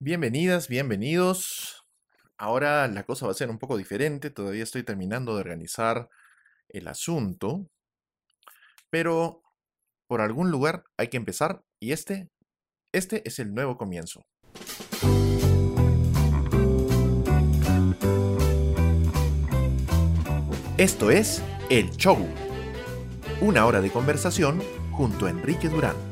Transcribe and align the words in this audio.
Bienvenidas, 0.00 0.68
bienvenidos. 0.68 1.84
Ahora 2.36 2.86
la 2.86 3.02
cosa 3.02 3.26
va 3.26 3.32
a 3.32 3.34
ser 3.34 3.50
un 3.50 3.58
poco 3.58 3.76
diferente, 3.76 4.30
todavía 4.30 4.62
estoy 4.62 4.84
terminando 4.84 5.34
de 5.34 5.40
organizar 5.40 6.08
el 6.68 6.86
asunto, 6.86 7.66
pero 8.90 9.42
por 10.06 10.20
algún 10.20 10.52
lugar 10.52 10.84
hay 10.96 11.08
que 11.08 11.16
empezar 11.16 11.64
y 11.80 11.90
este, 11.90 12.30
este 12.92 13.26
es 13.26 13.40
el 13.40 13.52
nuevo 13.52 13.76
comienzo. 13.76 14.24
Esto 20.76 21.10
es 21.10 21.42
El 21.70 21.90
Show, 21.96 22.24
una 23.40 23.66
hora 23.66 23.80
de 23.80 23.90
conversación 23.90 24.62
junto 24.92 25.26
a 25.26 25.30
Enrique 25.30 25.68
Durán. 25.68 26.07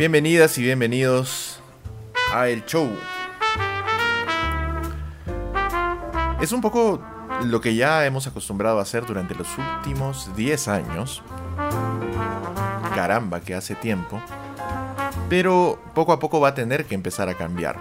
Bienvenidas 0.00 0.56
y 0.56 0.62
bienvenidos 0.62 1.60
a 2.32 2.48
El 2.48 2.64
Show. 2.64 2.88
Es 6.40 6.52
un 6.52 6.62
poco 6.62 7.02
lo 7.44 7.60
que 7.60 7.74
ya 7.74 8.06
hemos 8.06 8.26
acostumbrado 8.26 8.78
a 8.78 8.82
hacer 8.82 9.04
durante 9.04 9.34
los 9.34 9.46
últimos 9.58 10.34
10 10.34 10.68
años. 10.68 11.22
Caramba, 12.94 13.42
que 13.42 13.54
hace 13.54 13.74
tiempo. 13.74 14.22
Pero 15.28 15.78
poco 15.94 16.14
a 16.14 16.18
poco 16.18 16.40
va 16.40 16.48
a 16.48 16.54
tener 16.54 16.86
que 16.86 16.94
empezar 16.94 17.28
a 17.28 17.34
cambiar. 17.34 17.76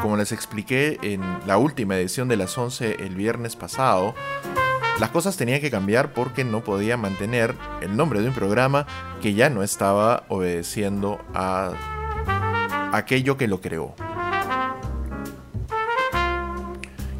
Como 0.00 0.16
les 0.16 0.32
expliqué 0.32 0.98
en 1.02 1.20
la 1.46 1.58
última 1.58 1.98
edición 1.98 2.28
de 2.28 2.38
las 2.38 2.56
11 2.56 3.04
el 3.04 3.16
viernes 3.16 3.54
pasado, 3.54 4.14
las 5.00 5.10
cosas 5.10 5.36
tenían 5.36 5.60
que 5.60 5.70
cambiar 5.70 6.12
porque 6.12 6.44
no 6.44 6.64
podía 6.64 6.96
mantener 6.96 7.54
el 7.80 7.96
nombre 7.96 8.20
de 8.20 8.28
un 8.28 8.34
programa 8.34 8.86
que 9.22 9.34
ya 9.34 9.48
no 9.48 9.62
estaba 9.62 10.24
obedeciendo 10.28 11.20
a 11.34 11.72
aquello 12.92 13.36
que 13.36 13.46
lo 13.46 13.60
creó. 13.60 13.94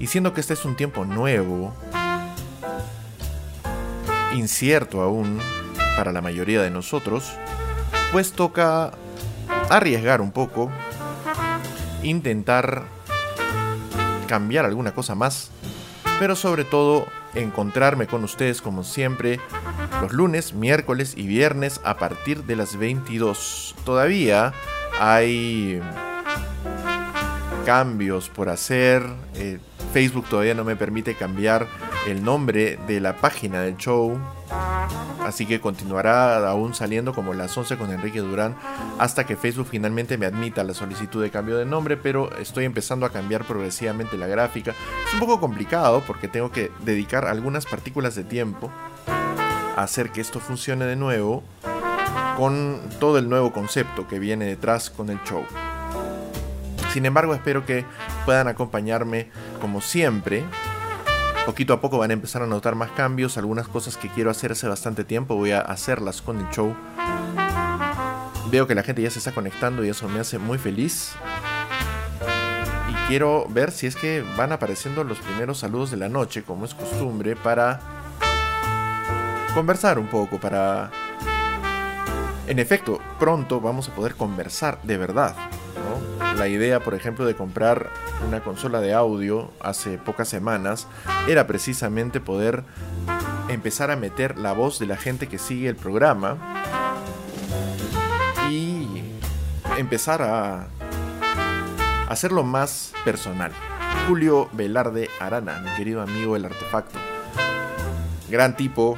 Y 0.00 0.06
siendo 0.06 0.32
que 0.32 0.40
este 0.40 0.54
es 0.54 0.64
un 0.64 0.76
tiempo 0.76 1.04
nuevo, 1.04 1.72
incierto 4.34 5.02
aún 5.02 5.38
para 5.96 6.12
la 6.12 6.20
mayoría 6.20 6.62
de 6.62 6.70
nosotros, 6.70 7.32
pues 8.12 8.32
toca 8.32 8.92
arriesgar 9.70 10.20
un 10.20 10.32
poco, 10.32 10.70
intentar 12.02 12.84
cambiar 14.26 14.64
alguna 14.64 14.94
cosa 14.94 15.14
más, 15.14 15.50
pero 16.18 16.36
sobre 16.36 16.64
todo 16.64 17.06
encontrarme 17.38 18.06
con 18.06 18.24
ustedes 18.24 18.60
como 18.60 18.84
siempre 18.84 19.40
los 20.00 20.12
lunes, 20.12 20.54
miércoles 20.54 21.14
y 21.16 21.26
viernes 21.26 21.80
a 21.84 21.96
partir 21.96 22.44
de 22.44 22.56
las 22.56 22.76
22. 22.76 23.74
Todavía 23.84 24.52
hay 25.00 25.80
cambios 27.64 28.28
por 28.28 28.48
hacer. 28.48 29.02
Eh, 29.34 29.58
Facebook 29.92 30.26
todavía 30.28 30.54
no 30.54 30.64
me 30.64 30.76
permite 30.76 31.14
cambiar 31.14 31.66
el 32.06 32.22
nombre 32.22 32.78
de 32.86 33.00
la 33.00 33.16
página 33.16 33.60
del 33.62 33.76
show. 33.76 34.18
Así 35.24 35.44
que 35.44 35.60
continuará 35.60 36.48
aún 36.48 36.74
saliendo 36.74 37.12
como 37.12 37.34
las 37.34 37.56
11 37.56 37.76
con 37.76 37.90
Enrique 37.90 38.20
Durán 38.20 38.56
hasta 38.98 39.26
que 39.26 39.36
Facebook 39.36 39.68
finalmente 39.70 40.16
me 40.16 40.26
admita 40.26 40.64
la 40.64 40.72
solicitud 40.72 41.22
de 41.22 41.30
cambio 41.30 41.58
de 41.58 41.66
nombre, 41.66 41.96
pero 41.96 42.34
estoy 42.38 42.64
empezando 42.64 43.04
a 43.04 43.10
cambiar 43.10 43.44
progresivamente 43.44 44.16
la 44.16 44.26
gráfica. 44.26 44.74
Es 45.06 45.14
un 45.14 45.20
poco 45.20 45.38
complicado 45.40 46.02
porque 46.06 46.28
tengo 46.28 46.50
que 46.50 46.70
dedicar 46.84 47.26
algunas 47.26 47.66
partículas 47.66 48.14
de 48.14 48.24
tiempo 48.24 48.70
a 49.76 49.82
hacer 49.82 50.10
que 50.10 50.20
esto 50.20 50.40
funcione 50.40 50.86
de 50.86 50.96
nuevo 50.96 51.42
con 52.36 52.80
todo 53.00 53.18
el 53.18 53.28
nuevo 53.28 53.52
concepto 53.52 54.08
que 54.08 54.18
viene 54.18 54.46
detrás 54.46 54.90
con 54.90 55.10
el 55.10 55.22
show. 55.24 55.44
Sin 56.92 57.04
embargo, 57.04 57.34
espero 57.34 57.66
que 57.66 57.84
puedan 58.24 58.48
acompañarme 58.48 59.28
como 59.60 59.80
siempre 59.80 60.44
Poquito 61.46 61.72
a 61.72 61.80
poco 61.80 61.98
van 61.98 62.10
a 62.10 62.14
empezar 62.14 62.42
a 62.42 62.46
notar 62.46 62.74
más 62.74 62.90
cambios, 62.92 63.38
algunas 63.38 63.68
cosas 63.68 63.96
que 63.96 64.08
quiero 64.08 64.30
hacer 64.30 64.52
hace 64.52 64.68
bastante 64.68 65.04
tiempo 65.04 65.34
voy 65.34 65.52
a 65.52 65.60
hacerlas 65.60 66.20
con 66.22 66.38
el 66.38 66.48
show. 66.50 66.76
Veo 68.50 68.66
que 68.66 68.74
la 68.74 68.82
gente 68.82 69.02
ya 69.02 69.10
se 69.10 69.18
está 69.18 69.32
conectando 69.32 69.84
y 69.84 69.88
eso 69.88 70.08
me 70.08 70.20
hace 70.20 70.38
muy 70.38 70.58
feliz. 70.58 71.12
Y 72.90 73.08
quiero 73.08 73.46
ver 73.48 73.72
si 73.72 73.86
es 73.86 73.96
que 73.96 74.24
van 74.36 74.52
apareciendo 74.52 75.04
los 75.04 75.18
primeros 75.18 75.58
saludos 75.58 75.90
de 75.90 75.96
la 75.96 76.08
noche, 76.08 76.44
como 76.44 76.64
es 76.64 76.74
costumbre, 76.74 77.36
para 77.36 77.80
conversar 79.54 79.98
un 79.98 80.06
poco, 80.06 80.38
para... 80.38 80.90
En 82.46 82.58
efecto, 82.58 82.98
pronto 83.18 83.60
vamos 83.60 83.88
a 83.88 83.94
poder 83.94 84.14
conversar 84.14 84.80
de 84.82 84.96
verdad. 84.96 85.34
La 86.36 86.46
idea, 86.48 86.80
por 86.80 86.94
ejemplo, 86.94 87.26
de 87.26 87.34
comprar 87.34 87.90
una 88.26 88.40
consola 88.40 88.80
de 88.80 88.94
audio 88.94 89.50
hace 89.60 89.98
pocas 89.98 90.28
semanas 90.28 90.86
era 91.26 91.46
precisamente 91.46 92.20
poder 92.20 92.64
empezar 93.48 93.90
a 93.90 93.96
meter 93.96 94.38
la 94.38 94.52
voz 94.52 94.78
de 94.78 94.86
la 94.86 94.96
gente 94.96 95.26
que 95.26 95.38
sigue 95.38 95.68
el 95.68 95.76
programa 95.76 96.36
y 98.50 99.02
empezar 99.76 100.22
a 100.22 100.68
hacerlo 102.08 102.44
más 102.44 102.92
personal. 103.04 103.52
Julio 104.06 104.48
Velarde 104.52 105.10
Arana, 105.20 105.60
mi 105.60 105.70
querido 105.76 106.02
amigo 106.02 106.34
del 106.34 106.46
artefacto. 106.46 106.98
Gran 108.30 108.56
tipo, 108.56 108.96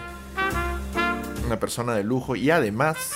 una 1.47 1.59
persona 1.59 1.95
de 1.95 2.05
lujo 2.05 2.37
y 2.37 2.51
además 2.51 3.13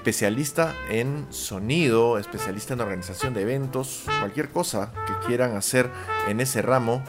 especialista 0.00 0.74
en 0.88 1.26
sonido, 1.28 2.16
especialista 2.16 2.72
en 2.72 2.80
organización 2.80 3.34
de 3.34 3.42
eventos, 3.42 4.04
cualquier 4.06 4.48
cosa 4.48 4.92
que 5.06 5.12
quieran 5.26 5.56
hacer 5.56 5.90
en 6.26 6.40
ese 6.40 6.62
ramo, 6.62 7.04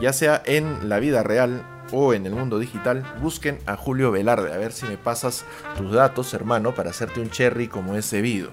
ya 0.00 0.12
sea 0.12 0.42
en 0.44 0.88
la 0.88 0.98
vida 0.98 1.22
real 1.22 1.64
o 1.92 2.14
en 2.14 2.26
el 2.26 2.34
mundo 2.34 2.58
digital, 2.58 3.04
busquen 3.22 3.60
a 3.66 3.76
Julio 3.76 4.10
Velarde. 4.10 4.52
A 4.52 4.56
ver 4.56 4.72
si 4.72 4.86
me 4.86 4.96
pasas 4.96 5.44
tus 5.76 5.92
datos, 5.92 6.34
hermano, 6.34 6.74
para 6.74 6.90
hacerte 6.90 7.20
un 7.20 7.30
cherry 7.30 7.68
como 7.68 7.94
es 7.94 8.10
debido. 8.10 8.50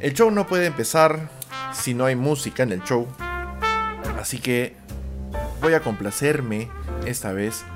El 0.00 0.14
show 0.14 0.30
no 0.30 0.46
puede 0.46 0.64
empezar 0.64 1.28
si 1.74 1.92
no 1.92 2.06
hay 2.06 2.16
música 2.16 2.62
en 2.62 2.72
el 2.72 2.82
show. 2.84 3.06
Así 4.18 4.38
que 4.38 4.76
voy 5.60 5.74
a 5.74 5.80
complacerme 5.80 6.70
esta 7.04 7.32
vez 7.34 7.66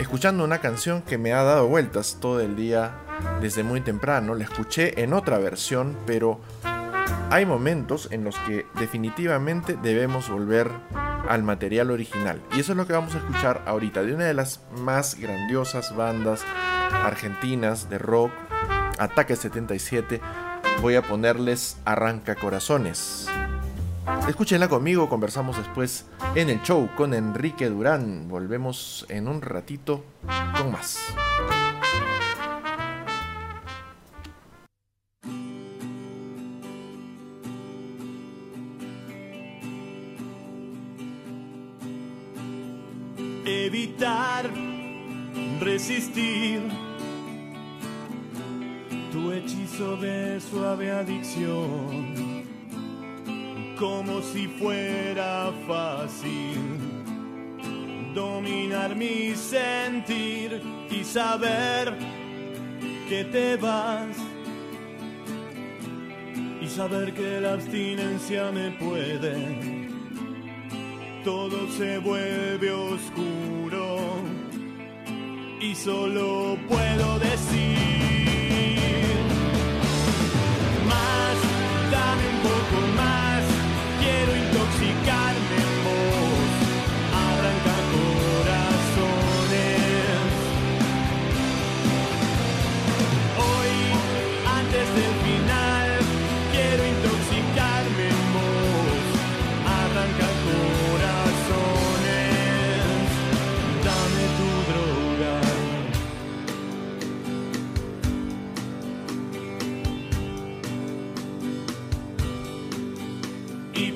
escuchando 0.00 0.44
una 0.44 0.58
canción 0.58 1.02
que 1.02 1.18
me 1.18 1.32
ha 1.32 1.42
dado 1.42 1.68
vueltas 1.68 2.18
todo 2.20 2.40
el 2.40 2.56
día 2.56 2.92
desde 3.40 3.62
muy 3.62 3.80
temprano. 3.80 4.34
La 4.34 4.44
escuché 4.44 5.02
en 5.02 5.12
otra 5.12 5.38
versión, 5.38 5.96
pero 6.06 6.40
hay 7.30 7.46
momentos 7.46 8.08
en 8.10 8.24
los 8.24 8.38
que 8.40 8.66
definitivamente 8.74 9.76
debemos 9.82 10.28
volver 10.28 10.70
al 11.28 11.42
material 11.42 11.90
original. 11.90 12.40
Y 12.54 12.60
eso 12.60 12.72
es 12.72 12.78
lo 12.78 12.86
que 12.86 12.92
vamos 12.92 13.14
a 13.14 13.18
escuchar 13.18 13.62
ahorita 13.66 14.02
de 14.02 14.14
una 14.14 14.24
de 14.24 14.34
las 14.34 14.60
más 14.78 15.16
grandiosas 15.18 15.94
bandas 15.96 16.44
argentinas 16.92 17.88
de 17.90 17.98
rock, 17.98 18.30
Ataque 18.98 19.34
77. 19.34 20.20
Voy 20.82 20.94
a 20.94 21.02
ponerles 21.02 21.78
Arranca 21.84 22.34
Corazones. 22.34 23.28
Escúchenla 24.28 24.68
conmigo, 24.68 25.08
conversamos 25.08 25.56
después 25.56 26.06
en 26.34 26.48
el 26.48 26.62
show 26.62 26.88
con 26.96 27.14
Enrique 27.14 27.68
Durán. 27.68 28.28
Volvemos 28.28 29.04
en 29.08 29.26
un 29.26 29.42
ratito 29.42 30.04
con 30.56 30.70
más. 30.70 30.98
Evitar, 43.44 44.50
resistir 45.60 46.60
tu 49.12 49.32
hechizo 49.32 49.96
de 49.96 50.40
suave 50.40 50.92
adicción 50.92 52.25
como 53.78 54.22
si 54.22 54.46
fuera 54.46 55.52
fácil 55.66 56.56
dominar 58.14 58.96
mi 58.96 59.34
sentir 59.34 60.62
y 60.90 61.04
saber 61.04 61.94
que 63.08 63.24
te 63.24 63.56
vas 63.56 64.16
y 66.62 66.66
saber 66.66 67.12
que 67.12 67.40
la 67.40 67.52
abstinencia 67.52 68.50
me 68.50 68.70
puede. 68.72 69.86
Todo 71.24 71.68
se 71.72 71.98
vuelve 71.98 72.70
oscuro 72.70 73.98
y 75.60 75.74
solo 75.74 76.56
puedo 76.68 77.18
decir 77.18 77.95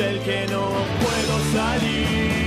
del 0.00 0.18
que 0.20 0.46
no 0.46 0.66
puedo 1.02 1.52
salir. 1.52 2.39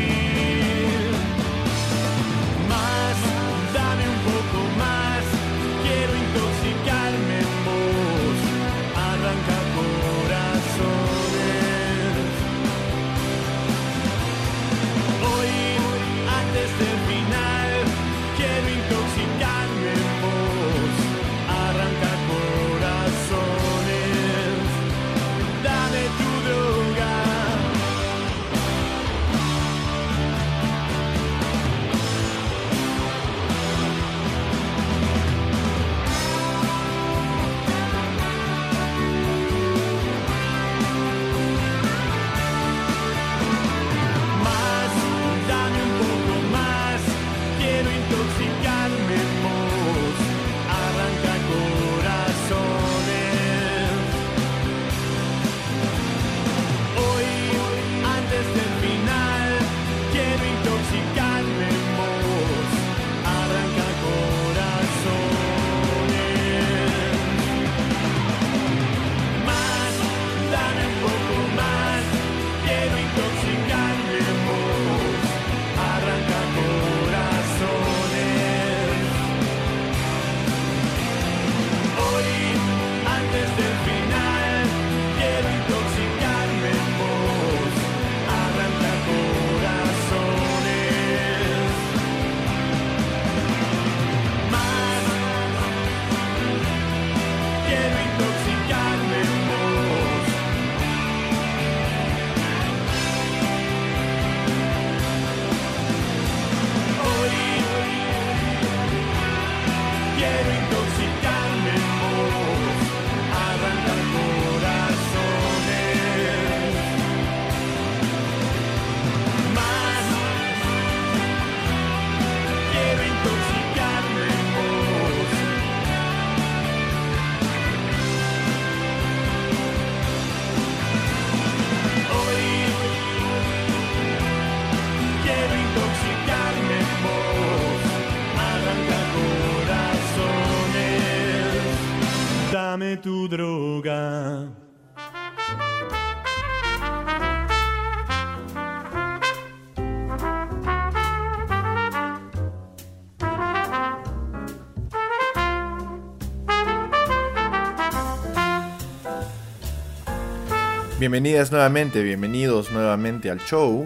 Bienvenidas 161.13 161.51
nuevamente, 161.51 162.01
bienvenidos 162.01 162.72
nuevamente 162.72 163.29
al 163.29 163.38
show. 163.38 163.86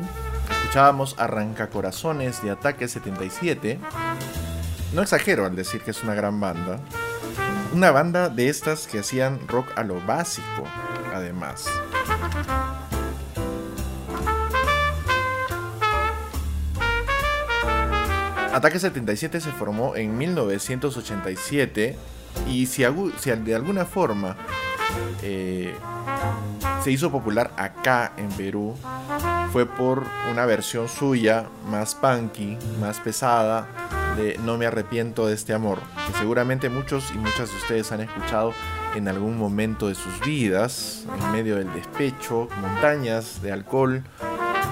Escuchábamos 0.50 1.14
Arranca 1.20 1.70
Corazones 1.70 2.42
de 2.42 2.52
Ataque 2.52 2.88
77. 2.88 3.80
No 4.94 5.02
exagero 5.02 5.46
al 5.46 5.54
decir 5.54 5.82
que 5.82 5.92
es 5.92 6.02
una 6.04 6.14
gran 6.14 6.40
banda. 6.40 6.80
Una 7.74 7.92
banda 7.92 8.30
de 8.30 8.48
estas 8.48 8.88
que 8.88 9.00
hacían 9.00 9.46
rock 9.46 9.68
a 9.76 9.84
lo 9.84 10.00
básico, 10.06 10.64
además. 11.14 11.68
Ataque 18.54 18.80
77 18.80 19.42
se 19.42 19.52
formó 19.52 19.98
en 19.98 20.18
1987 20.18 21.98
y 22.48 22.68
si, 22.68 22.84
de 22.84 23.54
alguna 23.54 23.84
forma 23.84 24.38
eh, 25.22 25.76
se 26.88 26.94
hizo 26.94 27.12
popular 27.12 27.52
acá 27.58 28.14
en 28.16 28.30
Perú 28.30 28.74
fue 29.52 29.66
por 29.66 30.06
una 30.32 30.46
versión 30.46 30.88
suya 30.88 31.50
más 31.70 31.96
punky, 31.96 32.58
más 32.80 33.02
pesada 33.02 33.68
de 34.16 34.40
No 34.46 34.58
me 34.58 34.68
arrepiento 34.68 35.28
de 35.28 35.34
este 35.34 35.54
amor, 35.54 35.80
que 36.08 36.18
seguramente 36.18 36.70
muchos 36.70 37.12
y 37.12 37.18
muchas 37.18 37.50
de 37.50 37.58
ustedes 37.58 37.92
han 37.92 38.00
escuchado 38.00 38.54
en 38.96 39.10
algún 39.10 39.38
momento 39.38 39.90
de 39.90 39.96
sus 39.96 40.18
vidas, 40.22 41.04
en 41.14 41.32
medio 41.34 41.58
del 41.58 41.74
despecho, 41.74 42.48
montañas 42.62 43.42
de 43.42 43.52
alcohol 43.52 44.02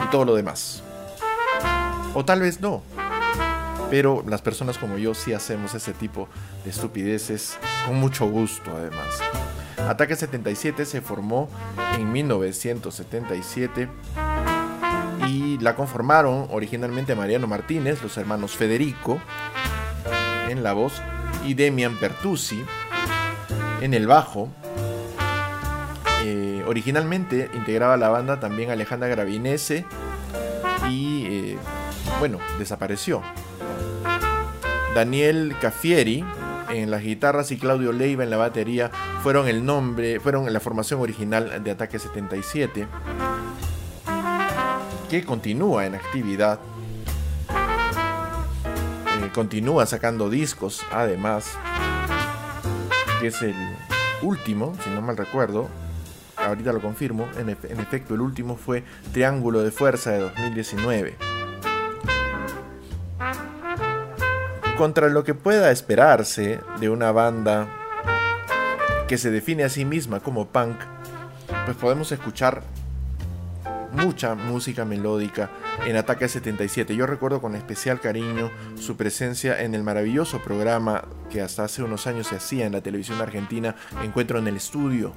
y 0.01 0.09
todo 0.09 0.23
lo 0.23 0.35
demás. 0.35 0.83
O 2.13 2.23
tal 2.23 2.39
vez 2.39 2.61
no, 2.61 2.81
pero 3.89 4.23
las 4.25 4.41
personas 4.41 4.77
como 4.77 4.97
yo 4.97 5.13
sí 5.13 5.33
hacemos 5.33 5.73
ese 5.73 5.91
tipo 5.91 6.29
de 6.63 6.69
estupideces 6.69 7.57
con 7.85 7.99
mucho 7.99 8.25
gusto 8.25 8.71
además. 8.73 9.19
Ataque 9.77 10.15
77 10.15 10.85
se 10.85 11.01
formó 11.01 11.49
en 11.97 12.11
1977 12.11 13.89
y 15.27 15.57
la 15.59 15.75
conformaron 15.75 16.47
originalmente 16.51 17.15
Mariano 17.15 17.47
Martínez, 17.47 18.01
los 18.01 18.17
hermanos 18.17 18.55
Federico 18.55 19.19
en 20.49 20.63
la 20.63 20.73
voz 20.73 21.01
y 21.45 21.53
Demian 21.53 21.95
Pertusi 21.97 22.63
en 23.81 23.93
el 23.93 24.07
bajo. 24.07 24.49
Eh, 26.23 26.63
originalmente 26.67 27.51
integraba 27.53 27.97
la 27.97 28.09
banda 28.09 28.39
también 28.39 28.71
Alejandra 28.71 29.07
Gravinese 29.07 29.85
y 30.89 31.25
eh, 31.27 31.57
bueno, 32.19 32.39
desapareció. 32.57 33.21
Daniel 34.95 35.55
Cafieri 35.59 36.23
en 36.69 36.91
las 36.91 37.01
guitarras 37.01 37.51
y 37.51 37.57
Claudio 37.57 37.91
Leiva 37.91 38.23
en 38.23 38.29
la 38.29 38.37
batería 38.37 38.91
fueron 39.23 39.47
el 39.47 39.65
nombre, 39.65 40.19
fueron 40.19 40.51
la 40.51 40.59
formación 40.59 41.01
original 41.01 41.63
de 41.63 41.71
Ataque 41.71 41.99
77 41.99 42.87
que 45.09 45.23
continúa 45.23 45.85
en 45.85 45.95
actividad. 45.95 46.59
Eh, 47.49 49.29
continúa 49.33 49.85
sacando 49.85 50.29
discos, 50.29 50.81
además, 50.91 51.57
que 53.19 53.27
es 53.27 53.41
el 53.41 53.55
último, 54.21 54.73
si 54.83 54.89
no 54.89 55.01
mal 55.01 55.17
recuerdo, 55.17 55.69
ahorita 56.37 56.73
lo 56.73 56.81
confirmo, 56.81 57.27
en, 57.37 57.49
en 57.49 57.79
efecto 57.79 58.15
el 58.15 58.21
último 58.21 58.57
fue 58.57 58.83
Triángulo 59.13 59.61
de 59.61 59.71
Fuerza 59.71 60.11
de 60.11 60.19
2019. 60.19 61.34
Contra 64.77 65.07
lo 65.07 65.23
que 65.23 65.33
pueda 65.33 65.71
esperarse 65.71 66.59
de 66.81 66.89
una 66.89 67.13
banda 67.13 67.69
que 69.07 69.17
se 69.17 69.31
define 69.31 69.63
a 69.63 69.69
sí 69.69 69.85
misma 69.85 70.19
como 70.19 70.47
punk, 70.47 70.75
pues 71.63 71.77
podemos 71.77 72.11
escuchar 72.11 72.61
mucha 73.93 74.35
música 74.35 74.83
melódica 74.83 75.49
en 75.85 75.95
Ataque 75.95 76.27
77. 76.27 76.93
Yo 76.93 77.07
recuerdo 77.07 77.39
con 77.39 77.55
especial 77.55 78.01
cariño 78.01 78.51
su 78.77 78.97
presencia 78.97 79.61
en 79.61 79.75
el 79.75 79.83
maravilloso 79.83 80.41
programa 80.43 81.05
que 81.29 81.41
hasta 81.41 81.63
hace 81.63 81.81
unos 81.81 82.05
años 82.05 82.27
se 82.27 82.35
hacía 82.35 82.65
en 82.65 82.73
la 82.73 82.81
televisión 82.81 83.21
argentina, 83.21 83.75
Encuentro 84.03 84.39
en 84.39 84.47
el 84.47 84.57
Estudio. 84.57 85.13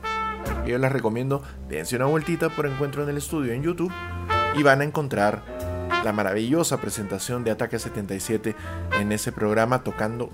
Yo 0.66 0.78
les 0.78 0.92
recomiendo, 0.92 1.42
dense 1.68 1.96
una 1.96 2.04
vueltita 2.04 2.48
por 2.48 2.66
Encuentro 2.66 3.02
en 3.02 3.08
el 3.08 3.16
Estudio 3.16 3.52
en 3.52 3.64
YouTube 3.64 3.92
y 4.54 4.62
van 4.62 4.82
a 4.82 4.84
encontrar 4.84 5.57
la 6.04 6.12
maravillosa 6.12 6.80
presentación 6.80 7.44
de 7.44 7.50
Ataque 7.50 7.78
77 7.78 8.54
en 9.00 9.12
ese 9.12 9.32
programa 9.32 9.82
tocando 9.82 10.30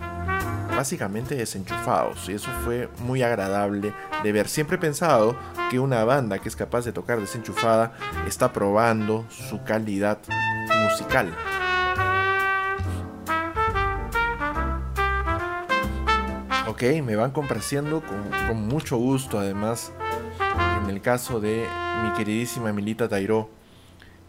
básicamente 0.76 1.36
desenchufados 1.36 2.28
y 2.28 2.32
eso 2.32 2.50
fue 2.64 2.88
muy 3.00 3.22
agradable 3.22 3.94
de 4.22 4.32
ver. 4.32 4.48
Siempre 4.48 4.76
he 4.76 4.80
pensado 4.80 5.36
que 5.70 5.78
una 5.78 6.04
banda 6.04 6.38
que 6.38 6.48
es 6.48 6.56
capaz 6.56 6.84
de 6.84 6.92
tocar 6.92 7.20
desenchufada 7.20 7.92
está 8.26 8.52
probando 8.52 9.24
su 9.30 9.62
calidad 9.62 10.18
musical. 10.82 11.34
Ok, 16.66 16.82
me 17.04 17.14
van 17.14 17.30
complaciendo 17.30 18.02
con, 18.02 18.48
con 18.48 18.66
mucho 18.66 18.96
gusto 18.96 19.38
además 19.38 19.92
en 20.82 20.90
el 20.90 21.00
caso 21.00 21.40
de 21.40 21.66
mi 22.02 22.12
queridísima 22.12 22.72
Milita 22.72 23.08
Tairó 23.08 23.48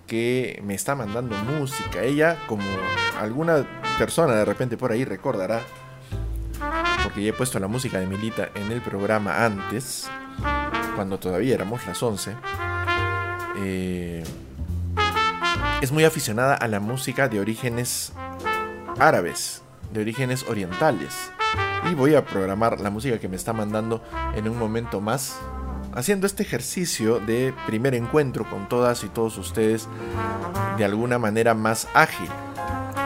que 0.08 0.62
me 0.64 0.74
está 0.74 0.96
mandando 0.96 1.36
música. 1.38 2.04
Ella, 2.04 2.38
como 2.48 2.64
alguna 3.20 3.66
persona 3.98 4.36
de 4.36 4.46
repente 4.46 4.78
por 4.78 4.92
ahí 4.92 5.06
recordará, 5.06 5.62
porque 7.04 7.24
ya 7.24 7.30
he 7.30 7.34
puesto 7.34 7.60
la 7.60 7.68
música 7.68 8.00
de 8.00 8.08
Milita 8.08 8.50
en 8.56 8.72
el 8.72 8.82
programa 8.82 9.46
antes, 9.46 10.10
cuando 10.96 11.20
todavía 11.20 11.56
éramos 11.56 11.86
las 11.86 12.02
11, 12.02 12.36
eh, 13.58 14.24
es 15.82 15.92
muy 15.92 16.04
aficionada 16.04 16.56
a 16.56 16.68
la 16.68 16.80
música 16.80 17.28
de 17.28 17.40
orígenes 17.40 18.14
árabes, 19.00 19.62
de 19.92 20.02
orígenes 20.02 20.46
orientales. 20.48 21.32
Y 21.90 21.94
voy 21.94 22.16
a 22.16 22.26
programar 22.26 22.80
la 22.80 22.90
música 22.90 23.20
que 23.20 23.28
me 23.28 23.36
está 23.36 23.54
mandando 23.54 24.02
en 24.36 24.50
un 24.50 24.58
momento 24.58 25.02
más 25.02 25.38
haciendo 25.96 26.28
este 26.28 26.44
ejercicio 26.44 27.20
de 27.20 27.54
primer 27.66 27.96
encuentro 27.96 28.48
con 28.50 28.70
todas 28.70 29.04
y 29.04 29.08
todos 29.08 29.38
ustedes 29.38 29.88
de 30.78 30.86
alguna 30.86 31.18
manera 31.18 31.54
más 31.54 31.88
ágil. 31.94 32.30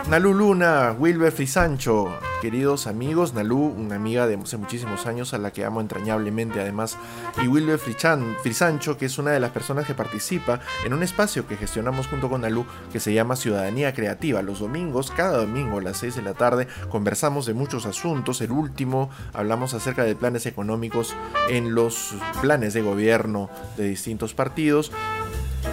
Nalu 0.10 0.34
Luna, 0.34 0.96
Wilber 0.98 1.32
Frisancho, 1.32 2.20
queridos 2.42 2.88
amigos, 2.88 3.34
Nalu, 3.34 3.58
una 3.58 3.96
amiga 3.96 4.26
de 4.26 4.36
hace 4.36 4.58
muchísimos 4.58 5.06
años 5.06 5.34
a 5.34 5.38
la 5.38 5.52
que 5.52 5.66
amo 5.66 5.82
entrañablemente 5.82 6.62
además, 6.62 6.98
y 7.44 7.48
Wilber 7.48 7.80
Frisancho, 7.80 8.98
que 8.98 9.06
es 9.06 9.18
una 9.18 9.32
de 9.32 9.40
las 9.40 9.52
personas 9.52 9.86
que 9.86 9.94
participa 9.94 10.60
en 10.86 10.94
un 10.94 11.04
espacio 11.04 11.48
que 11.48 11.58
gestionamos 11.58 12.08
junto 12.08 12.30
con 12.30 12.42
Nalu 12.42 12.66
que 12.92 13.00
se 13.00 13.14
llama 13.14 13.36
Ciudadanía 13.36 13.94
Creativa. 13.94 14.42
Los 14.42 14.60
domingos, 14.60 15.12
cada 15.12 15.38
domingo 15.38 15.80
a 15.80 15.82
las 15.82 15.98
6 15.98 16.16
de 16.16 16.22
la 16.22 16.34
tarde, 16.34 16.68
conversamos 16.90 17.46
de 17.46 17.54
muchos 17.54 17.86
asuntos. 17.86 18.42
El 18.42 18.52
último, 18.52 19.10
hablamos 19.34 19.74
acerca 19.74 20.04
de 20.04 20.16
planes 20.16 20.46
económicos 20.46 21.16
en 21.50 21.76
los 21.76 22.16
planes 22.42 22.74
de 22.74 22.82
gobierno 22.82 23.50
de 23.78 23.90
distintos 23.90 24.34
partidos. 24.34 24.92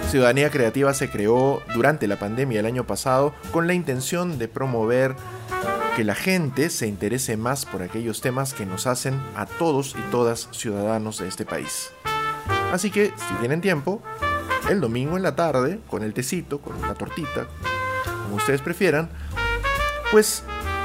Ciudadanía 0.09 0.49
Creativa 0.49 0.93
se 0.93 1.09
creó 1.09 1.61
durante 1.73 2.07
la 2.07 2.19
pandemia 2.19 2.59
el 2.59 2.65
año 2.65 2.85
pasado 2.85 3.33
con 3.51 3.67
la 3.67 3.73
intención 3.73 4.37
de 4.37 4.47
promover 4.47 5.15
que 5.97 6.03
la 6.03 6.13
gente 6.13 6.69
se 6.69 6.85
interese 6.85 7.37
más 7.37 7.65
por 7.65 7.81
aquellos 7.81 8.21
temas 8.21 8.53
que 8.53 8.67
nos 8.67 8.85
hacen 8.85 9.19
a 9.35 9.47
todos 9.47 9.95
y 9.97 10.11
todas 10.11 10.47
ciudadanos 10.51 11.17
de 11.17 11.27
este 11.27 11.43
país. 11.43 11.89
Así 12.71 12.91
que, 12.91 13.11
si 13.17 13.33
tienen 13.39 13.61
tiempo, 13.61 14.03
el 14.69 14.79
domingo 14.79 15.17
en 15.17 15.23
la 15.23 15.35
tarde, 15.35 15.79
con 15.89 16.03
el 16.03 16.13
tecito, 16.13 16.61
con 16.61 16.75
una 16.75 16.93
tortita, 16.93 17.47
como 18.21 18.35
ustedes 18.35 18.61
prefieran, 18.61 19.09
pues 20.11 20.43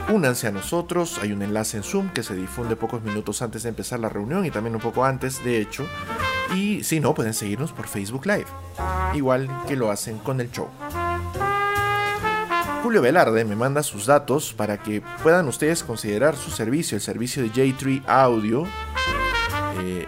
únanse 0.09 0.47
a 0.47 0.51
nosotros. 0.51 1.19
Hay 1.21 1.33
un 1.33 1.43
enlace 1.43 1.77
en 1.77 1.83
Zoom 1.83 2.09
que 2.09 2.23
se 2.23 2.35
difunde 2.35 2.75
pocos 2.75 3.03
minutos 3.03 3.43
antes 3.43 3.65
de 3.65 3.69
empezar 3.69 4.01
la 4.01 4.09
reunión 4.09 4.47
y 4.47 4.51
también 4.51 4.75
un 4.75 4.81
poco 4.81 5.05
antes, 5.05 5.45
de 5.45 5.61
hecho. 5.61 5.87
Y 6.57 6.85
si 6.85 7.01
no, 7.01 7.13
pueden 7.13 7.35
seguirnos 7.35 7.73
por 7.73 7.87
Facebook 7.87 8.25
Live, 8.25 8.47
igual 9.13 9.51
que 9.69 9.77
lo 9.77 9.91
hacen 9.91 10.17
con 10.21 10.41
el 10.41 10.51
show. 10.51 10.71
Julio 12.83 13.01
Velarde 13.01 13.45
me 13.45 13.55
manda 13.55 13.85
sus 13.85 14.07
datos 14.07 14.55
para 14.55 14.83
que 14.83 15.03
puedan 15.23 15.47
ustedes 15.47 15.85
considerar 15.85 16.35
su 16.35 16.51
servicio, 16.51 16.97
el 16.97 17.01
servicio 17.01 17.41
de 17.43 17.51
J3 17.51 18.03
Audio. 18.09 18.65
Eh, 19.81 20.05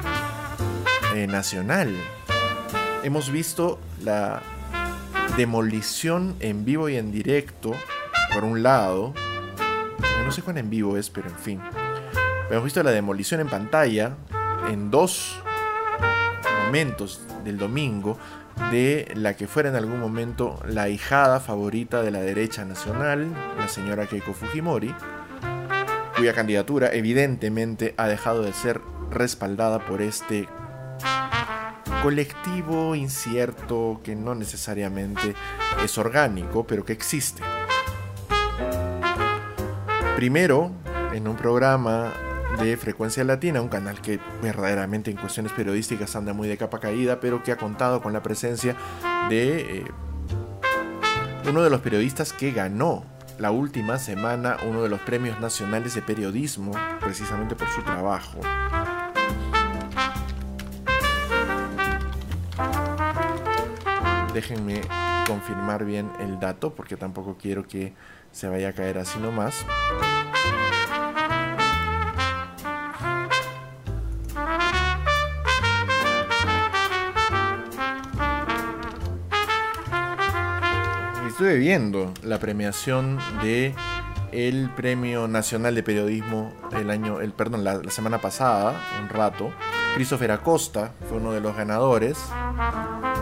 eh, 1.15 1.27
nacional. 1.27 1.95
Hemos 3.05 3.33
visto 3.33 3.79
la 4.03 4.43
demolición 5.39 6.37
en 6.41 6.67
vivo 6.67 6.91
y 6.91 6.97
en 6.97 7.11
directo, 7.11 7.73
por 8.35 8.45
un 8.45 8.63
lado. 8.63 9.15
No 10.27 10.31
sé 10.31 10.43
cuán 10.43 10.59
en 10.59 10.69
vivo 10.69 10.99
es, 10.99 11.09
pero 11.09 11.31
en 11.31 11.39
fin. 11.39 11.61
Hemos 12.51 12.65
visto 12.65 12.83
la 12.83 12.91
demolición 12.91 13.41
en 13.41 13.49
pantalla 13.49 14.15
en 14.71 14.91
dos 14.91 15.43
momentos 16.67 17.23
del 17.45 17.57
domingo 17.57 18.19
de 18.71 19.11
la 19.15 19.35
que 19.35 19.47
fuera 19.47 19.69
en 19.69 19.77
algún 19.77 20.01
momento 20.01 20.61
la 20.67 20.89
hijada 20.89 21.41
favorita 21.41 22.03
de 22.03 22.11
la 22.11 22.21
derecha 22.21 22.65
nacional, 22.65 23.33
la 23.57 23.69
señora 23.69 24.07
Keiko 24.07 24.33
Fujimori, 24.33 24.95
cuya 26.17 26.33
candidatura 26.33 26.93
evidentemente 26.93 27.95
ha 27.97 28.07
dejado 28.07 28.43
de 28.43 28.53
ser 28.53 28.81
respaldada 29.11 29.85
por 29.87 30.03
este 30.03 30.49
colectivo 32.03 32.95
incierto 32.95 34.01
que 34.05 34.15
no 34.15 34.35
necesariamente 34.35 35.35
es 35.83 35.99
orgánico, 35.99 36.67
pero 36.67 36.85
que 36.85 36.93
existe. 36.93 37.43
Primero, 40.17 40.71
en 41.13 41.27
un 41.27 41.37
programa 41.37 42.13
de 42.61 42.77
Frecuencia 42.77 43.25
Latina, 43.25 43.61
un 43.61 43.69
canal 43.69 44.01
que 44.01 44.21
verdaderamente 44.43 45.11
en 45.11 45.17
cuestiones 45.17 45.53
periodísticas 45.53 46.15
anda 46.17 46.33
muy 46.33 46.49
de 46.49 46.57
capa 46.57 46.79
caída, 46.79 47.21
pero 47.21 47.43
que 47.43 47.53
ha 47.53 47.57
contado 47.57 48.01
con 48.01 48.13
la 48.13 48.23
presencia 48.23 48.77
de 49.29 49.79
eh, 49.79 49.85
uno 51.49 51.63
de 51.63 51.71
los 51.71 51.81
periodistas 51.81 52.33
que 52.33 52.53
ganó 52.53 53.05
la 53.39 53.51
última 53.51 53.99
semana 53.99 54.57
uno 54.67 54.83
de 54.83 54.89
los 54.89 55.01
premios 55.01 55.41
nacionales 55.41 55.95
de 55.95 56.03
periodismo, 56.03 56.73
precisamente 57.01 57.57
por 57.57 57.69
su 57.69 57.83
trabajo. 57.83 58.39
Déjenme 64.33 64.81
confirmar 65.27 65.85
bien 65.85 66.11
el 66.21 66.39
dato 66.39 66.75
porque 66.75 66.97
tampoco 66.97 67.37
quiero 67.41 67.67
que 67.67 67.95
se 68.33 68.49
vaya 68.49 68.69
a 68.69 68.73
caer 68.73 68.99
así 68.99 69.19
nomás. 69.19 69.65
Estuve 81.35 81.57
viendo 81.57 82.15
la 82.23 82.39
premiación 82.39 83.19
de 83.43 83.75
el 84.31 84.71
Premio 84.77 85.27
Nacional 85.27 85.75
de 85.75 85.83
Periodismo 85.83 86.53
el 86.71 86.91
año, 86.91 87.21
el 87.21 87.33
perdón, 87.33 87.65
la, 87.65 87.83
semana 87.91 88.21
pasada, 88.21 88.81
un 89.03 89.09
rato. 89.09 89.53
Christopher 89.97 90.31
Acosta 90.31 90.93
fue 91.09 91.19
uno 91.19 91.33
de 91.33 91.41
los 91.41 91.57
ganadores. 91.57 92.21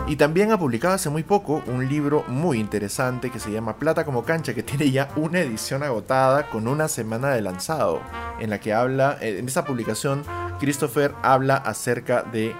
Y 0.05 0.15
también 0.15 0.51
ha 0.51 0.59
publicado 0.59 0.93
hace 0.93 1.09
muy 1.09 1.23
poco 1.23 1.63
un 1.65 1.89
libro 1.89 2.23
muy 2.27 2.59
interesante 2.59 3.31
que 3.31 3.39
se 3.39 3.51
llama 3.51 3.77
Plata 3.77 4.05
como 4.05 4.23
cancha, 4.23 4.53
que 4.53 4.61
tiene 4.63 4.91
ya 4.91 5.09
una 5.15 5.39
edición 5.39 5.81
agotada 5.81 6.51
con 6.51 6.67
una 6.67 6.89
semana 6.89 7.29
de 7.29 7.41
lanzado, 7.41 7.99
en 8.39 8.51
la 8.51 8.59
que 8.59 8.75
habla, 8.75 9.17
eh, 9.21 9.39
en 9.39 9.47
esa 9.47 9.65
publicación, 9.65 10.23
Christopher 10.59 11.15
habla 11.23 11.55
acerca 11.55 12.21
de 12.21 12.55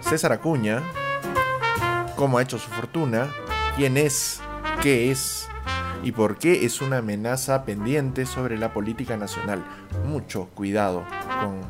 César 0.00 0.32
Acuña, 0.32 0.82
cómo 2.16 2.38
ha 2.38 2.42
hecho 2.42 2.58
su 2.58 2.70
fortuna, 2.70 3.28
quién 3.78 3.96
es, 3.96 4.40
qué 4.82 5.12
es 5.12 5.46
y 6.02 6.10
por 6.10 6.36
qué 6.36 6.66
es 6.66 6.80
una 6.80 6.98
amenaza 6.98 7.64
pendiente 7.64 8.26
sobre 8.26 8.58
la 8.58 8.74
política 8.74 9.16
nacional. 9.16 9.64
Mucho 10.04 10.48
cuidado 10.52 11.04
con 11.40 11.60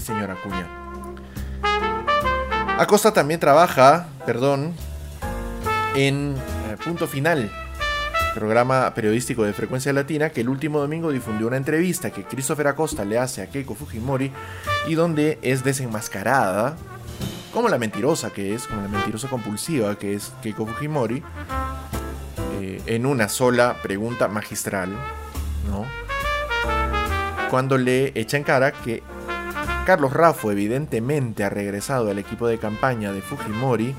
señora 0.00 0.32
Acuña. 0.32 0.66
Acosta 2.78 3.12
también 3.12 3.38
trabaja, 3.38 4.08
perdón, 4.24 4.72
en 5.94 6.36
eh, 6.70 6.76
Punto 6.82 7.06
Final, 7.06 7.50
programa 8.34 8.94
periodístico 8.94 9.44
de 9.44 9.52
frecuencia 9.52 9.92
latina, 9.92 10.30
que 10.30 10.40
el 10.40 10.48
último 10.48 10.80
domingo 10.80 11.12
difundió 11.12 11.48
una 11.48 11.58
entrevista 11.58 12.10
que 12.10 12.24
Christopher 12.24 12.68
Acosta 12.68 13.04
le 13.04 13.18
hace 13.18 13.42
a 13.42 13.50
Keiko 13.50 13.74
Fujimori 13.74 14.32
y 14.88 14.94
donde 14.94 15.38
es 15.42 15.64
desenmascarada 15.64 16.78
como 17.56 17.70
la 17.70 17.78
mentirosa 17.78 18.34
que 18.34 18.54
es, 18.54 18.66
como 18.66 18.82
la 18.82 18.88
mentirosa 18.88 19.28
compulsiva 19.28 19.98
que 19.98 20.12
es 20.12 20.30
Keiko 20.42 20.66
Fujimori, 20.66 21.22
eh, 22.60 22.82
en 22.84 23.06
una 23.06 23.30
sola 23.30 23.78
pregunta 23.82 24.28
magistral, 24.28 24.90
¿no? 25.70 25.86
Cuando 27.48 27.78
le 27.78 28.12
echa 28.14 28.36
en 28.36 28.42
cara 28.42 28.72
que 28.72 29.02
Carlos 29.86 30.12
Raffo 30.12 30.52
evidentemente 30.52 31.44
ha 31.44 31.48
regresado 31.48 32.10
al 32.10 32.18
equipo 32.18 32.46
de 32.46 32.58
campaña 32.58 33.10
de 33.12 33.22
Fujimori 33.22 33.94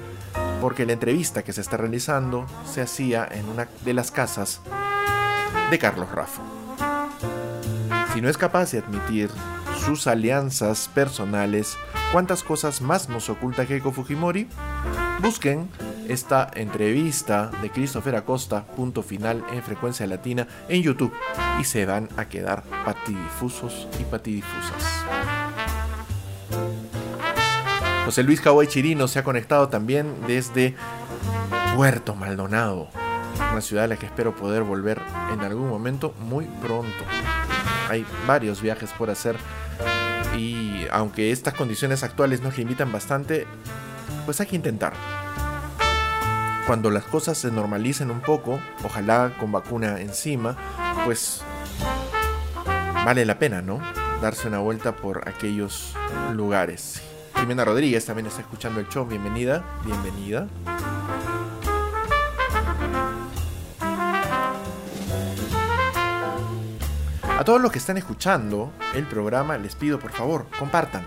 porque 0.61 0.85
la 0.85 0.93
entrevista 0.93 1.41
que 1.41 1.51
se 1.51 1.61
está 1.61 1.77
realizando 1.77 2.45
se 2.71 2.81
hacía 2.81 3.27
en 3.31 3.49
una 3.49 3.67
de 3.83 3.93
las 3.95 4.11
casas 4.11 4.61
de 5.71 5.79
Carlos 5.79 6.11
Raffo. 6.11 6.43
Si 8.13 8.21
no 8.21 8.29
es 8.29 8.37
capaz 8.37 8.71
de 8.73 8.77
admitir 8.77 9.31
sus 9.83 10.05
alianzas 10.05 10.91
personales 10.93 11.75
cuántas 12.11 12.43
cosas 12.43 12.81
más 12.81 13.09
nos 13.09 13.29
oculta 13.29 13.65
Keiko 13.65 13.91
Fujimori? 13.91 14.47
Busquen 15.21 15.69
esta 16.07 16.49
entrevista 16.53 17.51
de 17.61 17.69
Christopher 17.69 18.15
Acosta, 18.15 18.65
punto 18.65 19.03
final 19.03 19.43
en 19.51 19.61
frecuencia 19.61 20.07
latina 20.07 20.47
en 20.69 20.81
YouTube 20.81 21.13
y 21.59 21.63
se 21.63 21.85
van 21.85 22.07
a 22.17 22.25
quedar 22.25 22.63
patidifusos 22.85 23.87
y 23.99 24.03
patidifusas. 24.03 25.03
José 28.05 28.23
Luis 28.23 28.39
Coway 28.39 28.67
Chirino 28.67 29.07
se 29.07 29.19
ha 29.19 29.23
conectado 29.23 29.67
también 29.67 30.15
desde 30.27 30.75
Puerto 31.75 32.15
Maldonado, 32.15 32.87
una 33.51 33.61
ciudad 33.61 33.83
a 33.83 33.87
la 33.87 33.97
que 33.97 34.05
espero 34.05 34.33
poder 34.33 34.63
volver 34.63 35.01
en 35.33 35.41
algún 35.41 35.67
momento 35.67 36.13
muy 36.21 36.45
pronto. 36.45 37.03
Hay 37.89 38.05
varios 38.25 38.61
viajes 38.61 38.91
por 38.93 39.09
hacer 39.09 39.35
y 40.37 40.66
aunque 40.91 41.31
estas 41.31 41.53
condiciones 41.53 42.03
actuales 42.03 42.41
nos 42.41 42.57
limitan 42.57 42.91
bastante, 42.91 43.45
pues 44.25 44.39
hay 44.39 44.47
que 44.47 44.55
intentar. 44.55 44.93
Cuando 46.65 46.89
las 46.89 47.05
cosas 47.05 47.37
se 47.37 47.51
normalicen 47.51 48.11
un 48.11 48.19
poco, 48.19 48.59
ojalá 48.83 49.33
con 49.39 49.51
vacuna 49.51 50.01
encima, 50.01 50.57
pues 51.05 51.41
vale 53.05 53.25
la 53.25 53.39
pena, 53.39 53.61
¿no? 53.61 53.79
Darse 54.21 54.49
una 54.49 54.59
vuelta 54.59 54.95
por 54.95 55.27
aquellos 55.29 55.93
lugares. 56.33 57.01
Jimena 57.35 57.63
Rodríguez 57.63 58.05
también 58.05 58.25
está 58.25 58.41
escuchando 58.41 58.79
el 58.79 58.89
show. 58.89 59.05
Bienvenida, 59.05 59.63
bienvenida. 59.85 60.47
A 67.37 67.43
todos 67.43 67.61
los 67.61 67.71
que 67.71 67.77
están 67.77 67.97
escuchando 67.97 68.73
el 68.95 69.05
programa, 69.05 69.59
les 69.59 69.75
pido 69.75 69.99
por 69.99 70.11
favor, 70.11 70.47
compartan. 70.57 71.05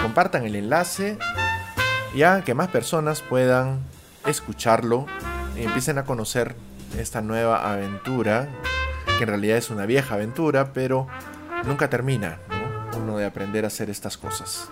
Compartan 0.00 0.44
el 0.44 0.54
enlace 0.54 1.18
y 2.14 2.22
hagan 2.22 2.44
que 2.44 2.54
más 2.54 2.68
personas 2.68 3.20
puedan 3.20 3.80
escucharlo 4.26 5.06
y 5.56 5.64
empiecen 5.64 5.98
a 5.98 6.04
conocer 6.04 6.54
esta 6.96 7.20
nueva 7.20 7.72
aventura, 7.72 8.48
que 9.18 9.24
en 9.24 9.28
realidad 9.28 9.56
es 9.56 9.70
una 9.70 9.86
vieja 9.86 10.14
aventura, 10.14 10.72
pero 10.72 11.08
nunca 11.64 11.90
termina, 11.90 12.38
Uno 12.96 13.18
de 13.18 13.26
aprender 13.26 13.64
a 13.64 13.68
hacer 13.68 13.90
estas 13.90 14.16
cosas. 14.16 14.68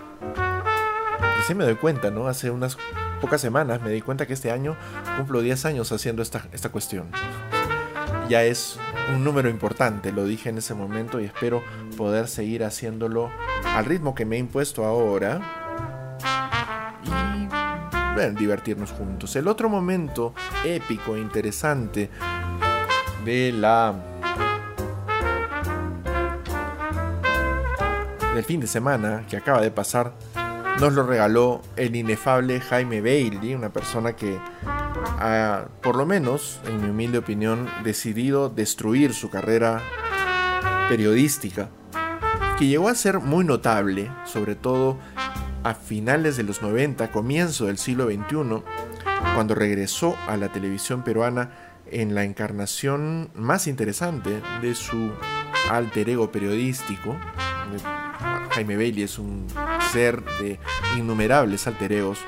Así 1.40 1.56
me 1.56 1.64
doy 1.64 1.74
cuenta, 1.74 2.12
¿no? 2.12 2.28
Hace 2.28 2.52
unas 2.52 2.78
pocas 3.20 3.40
semanas 3.40 3.82
me 3.82 3.90
di 3.90 4.00
cuenta 4.00 4.26
que 4.26 4.34
este 4.34 4.52
año 4.52 4.76
cumplo 5.16 5.40
10 5.40 5.64
años 5.64 5.90
haciendo 5.90 6.22
esta, 6.22 6.46
esta 6.52 6.68
cuestión. 6.68 7.10
Ya 8.28 8.44
es 8.44 8.78
un 9.14 9.24
número 9.24 9.48
importante, 9.48 10.12
lo 10.12 10.24
dije 10.24 10.50
en 10.50 10.58
ese 10.58 10.74
momento 10.74 11.18
y 11.18 11.24
espero 11.24 11.62
poder 11.96 12.28
seguir 12.28 12.62
haciéndolo 12.62 13.30
al 13.64 13.86
ritmo 13.86 14.14
que 14.14 14.26
me 14.26 14.36
he 14.36 14.38
impuesto 14.38 14.84
ahora 14.84 15.40
y 17.02 18.14
bueno, 18.14 18.38
divertirnos 18.38 18.90
juntos. 18.90 19.34
El 19.36 19.48
otro 19.48 19.70
momento 19.70 20.34
épico 20.62 21.16
e 21.16 21.20
interesante 21.20 22.10
de 23.24 23.52
la 23.52 23.94
del 28.34 28.44
fin 28.44 28.60
de 28.60 28.66
semana 28.66 29.24
que 29.28 29.38
acaba 29.38 29.62
de 29.62 29.70
pasar 29.70 30.12
nos 30.80 30.92
lo 30.92 31.02
regaló 31.02 31.60
el 31.76 31.96
inefable 31.96 32.60
Jaime 32.60 33.00
Bailey, 33.00 33.54
una 33.54 33.72
persona 33.72 34.14
que 34.14 34.38
por 35.82 35.96
lo 35.96 36.06
menos, 36.06 36.60
en 36.66 36.80
mi 36.82 36.90
humilde 36.90 37.18
opinión, 37.18 37.68
decidido 37.82 38.48
destruir 38.48 39.12
su 39.12 39.30
carrera 39.30 39.82
periodística, 40.88 41.70
que 42.58 42.66
llegó 42.66 42.88
a 42.88 42.94
ser 42.94 43.18
muy 43.18 43.44
notable, 43.44 44.10
sobre 44.24 44.54
todo 44.54 44.98
a 45.64 45.74
finales 45.74 46.36
de 46.36 46.44
los 46.44 46.62
90, 46.62 47.10
comienzo 47.10 47.66
del 47.66 47.78
siglo 47.78 48.06
XXI, 48.06 48.62
cuando 49.34 49.54
regresó 49.54 50.16
a 50.28 50.36
la 50.36 50.50
televisión 50.50 51.02
peruana 51.02 51.50
en 51.90 52.14
la 52.14 52.24
encarnación 52.24 53.30
más 53.34 53.66
interesante 53.66 54.40
de 54.62 54.74
su 54.74 55.10
alter 55.70 56.10
ego 56.10 56.30
periodístico. 56.30 57.16
Jaime 58.50 58.76
Bailey 58.76 59.02
es 59.02 59.18
un 59.18 59.46
ser 59.92 60.24
de 60.40 60.58
innumerables 60.96 61.66
alter 61.66 61.92
egos, 61.92 62.20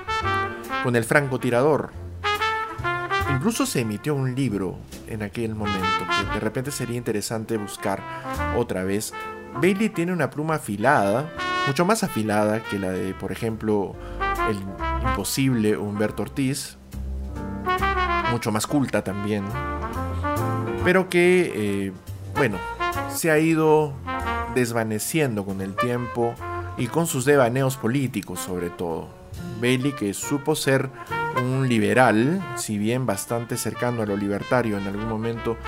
con 0.83 0.97
el 0.97 1.05
francotirador, 1.05 1.91
Incluso 3.35 3.65
se 3.65 3.81
emitió 3.81 4.15
un 4.15 4.35
libro 4.35 4.77
en 5.07 5.23
aquel 5.23 5.55
momento 5.55 6.05
que 6.09 6.35
de 6.35 6.41
repente 6.41 6.71
sería 6.71 6.97
interesante 6.97 7.57
buscar 7.57 8.03
otra 8.57 8.85
vez. 8.85 9.15
Bailey 9.55 9.89
tiene 9.89 10.13
una 10.13 10.31
pluma 10.31 10.57
afilada, 10.57 11.33
mucho 11.67 11.85
más 11.85 12.03
afilada 12.03 12.63
que 12.63 12.79
la 12.79 12.91
de, 12.91 13.15
por 13.15 13.31
ejemplo, 13.33 13.95
el 14.49 14.59
imposible 15.09 15.77
Humberto 15.77 16.23
Ortiz, 16.23 16.77
mucho 18.31 18.51
más 18.53 18.67
culta 18.67 19.03
también, 19.03 19.45
pero 20.85 21.09
que, 21.09 21.53
eh, 21.55 21.93
bueno, 22.35 22.59
se 23.09 23.31
ha 23.31 23.39
ido 23.39 23.95
desvaneciendo 24.55 25.45
con 25.45 25.61
el 25.61 25.77
tiempo 25.77 26.35
y 26.81 26.87
con 26.87 27.07
sus 27.07 27.27
devaneos 27.27 27.77
políticos 27.77 28.41
sobre 28.41 28.71
todo. 28.71 29.09
Bailey 29.61 29.93
que 29.93 30.15
supo 30.15 30.57
ser 30.57 30.89
un 31.37 31.69
liberal, 31.69 32.43
si 32.57 32.79
bien 32.79 33.05
bastante 33.05 33.59
cercano 33.59 34.03
a 34.03 34.07
lo 34.07 34.17
libertario 34.17 34.79
en 34.79 34.87
algún 34.87 35.07
momento 35.07 35.59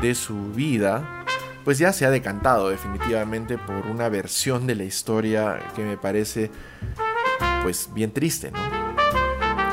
de 0.00 0.14
su 0.14 0.52
vida, 0.52 1.24
pues 1.64 1.78
ya 1.78 1.92
se 1.92 2.06
ha 2.06 2.10
decantado 2.10 2.70
definitivamente 2.70 3.58
por 3.58 3.86
una 3.86 4.08
versión 4.08 4.68
de 4.68 4.76
la 4.76 4.84
historia 4.84 5.58
que 5.74 5.82
me 5.82 5.96
parece 5.96 6.52
pues 7.64 7.90
bien 7.92 8.12
triste, 8.12 8.52
¿no? 8.52 8.60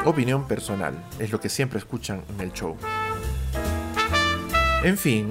Opinión 0.04 0.48
personal, 0.48 0.96
es 1.20 1.32
lo 1.32 1.40
que 1.40 1.50
siempre 1.50 1.78
escuchan 1.78 2.24
en 2.34 2.42
el 2.42 2.54
show. 2.54 2.76
En 4.84 4.98
fin, 4.98 5.30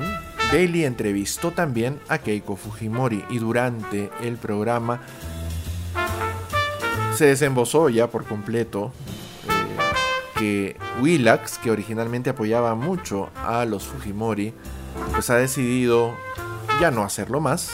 Bailey 0.53 0.85
entrevistó 0.85 1.51
también 1.51 1.99
a 2.09 2.19
Keiko 2.19 2.55
Fujimori 2.55 3.25
y 3.31 3.39
durante 3.39 4.11
el 4.23 4.37
programa 4.37 5.01
se 7.17 7.27
desembosó 7.27 7.89
ya 7.89 8.09
por 8.09 8.25
completo 8.25 8.93
eh, 9.49 9.77
que 10.39 10.77
Willax, 11.01 11.59
que 11.59 11.71
originalmente 11.71 12.31
apoyaba 12.31 12.75
mucho 12.75 13.31
a 13.37 13.65
los 13.65 13.85
Fujimori, 13.85 14.53
pues 15.13 15.31
ha 15.31 15.37
decidido 15.37 16.15
ya 16.81 16.91
no 16.91 17.03
hacerlo 17.03 17.41
más. 17.41 17.71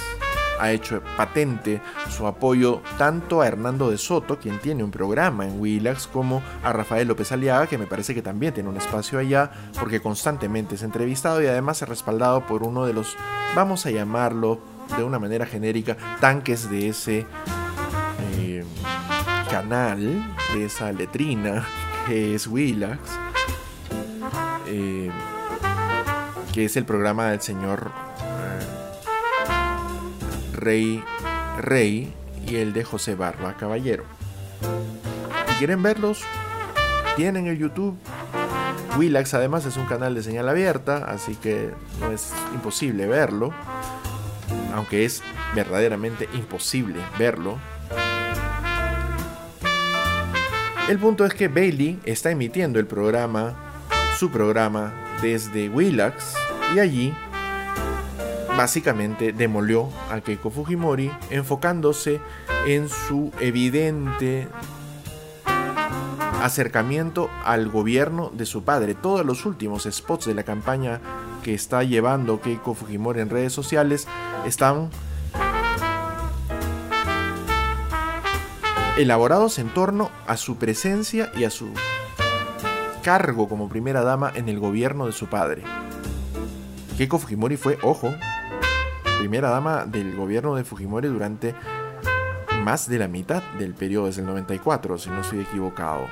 Ha 0.60 0.70
hecho 0.70 1.02
patente 1.16 1.80
su 2.08 2.26
apoyo 2.28 2.82
tanto 2.96 3.40
a 3.40 3.48
Hernando 3.48 3.90
de 3.90 3.98
Soto, 3.98 4.38
quien 4.38 4.60
tiene 4.60 4.84
un 4.84 4.92
programa 4.92 5.44
en 5.44 5.58
Willax, 5.58 6.06
como 6.06 6.40
a 6.62 6.72
Rafael 6.72 7.08
López 7.08 7.32
Aliaga, 7.32 7.66
que 7.66 7.78
me 7.78 7.86
parece 7.86 8.14
que 8.14 8.22
también 8.22 8.54
tiene 8.54 8.68
un 8.68 8.76
espacio 8.76 9.18
allá, 9.18 9.50
porque 9.80 10.00
constantemente 10.00 10.76
es 10.76 10.84
entrevistado 10.84 11.42
y 11.42 11.46
además 11.46 11.82
es 11.82 11.88
respaldado 11.88 12.46
por 12.46 12.62
uno 12.62 12.86
de 12.86 12.92
los, 12.92 13.16
vamos 13.56 13.86
a 13.86 13.90
llamarlo 13.90 14.60
de 14.96 15.02
una 15.02 15.18
manera 15.18 15.46
genérica, 15.46 15.96
tanques 16.20 16.70
de 16.70 16.88
ese 16.88 17.26
eh, 18.36 18.64
canal, 19.52 20.34
de 20.54 20.64
esa 20.64 20.90
letrina 20.92 21.66
que 22.06 22.34
es 22.34 22.46
Willax. 22.46 22.98
Eh, 24.66 25.10
que 26.54 26.64
es 26.64 26.76
el 26.78 26.86
programa 26.86 27.26
del 27.26 27.42
señor 27.42 27.90
Rey 30.54 31.04
Rey 31.58 32.14
y 32.46 32.56
el 32.56 32.72
de 32.72 32.82
José 32.82 33.14
Barba 33.14 33.54
Caballero. 33.58 34.04
Si 35.48 35.54
quieren 35.56 35.82
verlos, 35.82 36.22
tienen 37.16 37.46
el 37.46 37.58
YouTube. 37.58 37.98
Willax 38.96 39.34
además 39.34 39.66
es 39.66 39.76
un 39.76 39.84
canal 39.84 40.14
de 40.14 40.22
señal 40.22 40.48
abierta, 40.48 41.04
así 41.04 41.34
que 41.34 41.72
no 42.00 42.10
es 42.10 42.32
imposible 42.54 43.06
verlo. 43.06 43.52
Aunque 44.74 45.04
es 45.04 45.22
verdaderamente 45.54 46.26
imposible 46.32 47.00
verlo. 47.18 47.58
El 50.88 50.98
punto 50.98 51.24
es 51.24 51.32
que 51.32 51.48
Bailey 51.48 51.98
está 52.04 52.30
emitiendo 52.30 52.78
el 52.78 52.86
programa, 52.86 53.54
su 54.18 54.30
programa, 54.30 54.92
desde 55.22 55.68
Willax 55.68 56.34
y 56.74 56.80
allí 56.80 57.14
básicamente 58.56 59.32
demolió 59.32 59.88
a 60.10 60.20
Keiko 60.20 60.50
Fujimori 60.50 61.10
enfocándose 61.30 62.20
en 62.66 62.88
su 62.88 63.30
evidente 63.40 64.48
acercamiento 66.42 67.30
al 67.44 67.68
gobierno 67.68 68.30
de 68.34 68.44
su 68.44 68.64
padre. 68.64 68.94
Todos 68.94 69.24
los 69.24 69.46
últimos 69.46 69.88
spots 69.90 70.26
de 70.26 70.34
la 70.34 70.42
campaña 70.42 71.00
que 71.44 71.54
está 71.54 71.84
llevando 71.84 72.40
Keiko 72.40 72.74
Fujimori 72.74 73.20
en 73.20 73.30
redes 73.30 73.52
sociales 73.52 74.08
están 74.44 74.90
elaborados 78.98 79.58
en 79.58 79.68
torno 79.70 80.10
a 80.26 80.36
su 80.36 80.56
presencia 80.56 81.30
y 81.34 81.44
a 81.44 81.50
su 81.50 81.72
cargo 83.02 83.48
como 83.48 83.68
primera 83.68 84.02
dama 84.02 84.30
en 84.34 84.48
el 84.48 84.60
gobierno 84.60 85.06
de 85.06 85.12
su 85.12 85.26
padre. 85.26 85.62
Keiko 86.98 87.18
Fujimori 87.18 87.56
fue, 87.56 87.78
ojo, 87.82 88.12
primera 89.18 89.48
dama 89.48 89.86
del 89.86 90.14
gobierno 90.14 90.54
de 90.54 90.64
Fujimori 90.64 91.08
durante 91.08 91.54
más 92.64 92.88
de 92.88 92.98
la 92.98 93.08
mitad 93.08 93.42
del 93.58 93.74
periodo, 93.74 94.06
desde 94.06 94.20
el 94.20 94.26
94, 94.26 94.98
si 94.98 95.10
no 95.10 95.22
estoy 95.22 95.40
equivocado. 95.40 96.06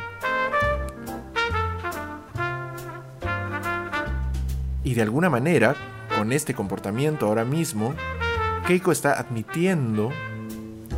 Y 4.83 4.95
de 4.95 5.03
alguna 5.03 5.29
manera, 5.29 5.77
con 6.17 6.33
este 6.33 6.55
comportamiento 6.55 7.27
ahora 7.27 7.45
mismo, 7.45 7.95
Keiko 8.67 8.91
está 8.91 9.21
admitiendo 9.21 10.11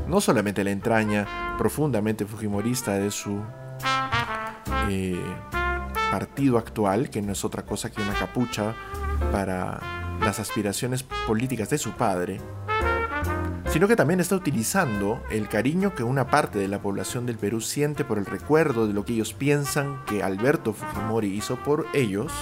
no 0.08 0.20
solamente 0.20 0.62
la 0.64 0.70
entraña 0.70 1.41
profundamente 1.58 2.24
fujimorista 2.24 2.94
de 2.94 3.10
su 3.10 3.40
eh, 4.88 5.20
partido 6.10 6.58
actual, 6.58 7.10
que 7.10 7.22
no 7.22 7.32
es 7.32 7.44
otra 7.44 7.62
cosa 7.64 7.90
que 7.90 8.02
una 8.02 8.14
capucha 8.14 8.74
para 9.30 10.18
las 10.20 10.38
aspiraciones 10.38 11.02
políticas 11.02 11.70
de 11.70 11.78
su 11.78 11.92
padre, 11.92 12.40
sino 13.72 13.88
que 13.88 13.96
también 13.96 14.20
está 14.20 14.36
utilizando 14.36 15.22
el 15.30 15.48
cariño 15.48 15.94
que 15.94 16.02
una 16.02 16.26
parte 16.26 16.58
de 16.58 16.68
la 16.68 16.82
población 16.82 17.24
del 17.24 17.38
Perú 17.38 17.60
siente 17.60 18.04
por 18.04 18.18
el 18.18 18.26
recuerdo 18.26 18.86
de 18.86 18.92
lo 18.92 19.04
que 19.04 19.14
ellos 19.14 19.32
piensan 19.32 20.04
que 20.04 20.22
Alberto 20.22 20.74
Fujimori 20.74 21.28
hizo 21.28 21.56
por 21.56 21.86
ellos, 21.94 22.32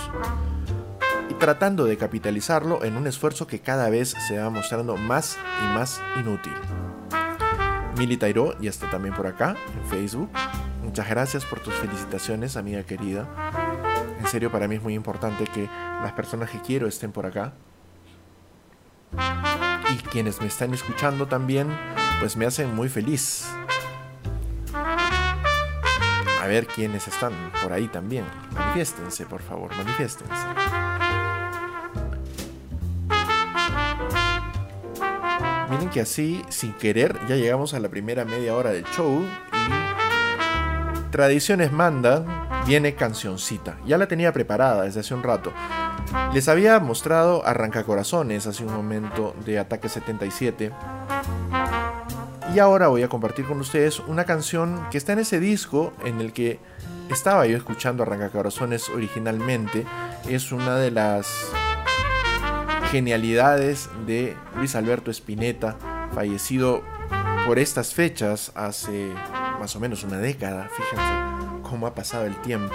y 1.28 1.34
tratando 1.34 1.84
de 1.84 1.96
capitalizarlo 1.96 2.82
en 2.84 2.96
un 2.96 3.06
esfuerzo 3.06 3.46
que 3.46 3.60
cada 3.60 3.88
vez 3.88 4.16
se 4.26 4.38
va 4.38 4.50
mostrando 4.50 4.96
más 4.96 5.38
y 5.62 5.74
más 5.74 6.00
inútil. 6.18 6.54
Mili 7.96 8.16
Tairo 8.16 8.58
ya 8.60 8.70
está 8.70 8.88
también 8.90 9.14
por 9.14 9.26
acá, 9.26 9.56
en 9.76 9.86
Facebook. 9.88 10.30
Muchas 10.82 11.08
gracias 11.08 11.44
por 11.44 11.60
tus 11.60 11.74
felicitaciones, 11.74 12.56
amiga 12.56 12.82
querida. 12.82 13.28
En 14.18 14.26
serio, 14.26 14.50
para 14.50 14.68
mí 14.68 14.76
es 14.76 14.82
muy 14.82 14.94
importante 14.94 15.44
que 15.44 15.68
las 16.02 16.12
personas 16.12 16.50
que 16.50 16.60
quiero 16.60 16.86
estén 16.86 17.12
por 17.12 17.26
acá. 17.26 17.52
Y 19.92 19.96
quienes 20.10 20.40
me 20.40 20.46
están 20.46 20.72
escuchando 20.72 21.26
también, 21.26 21.68
pues 22.20 22.36
me 22.36 22.46
hacen 22.46 22.74
muy 22.74 22.88
feliz. 22.88 23.46
A 26.42 26.46
ver 26.46 26.66
quiénes 26.66 27.06
están 27.08 27.32
por 27.62 27.72
ahí 27.72 27.88
también. 27.88 28.24
Manifiéstense, 28.52 29.26
por 29.26 29.42
favor, 29.42 29.74
manifiéstense. 29.76 30.79
Miren 35.70 35.88
que 35.88 36.00
así, 36.00 36.42
sin 36.48 36.72
querer, 36.72 37.16
ya 37.28 37.36
llegamos 37.36 37.74
a 37.74 37.78
la 37.78 37.88
primera 37.88 38.24
media 38.24 38.56
hora 38.56 38.70
del 38.70 38.84
show 38.86 39.24
y 39.52 41.10
tradiciones 41.12 41.70
mandan, 41.70 42.26
viene 42.66 42.96
cancioncita. 42.96 43.78
Ya 43.86 43.96
la 43.96 44.08
tenía 44.08 44.32
preparada 44.32 44.82
desde 44.82 45.00
hace 45.00 45.14
un 45.14 45.22
rato. 45.22 45.52
Les 46.34 46.48
había 46.48 46.80
mostrado 46.80 47.46
Arrancacorazones 47.46 48.48
hace 48.48 48.64
un 48.64 48.72
momento 48.72 49.36
de 49.46 49.60
Ataque 49.60 49.88
77. 49.88 50.72
Y 52.52 52.58
ahora 52.58 52.88
voy 52.88 53.04
a 53.04 53.08
compartir 53.08 53.44
con 53.44 53.60
ustedes 53.60 54.00
una 54.00 54.24
canción 54.24 54.88
que 54.90 54.98
está 54.98 55.12
en 55.12 55.20
ese 55.20 55.38
disco 55.38 55.92
en 56.04 56.20
el 56.20 56.32
que 56.32 56.58
estaba 57.10 57.46
yo 57.46 57.56
escuchando 57.56 58.02
Arrancacorazones 58.02 58.88
originalmente. 58.88 59.86
Es 60.28 60.50
una 60.50 60.76
de 60.76 60.90
las 60.90 61.52
genialidades 62.90 63.88
de 64.06 64.36
Luis 64.56 64.74
Alberto 64.74 65.10
Spinetta, 65.12 65.76
fallecido 66.12 66.82
por 67.46 67.58
estas 67.58 67.94
fechas 67.94 68.50
hace 68.56 69.12
más 69.60 69.76
o 69.76 69.80
menos 69.80 70.02
una 70.02 70.18
década. 70.18 70.68
Fíjense 70.76 71.62
cómo 71.62 71.86
ha 71.86 71.94
pasado 71.94 72.26
el 72.26 72.34
tiempo. 72.42 72.74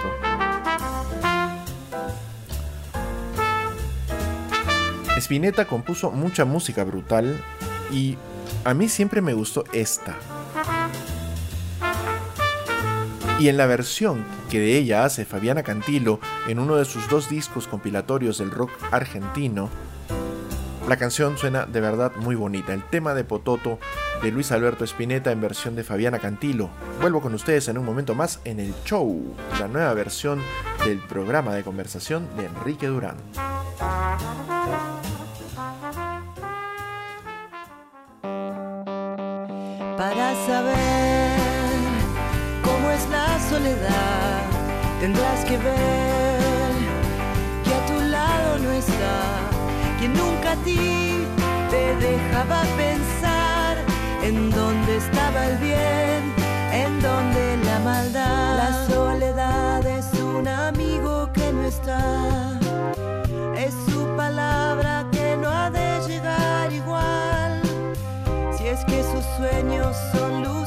Spinetta 5.18 5.66
compuso 5.66 6.10
mucha 6.10 6.44
música 6.44 6.84
brutal 6.84 7.42
y 7.90 8.16
a 8.64 8.72
mí 8.74 8.88
siempre 8.88 9.20
me 9.20 9.34
gustó 9.34 9.64
esta. 9.72 10.16
Y 13.38 13.48
en 13.48 13.58
la 13.58 13.66
versión 13.66 14.24
que 14.48 14.60
de 14.60 14.78
ella 14.78 15.04
hace 15.04 15.26
Fabiana 15.26 15.62
Cantilo 15.62 16.20
en 16.48 16.58
uno 16.58 16.76
de 16.76 16.86
sus 16.86 17.06
dos 17.08 17.28
discos 17.28 17.68
compilatorios 17.68 18.38
del 18.38 18.50
rock 18.50 18.70
argentino, 18.90 19.68
la 20.88 20.96
canción 20.96 21.36
suena 21.36 21.66
de 21.66 21.80
verdad 21.80 22.12
muy 22.16 22.36
bonita. 22.36 22.72
El 22.72 22.84
tema 22.84 23.14
de 23.14 23.24
Pototo 23.24 23.78
de 24.22 24.30
Luis 24.30 24.52
Alberto 24.52 24.84
Spinetta 24.84 25.32
en 25.32 25.40
versión 25.40 25.74
de 25.74 25.84
Fabiana 25.84 26.18
Cantilo. 26.18 26.70
Vuelvo 27.00 27.20
con 27.20 27.34
ustedes 27.34 27.68
en 27.68 27.78
un 27.78 27.84
momento 27.84 28.14
más 28.14 28.40
en 28.44 28.60
el 28.60 28.72
show, 28.84 29.34
la 29.58 29.68
nueva 29.68 29.92
versión 29.94 30.40
del 30.84 30.98
programa 30.98 31.54
de 31.54 31.64
conversación 31.64 32.28
de 32.36 32.46
Enrique 32.46 32.86
Durán. 32.86 33.16
Para 39.96 40.34
saber 40.46 41.38
cómo 42.62 42.90
es 42.90 43.08
la 43.08 43.40
soledad, 43.48 44.42
tendrás 45.00 45.44
que 45.46 45.56
ver 45.58 46.15
está 50.46 50.46
quien 50.46 50.46
nunca 50.46 50.52
a 50.52 50.56
ti 50.64 51.26
te 51.70 51.96
dejaba 51.96 52.62
pensar 52.76 53.76
en 54.22 54.50
donde 54.50 54.96
estaba 54.96 55.46
el 55.46 55.58
bien, 55.58 56.34
en 56.72 57.00
donde 57.00 57.56
la 57.64 57.78
maldad. 57.80 58.56
La 58.56 58.86
soledad 58.86 59.86
es 59.86 60.06
un 60.20 60.46
amigo 60.46 61.30
que 61.32 61.52
no 61.52 61.62
está, 61.64 62.58
es 63.56 63.74
su 63.90 64.06
palabra 64.16 65.06
que 65.12 65.36
no 65.36 65.48
ha 65.48 65.70
de 65.70 66.00
llegar 66.06 66.72
igual. 66.72 67.62
Si 68.56 68.66
es 68.66 68.84
que 68.84 69.02
sus 69.02 69.24
sueños 69.36 69.96
son 70.12 70.42
luces 70.42 70.65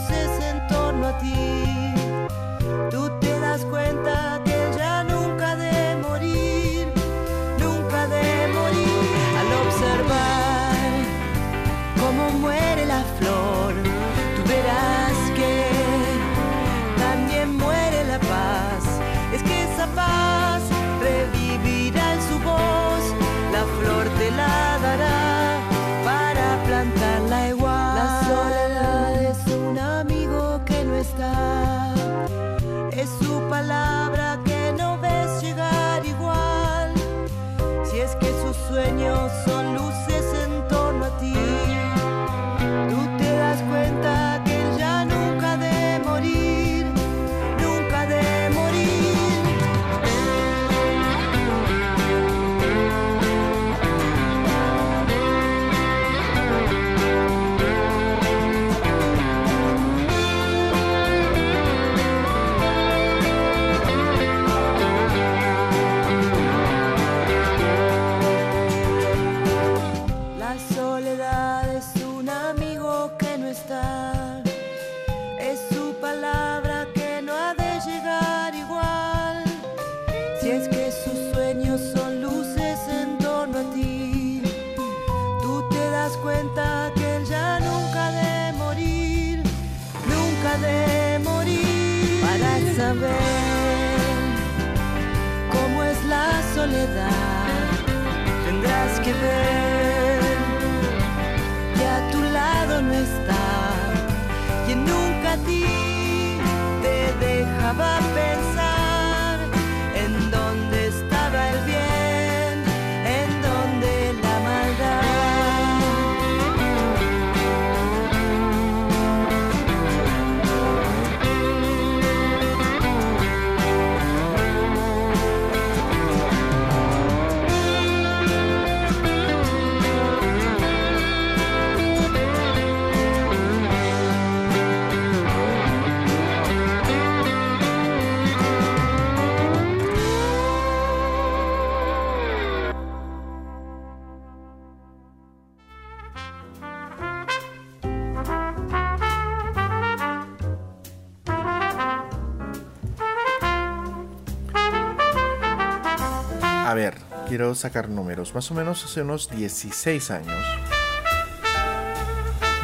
sacar 157.55 157.89
números. 157.89 158.35
Más 158.35 158.51
o 158.51 158.53
menos 158.53 158.83
hace 158.83 159.01
unos 159.01 159.29
16 159.29 160.11
años. 160.11 160.45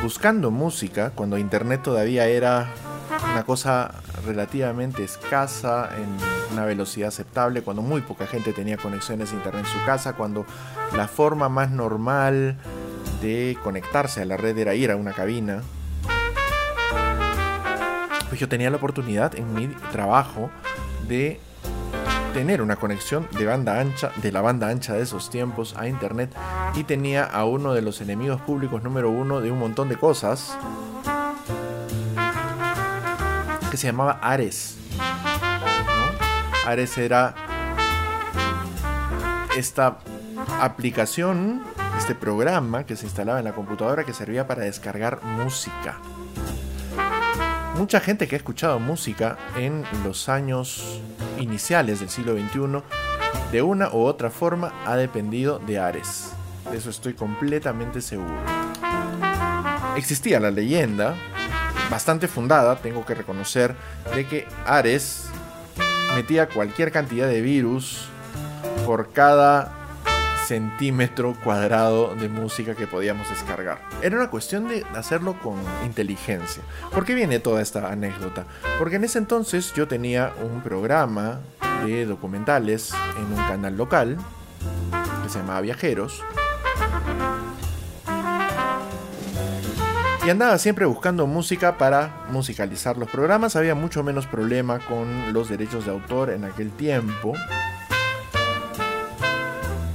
Buscando 0.04 0.52
música, 0.52 1.12
cuando 1.16 1.38
internet 1.38 1.82
todavía 1.82 2.28
era 2.28 2.68
una 3.32 3.44
cosa 3.44 3.92
relativamente 4.26 5.04
escasa, 5.04 5.90
en 5.96 6.08
una 6.54 6.66
velocidad 6.66 7.08
aceptable, 7.08 7.62
cuando 7.62 7.82
muy 7.82 8.02
poca 8.02 8.28
gente 8.28 8.54
tenía 8.54 8.78
conexiones 8.78 9.32
a 9.32 9.36
internet 9.36 9.66
en 9.66 9.72
su 9.72 9.86
casa, 9.86 10.14
cuando 10.14 10.46
la 10.96 11.08
forma 11.08 11.50
más 11.50 11.72
normal 11.72 12.58
de 13.22 13.58
conectarse 13.64 14.22
a 14.22 14.26
la 14.26 14.38
red 14.38 14.58
era 14.58 14.76
ir 14.76 14.92
a 14.92 14.96
una 14.96 15.14
cabina. 15.14 15.62
Pues 18.28 18.40
yo 18.40 18.50
tenía 18.50 18.70
la 18.70 18.78
oportunidad 18.78 19.36
en 19.36 19.54
mi 19.54 19.68
trabajo 19.92 20.52
de 21.08 21.40
tener 22.36 22.62
una 22.62 22.76
conexión 22.76 23.30
de 23.32 23.46
banda 23.46 23.80
ancha, 23.80 24.12
de 24.18 24.30
la 24.30 24.42
banda 24.42 24.68
ancha 24.68 24.94
de 24.94 25.04
esos 25.04 25.30
tiempos 25.30 25.74
a 25.78 25.88
internet 25.88 26.36
y 26.76 26.84
tenía 26.84 27.24
a 27.24 27.46
uno 27.46 27.74
de 27.74 27.82
los 27.82 28.02
enemigos 28.02 28.42
públicos 28.42 28.84
número 28.84 29.10
uno 29.10 29.40
de 29.40 29.52
un 29.52 29.58
montón 29.58 29.88
de 29.88 29.96
cosas 29.96 30.58
que 33.72 33.78
se 33.78 33.88
llamaba 33.88 34.20
Ares. 34.22 34.76
Ares 36.66 36.98
era 36.98 37.36
esta 39.56 40.00
aplicación, 40.60 41.64
este 41.98 42.16
programa 42.16 42.86
que 42.86 42.98
se 42.98 43.06
instalaba 43.06 43.40
en 43.40 43.46
la 43.46 43.54
computadora 43.54 44.04
que 44.04 44.14
servía 44.14 44.46
para 44.46 44.64
descargar 44.64 45.24
música. 45.24 46.02
Mucha 47.78 48.02
gente 48.02 48.28
que 48.28 48.36
ha 48.36 48.40
escuchado 48.40 48.78
música 48.80 49.38
en 49.56 49.86
los 50.04 50.28
años 50.28 51.00
iniciales 51.40 52.00
del 52.00 52.10
siglo 52.10 52.34
XXI, 52.34 52.82
de 53.52 53.62
una 53.62 53.90
u 53.90 54.04
otra 54.04 54.30
forma 54.30 54.74
ha 54.86 54.96
dependido 54.96 55.60
de 55.60 55.80
Ares. 55.80 56.32
De 56.72 56.78
eso 56.78 56.90
estoy 56.90 57.14
completamente 57.14 58.02
seguro. 58.02 58.36
Existía 59.96 60.40
la 60.40 60.52
leyenda, 60.52 61.16
bastante 61.90 62.28
fundada, 62.28 62.78
tengo 62.78 63.06
que 63.06 63.16
reconocer, 63.16 63.76
de 64.14 64.28
que 64.28 64.48
Ares 64.66 65.26
metía 66.16 66.50
cualquier 66.50 66.92
cantidad 66.92 67.28
de 67.28 67.42
virus 67.42 68.08
por 68.86 69.12
cada 69.12 69.85
centímetro 70.46 71.36
cuadrado 71.44 72.16
de 72.16 72.30
música 72.30 72.76
que 72.76 72.88
podíamos 72.88 73.30
descargar. 73.30 73.82
Era 74.02 74.18
una 74.18 74.30
cuestión 74.30 74.68
de 74.68 74.86
hacerlo 74.96 75.38
con 75.42 75.56
inteligencia. 75.84 76.62
¿Por 76.92 77.04
qué 77.06 77.16
viene 77.16 77.40
toda 77.40 77.62
esta 77.62 77.92
anécdota? 77.92 78.46
Porque 78.78 78.98
en 78.98 79.04
ese 79.04 79.18
entonces 79.18 79.74
yo 79.74 79.88
tenía 79.88 80.34
un 80.44 80.62
programa 80.62 81.40
de 81.86 82.06
documentales 82.06 82.94
en 83.18 83.26
un 83.38 83.48
canal 83.48 83.76
local 83.76 84.18
que 85.24 85.30
se 85.30 85.40
llamaba 85.40 85.62
Viajeros. 85.62 86.22
Y 90.26 90.30
andaba 90.30 90.58
siempre 90.58 90.86
buscando 90.86 91.28
música 91.28 91.78
para 91.78 92.26
musicalizar 92.32 92.98
los 92.98 93.10
programas. 93.10 93.56
Había 93.56 93.76
mucho 93.76 94.04
menos 94.04 94.26
problema 94.26 94.80
con 94.80 95.34
los 95.34 95.50
derechos 95.50 95.86
de 95.86 95.92
autor 95.92 96.32
en 96.32 96.46
aquel 96.46 96.72
tiempo. 96.72 97.34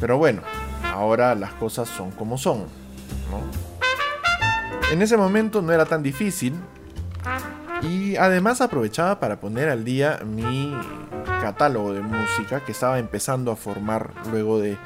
Pero 0.00 0.18
bueno, 0.18 0.42
ahora 0.82 1.34
las 1.34 1.52
cosas 1.54 1.88
son 1.88 2.10
como 2.10 2.38
son. 2.38 2.66
En 4.90 5.02
ese 5.02 5.16
momento 5.16 5.62
no 5.62 5.72
era 5.72 5.84
tan 5.86 6.02
difícil. 6.02 6.54
Y 7.82 8.16
además 8.16 8.60
aprovechaba 8.60 9.20
para 9.20 9.40
poner 9.40 9.68
al 9.68 9.84
día 9.84 10.20
mi 10.24 10.74
catálogo 11.40 11.92
de 11.92 12.00
música 12.00 12.60
que 12.64 12.72
estaba 12.72 12.98
empezando 12.98 13.52
a 13.52 13.56
formar 13.56 14.12
luego 14.30 14.58
de 14.58 14.76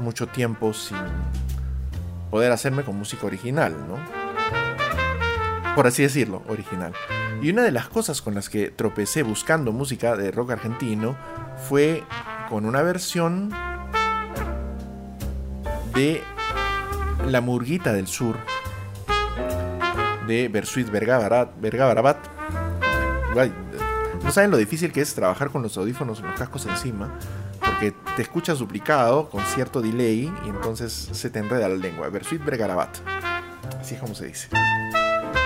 mucho 0.00 0.26
tiempo 0.26 0.72
sin 0.72 0.96
poder 2.30 2.52
hacerme 2.52 2.84
con 2.84 2.96
música 2.96 3.26
original, 3.26 3.74
¿no? 3.88 3.96
por 5.78 5.86
así 5.86 6.02
decirlo, 6.02 6.42
original. 6.48 6.92
Y 7.40 7.50
una 7.50 7.62
de 7.62 7.70
las 7.70 7.88
cosas 7.88 8.20
con 8.20 8.34
las 8.34 8.48
que 8.48 8.68
tropecé 8.68 9.22
buscando 9.22 9.70
música 9.70 10.16
de 10.16 10.32
rock 10.32 10.50
argentino 10.50 11.16
fue 11.68 12.02
con 12.48 12.66
una 12.66 12.82
versión 12.82 13.54
de 15.98 16.22
La 17.26 17.40
Murguita 17.40 17.92
del 17.92 18.06
Sur 18.06 18.36
de 20.28 20.46
Bersuit 20.46 20.88
Verga 20.88 21.18
Barabat. 21.18 22.18
No 24.22 24.30
saben 24.30 24.52
lo 24.52 24.58
difícil 24.58 24.92
que 24.92 25.00
es 25.00 25.12
trabajar 25.12 25.50
con 25.50 25.60
los 25.60 25.76
audífonos 25.76 26.20
los 26.20 26.38
cascos 26.38 26.66
encima, 26.66 27.18
porque 27.58 27.92
te 28.14 28.22
escuchas 28.22 28.60
duplicado 28.60 29.28
con 29.28 29.42
cierto 29.42 29.82
delay 29.82 30.32
y 30.44 30.48
entonces 30.48 30.92
se 31.10 31.30
te 31.30 31.40
enreda 31.40 31.68
la 31.68 31.74
lengua. 31.74 32.08
Bersuit 32.10 32.44
Vergarabat. 32.44 32.98
Así 33.80 33.96
es 33.96 34.00
como 34.00 34.14
se 34.14 34.26
dice. 34.26 34.50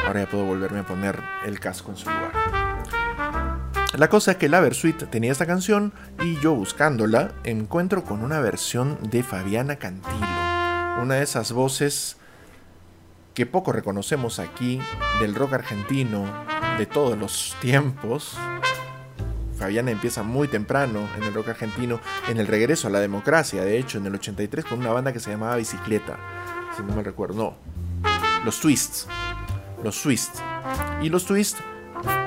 Ahora 0.07 0.25
ya 0.25 0.29
puedo 0.29 0.45
volverme 0.45 0.81
a 0.81 0.87
poner 0.87 1.19
el 1.47 1.59
casco 1.61 1.93
en 1.93 1.97
su 1.97 2.11
lugar. 2.11 2.33
La 3.97 4.11
cosa 4.11 4.33
es 4.33 4.37
que 4.37 4.51
la 4.51 4.61
Versuit 4.61 5.09
tenía 5.09 5.33
esta 5.33 5.47
canción 5.47 5.95
y 6.23 6.39
yo 6.41 6.55
buscándola 6.55 7.33
encuentro 7.45 8.05
con 8.05 8.23
una 8.23 8.41
versión 8.41 8.99
de 9.03 9.23
Fabiana 9.23 9.77
Cantilo. 9.77 10.32
Una 11.01 11.15
de 11.15 11.23
esas 11.23 11.53
voces 11.53 12.17
que 13.35 13.47
poco 13.47 13.73
reconocemos 13.73 14.39
aquí 14.39 14.81
del 15.21 15.35
rock 15.35 15.55
argentino 15.55 16.25
de 16.79 16.87
todos 16.87 17.19
los 17.19 17.57
tiempos. 17.61 18.37
Fabiana 19.57 19.91
empieza 19.91 20.23
muy 20.23 20.49
temprano 20.49 21.09
en 21.17 21.23
el 21.23 21.35
rock 21.35 21.51
argentino, 21.51 22.01
en 22.29 22.39
el 22.39 22.47
regreso 22.47 22.89
a 22.89 22.91
la 22.91 23.01
democracia, 23.01 23.63
de 23.63 23.79
hecho, 23.79 23.99
en 23.99 24.07
el 24.07 24.15
83 24.15 24.65
con 24.65 24.81
una 24.81 24.91
banda 24.91 25.13
que 25.13 25.21
se 25.21 25.31
llamaba 25.31 25.57
Bicicleta, 25.57 26.19
si 26.77 26.83
no 26.83 26.95
me 26.97 27.03
recuerdo, 27.03 27.35
no, 27.35 27.57
los 28.45 28.59
Twists, 28.61 29.07
los 29.85 30.03
Twists. 30.03 30.43
Y 31.01 31.09
los 31.09 31.25
Twists 31.25 31.63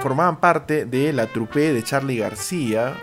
formaban 0.01 0.39
parte 0.39 0.86
de 0.86 1.12
la 1.12 1.28
trupe 1.28 1.73
de 1.73 1.84
Charlie 1.84 2.17
García, 2.17 2.95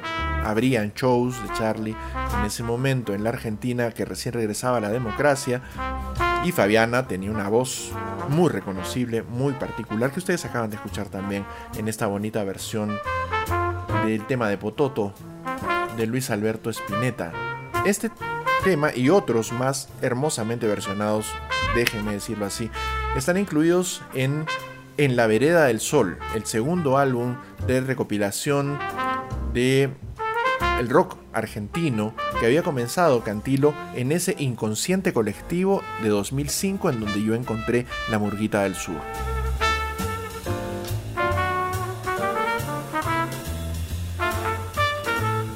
habrían 0.45 0.93
shows 0.95 1.41
de 1.43 1.55
Charlie 1.55 1.97
en 2.39 2.45
ese 2.45 2.63
momento 2.63 3.15
en 3.15 3.25
la 3.25 3.31
Argentina 3.31 3.91
que 3.91 4.05
recién 4.05 4.35
regresaba 4.35 4.79
a 4.79 4.81
la 4.81 4.91
democracia 4.91 5.63
y 6.45 6.51
Fabiana 6.51 7.07
tenía 7.07 7.31
una 7.31 7.49
voz 7.49 7.93
muy 8.29 8.49
reconocible, 8.49 9.23
muy 9.23 9.53
particular, 9.53 10.11
que 10.11 10.19
ustedes 10.19 10.45
acaban 10.45 10.71
de 10.71 10.77
escuchar 10.77 11.09
también 11.09 11.45
en 11.77 11.89
esta 11.89 12.07
bonita 12.07 12.43
versión 12.43 12.99
del 14.05 14.27
tema 14.27 14.49
de 14.49 14.59
Pototo 14.59 15.15
de 15.97 16.07
Luis 16.07 16.31
Alberto 16.31 16.71
Spinetta. 16.71 17.33
Este 17.87 18.11
tema 18.65 18.95
y 18.95 19.09
otros 19.09 19.53
más 19.53 19.89
hermosamente 20.01 20.67
versionados, 20.67 21.33
déjenme 21.75 22.13
decirlo 22.13 22.47
así, 22.47 22.71
están 23.17 23.37
incluidos 23.37 24.03
en 24.15 24.47
En 24.97 25.17
la 25.17 25.27
Vereda 25.27 25.65
del 25.65 25.81
Sol, 25.81 26.19
el 26.35 26.45
segundo 26.45 26.99
álbum 26.99 27.37
de 27.67 27.81
recopilación 27.81 28.79
de 29.53 29.91
el 30.83 30.91
rock 30.91 31.17
argentino 31.33 32.13
que 32.41 32.47
había 32.47 32.65
comenzado 32.65 33.23
Cantilo 33.23 33.73
en 33.95 34.11
ese 34.11 34.35
inconsciente 34.39 35.13
colectivo 35.13 35.81
de 36.03 36.09
2005 36.09 36.91
en 36.91 37.01
donde 37.01 37.23
yo 37.23 37.35
encontré 37.35 37.87
La 38.11 38.19
Murguita 38.19 38.65
del 38.65 38.75
Sur. 38.75 38.97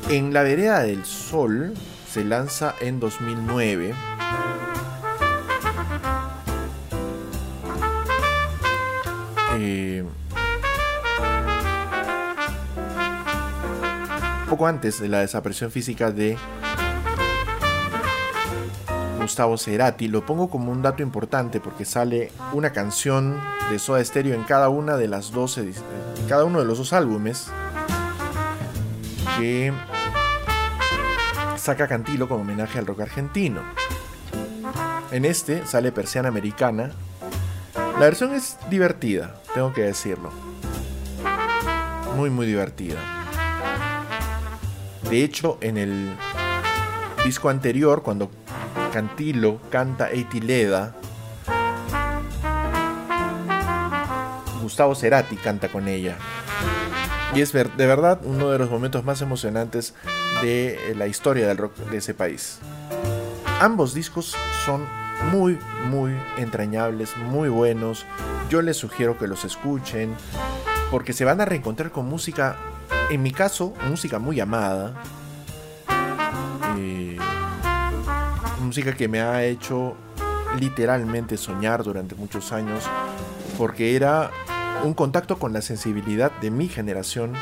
En 0.08 0.32
La 0.32 0.44
Vereda 0.44 0.84
del 0.84 1.04
Sol 1.04 1.74
se 2.08 2.24
lanza 2.24 2.76
en 2.80 3.00
2009 3.00 3.94
poco 14.46 14.66
antes 14.66 15.00
de 15.00 15.08
la 15.08 15.20
desaparición 15.20 15.70
física 15.70 16.10
de 16.10 16.38
Gustavo 19.20 19.58
Cerati. 19.58 20.08
Lo 20.08 20.24
pongo 20.24 20.48
como 20.48 20.70
un 20.70 20.82
dato 20.82 21.02
importante 21.02 21.60
porque 21.60 21.84
sale 21.84 22.30
una 22.52 22.70
canción 22.72 23.40
de 23.70 23.78
Soda 23.78 24.04
Stereo 24.04 24.34
en 24.34 24.44
cada 24.44 24.68
una 24.68 24.96
de 24.96 25.08
las 25.08 25.32
12, 25.32 25.62
en 25.62 26.28
cada 26.28 26.44
uno 26.44 26.60
de 26.60 26.64
los 26.64 26.78
dos 26.78 26.92
álbumes 26.92 27.48
que 29.38 29.72
saca 31.56 31.88
Cantilo 31.88 32.28
como 32.28 32.42
homenaje 32.42 32.78
al 32.78 32.86
rock 32.86 33.00
argentino. 33.00 33.62
En 35.10 35.24
este 35.24 35.66
sale 35.66 35.92
Persiana 35.92 36.28
Americana. 36.28 36.92
La 37.74 38.00
versión 38.00 38.34
es 38.34 38.58
divertida, 38.70 39.40
tengo 39.54 39.72
que 39.72 39.82
decirlo. 39.82 40.30
Muy, 42.16 42.30
muy 42.30 42.46
divertida. 42.46 43.25
De 45.10 45.22
hecho, 45.22 45.58
en 45.60 45.78
el 45.78 46.16
disco 47.24 47.48
anterior, 47.48 48.02
cuando 48.02 48.30
Cantilo 48.92 49.60
canta 49.70 50.10
Eitileda, 50.10 50.96
Gustavo 54.62 54.96
Cerati 54.96 55.36
canta 55.36 55.68
con 55.68 55.86
ella. 55.86 56.16
Y 57.34 57.40
es 57.40 57.52
de 57.52 57.64
verdad 57.76 58.20
uno 58.24 58.50
de 58.50 58.58
los 58.58 58.68
momentos 58.68 59.04
más 59.04 59.22
emocionantes 59.22 59.94
de 60.42 60.94
la 60.96 61.06
historia 61.06 61.46
del 61.46 61.58
rock 61.58 61.76
de 61.76 61.98
ese 61.98 62.14
país. 62.14 62.58
Ambos 63.60 63.94
discos 63.94 64.34
son 64.64 64.84
muy, 65.30 65.58
muy 65.88 66.16
entrañables, 66.36 67.16
muy 67.16 67.48
buenos. 67.48 68.06
Yo 68.50 68.60
les 68.60 68.76
sugiero 68.76 69.18
que 69.18 69.28
los 69.28 69.44
escuchen 69.44 70.14
porque 70.90 71.12
se 71.12 71.24
van 71.24 71.40
a 71.40 71.44
reencontrar 71.44 71.90
con 71.90 72.06
música 72.06 72.56
en 73.10 73.22
mi 73.22 73.30
caso, 73.30 73.72
música 73.88 74.18
muy 74.18 74.40
amada. 74.40 74.94
Eh, 76.78 77.16
música 78.60 78.94
que 78.94 79.08
me 79.08 79.20
ha 79.20 79.44
hecho 79.44 79.96
literalmente 80.58 81.36
soñar 81.36 81.82
durante 81.84 82.14
muchos 82.14 82.52
años. 82.52 82.84
Porque 83.58 83.96
era 83.96 84.30
un 84.84 84.94
contacto 84.94 85.38
con 85.38 85.52
la 85.52 85.62
sensibilidad 85.62 86.32
de 86.40 86.50
mi 86.50 86.68
generación. 86.68 87.32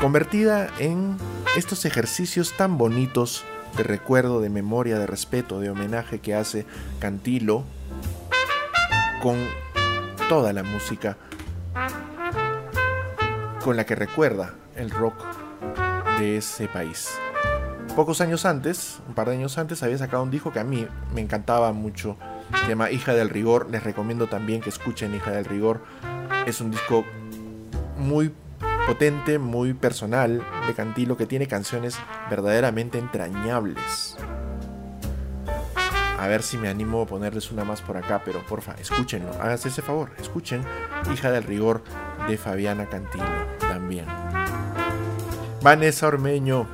Convertida 0.00 0.70
en 0.78 1.16
estos 1.56 1.84
ejercicios 1.84 2.52
tan 2.56 2.78
bonitos 2.78 3.44
de 3.76 3.82
recuerdo, 3.82 4.40
de 4.40 4.50
memoria, 4.50 4.98
de 4.98 5.06
respeto, 5.06 5.60
de 5.60 5.70
homenaje 5.70 6.20
que 6.20 6.34
hace 6.34 6.66
Cantilo 7.00 7.64
con 9.22 9.36
toda 10.28 10.52
la 10.52 10.62
música 10.62 11.16
con 13.64 13.78
la 13.78 13.86
que 13.86 13.94
recuerda 13.94 14.52
el 14.76 14.90
rock 14.90 15.14
de 16.18 16.36
ese 16.36 16.68
país. 16.68 17.08
Pocos 17.96 18.20
años 18.20 18.44
antes, 18.44 19.00
un 19.08 19.14
par 19.14 19.30
de 19.30 19.36
años 19.36 19.56
antes, 19.56 19.82
había 19.82 19.96
sacado 19.96 20.22
un 20.22 20.30
disco 20.30 20.52
que 20.52 20.60
a 20.60 20.64
mí 20.64 20.86
me 21.14 21.22
encantaba 21.22 21.72
mucho. 21.72 22.18
Se 22.60 22.68
llama 22.68 22.90
Hija 22.90 23.14
del 23.14 23.30
Rigor. 23.30 23.70
Les 23.70 23.82
recomiendo 23.82 24.26
también 24.26 24.60
que 24.60 24.68
escuchen 24.68 25.14
Hija 25.14 25.30
del 25.30 25.46
Rigor. 25.46 25.82
Es 26.46 26.60
un 26.60 26.72
disco 26.72 27.06
muy 27.96 28.34
potente, 28.86 29.38
muy 29.38 29.72
personal 29.72 30.42
de 30.66 30.74
Cantilo 30.74 31.16
que 31.16 31.24
tiene 31.24 31.46
canciones 31.46 31.96
verdaderamente 32.28 32.98
entrañables. 32.98 34.18
A 36.18 36.26
ver 36.26 36.42
si 36.42 36.58
me 36.58 36.68
animo 36.68 37.02
a 37.02 37.06
ponerles 37.06 37.50
una 37.50 37.64
más 37.64 37.80
por 37.80 37.96
acá, 37.96 38.20
pero 38.24 38.44
porfa, 38.44 38.74
escúchenlo. 38.74 39.32
Háganse 39.40 39.68
ese 39.68 39.80
favor, 39.80 40.10
escuchen 40.18 40.62
Hija 41.12 41.30
del 41.30 41.44
Rigor 41.44 41.82
de 42.28 42.36
Fabiana 42.36 42.86
Cantilo 42.88 43.53
también. 43.84 44.06
Vanessa 45.62 46.06
Ormeño, 46.06 46.66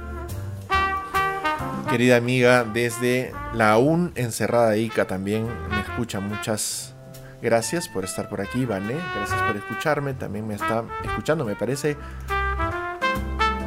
querida 1.90 2.16
amiga, 2.16 2.62
desde 2.62 3.33
la 3.53 3.73
aún 3.73 4.12
encerrada 4.14 4.77
Ica 4.77 5.07
también 5.07 5.49
me 5.70 5.81
escucha. 5.81 6.20
Muchas 6.20 6.94
gracias 7.42 7.88
por 7.88 8.05
estar 8.05 8.29
por 8.29 8.40
aquí, 8.40 8.64
Vané. 8.64 8.94
Gracias 9.16 9.43
por 9.43 9.57
escucharme. 9.57 10.14
También 10.14 10.47
me 10.47 10.55
está 10.55 10.85
escuchando, 11.05 11.45
me 11.45 11.57
parece, 11.57 11.97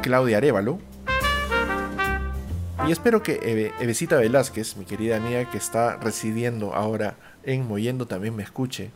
Claudia 0.02 0.38
Arevalo. 0.38 0.78
Y 2.88 2.92
espero 2.92 3.22
que 3.22 3.72
Evesita 3.80 4.16
Velázquez, 4.16 4.76
mi 4.76 4.86
querida 4.86 5.16
amiga 5.16 5.50
que 5.50 5.58
está 5.58 5.96
residiendo 5.98 6.74
ahora 6.74 7.16
en 7.42 7.66
Moyendo, 7.66 8.06
también 8.06 8.34
me 8.36 8.42
escuche. 8.42 8.90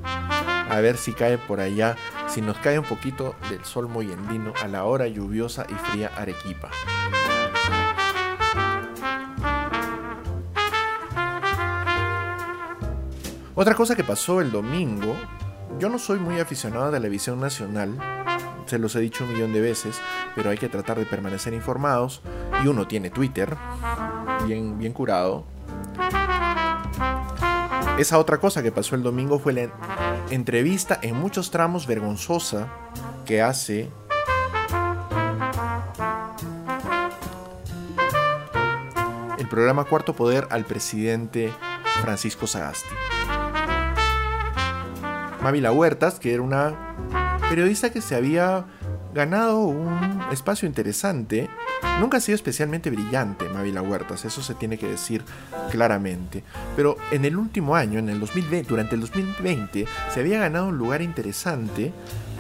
A 0.79 0.81
ver 0.81 0.97
si 0.97 1.13
cae 1.13 1.39
por 1.39 1.59
allá, 1.59 1.97
si 2.29 2.41
nos 2.41 2.57
cae 2.59 2.79
un 2.79 2.85
poquito 2.85 3.35
del 3.51 3.65
sol 3.65 3.89
moyendino 3.89 4.53
a 4.63 4.69
la 4.69 4.85
hora 4.85 5.09
lluviosa 5.09 5.67
y 5.69 5.75
fría 5.75 6.13
Arequipa. 6.17 6.71
Otra 13.57 13.75
cosa 13.75 13.97
que 13.97 14.05
pasó 14.05 14.41
el 14.41 14.53
domingo, 14.53 15.17
yo 15.81 15.89
no 15.89 15.99
soy 15.99 16.21
muy 16.21 16.39
aficionado 16.39 16.85
a 16.85 16.93
televisión 16.93 17.41
nacional, 17.41 17.99
se 18.67 18.79
los 18.79 18.95
he 18.95 19.01
dicho 19.01 19.25
un 19.25 19.33
millón 19.33 19.53
de 19.53 19.61
veces, 19.61 20.01
pero 20.37 20.51
hay 20.51 20.59
que 20.59 20.69
tratar 20.69 20.97
de 20.97 21.07
permanecer 21.07 21.55
informados. 21.55 22.23
Y 22.63 22.69
uno 22.69 22.87
tiene 22.87 23.11
Twitter, 23.11 23.57
bien, 24.47 24.79
bien 24.79 24.93
curado. 24.93 25.45
Esa 27.99 28.17
otra 28.17 28.39
cosa 28.39 28.63
que 28.63 28.71
pasó 28.71 28.95
el 28.95 29.03
domingo 29.03 29.41
fue 29.41 29.53
la 29.53 29.63
entrevista 30.31 30.99
en 31.03 31.17
muchos 31.17 31.51
tramos 31.51 31.87
vergonzosa 31.87 32.69
que 33.25 33.41
hace 33.43 33.91
el 39.39 39.49
programa 39.49 39.85
Cuarto 39.85 40.15
Poder 40.15 40.47
al 40.51 40.65
presidente 40.65 41.53
Francisco 42.03 42.47
Sagasti. 42.47 42.95
Mávila 45.43 45.73
Huertas, 45.73 46.19
que 46.19 46.35
era 46.35 46.43
una 46.43 46.97
periodista 47.49 47.91
que 47.91 48.03
se 48.03 48.15
había 48.15 48.67
ganado 49.15 49.61
un 49.61 50.21
espacio 50.31 50.69
interesante, 50.69 51.49
nunca 52.01 52.19
ha 52.19 52.21
sido 52.21 52.37
especialmente 52.37 52.91
brillante 52.91 53.49
Mávila 53.49 53.83
Huertas, 53.83 54.25
eso 54.25 54.43
se 54.43 54.55
tiene 54.55 54.79
que 54.79 54.89
decir 54.89 55.25
claramente, 55.71 56.45
pero 56.77 56.97
en 57.11 57.25
el 57.25 57.37
último 57.37 57.77
año, 57.77 57.99
en 57.99 58.09
el 58.09 58.21
2020, 58.21 58.69
durante 58.69 58.95
el 58.95 59.01
2020, 59.01 59.87
se 60.13 60.21
había 60.21 60.41
ganado 60.41 60.69
un 60.69 60.79
lugar 60.79 61.03
interesante 61.03 61.93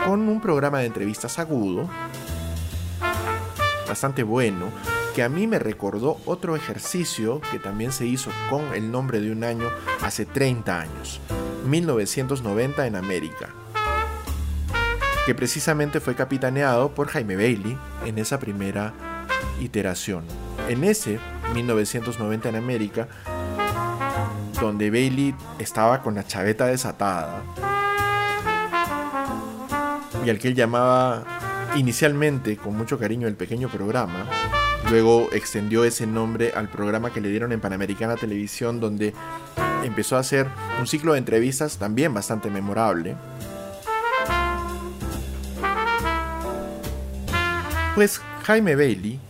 con 0.04 0.28
un 0.28 0.40
programa 0.40 0.78
de 0.78 0.86
entrevistas 0.86 1.38
agudo, 1.38 1.88
bastante 3.88 4.22
bueno, 4.22 4.66
que 5.14 5.22
a 5.22 5.28
mí 5.28 5.46
me 5.46 5.58
recordó 5.58 6.20
otro 6.26 6.54
ejercicio 6.54 7.40
que 7.50 7.58
también 7.58 7.90
se 7.90 8.06
hizo 8.06 8.30
con 8.50 8.74
el 8.74 8.90
nombre 8.90 9.20
de 9.20 9.32
un 9.32 9.42
año 9.42 9.68
hace 10.02 10.26
30 10.26 10.80
años, 10.80 11.20
1990 11.66 12.86
en 12.86 12.96
América, 12.96 13.48
que 15.26 15.34
precisamente 15.34 16.00
fue 16.00 16.14
capitaneado 16.14 16.94
por 16.94 17.08
Jaime 17.08 17.36
Bailey 17.36 17.76
en 18.06 18.18
esa 18.18 18.38
primera 18.38 18.94
iteración. 19.60 20.24
En 20.68 20.84
ese 20.84 21.18
1990 21.54 22.48
en 22.48 22.56
América, 22.56 23.08
donde 24.60 24.90
Bailey 24.90 25.34
estaba 25.58 26.02
con 26.02 26.14
la 26.14 26.26
chaveta 26.26 26.66
desatada, 26.66 27.42
y 30.24 30.30
al 30.30 30.38
que 30.38 30.48
él 30.48 30.54
llamaba 30.54 31.24
inicialmente 31.76 32.56
con 32.56 32.76
mucho 32.76 32.98
cariño 32.98 33.28
el 33.28 33.36
pequeño 33.36 33.68
programa, 33.68 34.26
luego 34.90 35.28
extendió 35.32 35.84
ese 35.84 36.06
nombre 36.06 36.52
al 36.54 36.68
programa 36.68 37.12
que 37.12 37.20
le 37.20 37.28
dieron 37.28 37.52
en 37.52 37.60
Panamericana 37.60 38.16
Televisión, 38.16 38.80
donde 38.80 39.12
empezó 39.84 40.16
a 40.16 40.20
hacer 40.20 40.48
un 40.80 40.86
ciclo 40.86 41.12
de 41.12 41.18
entrevistas 41.18 41.78
también 41.78 42.12
bastante 42.12 42.50
memorable. 42.50 43.16
Pues 47.94 48.20
Jaime 48.44 48.76
Bailey 48.76 49.20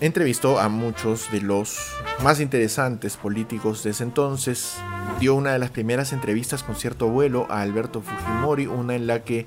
entrevistó 0.00 0.58
a 0.58 0.68
muchos 0.68 1.30
de 1.32 1.40
los 1.40 1.92
más 2.22 2.40
interesantes 2.40 3.16
políticos 3.16 3.82
de 3.82 3.90
ese 3.90 4.04
entonces. 4.04 4.76
Dio 5.20 5.34
una 5.34 5.52
de 5.52 5.58
las 5.58 5.70
primeras 5.70 6.12
entrevistas 6.12 6.62
con 6.62 6.76
cierto 6.76 7.08
vuelo 7.08 7.46
a 7.50 7.62
Alberto 7.62 8.02
Fujimori, 8.02 8.66
una 8.66 8.94
en 8.94 9.06
la 9.06 9.24
que 9.24 9.46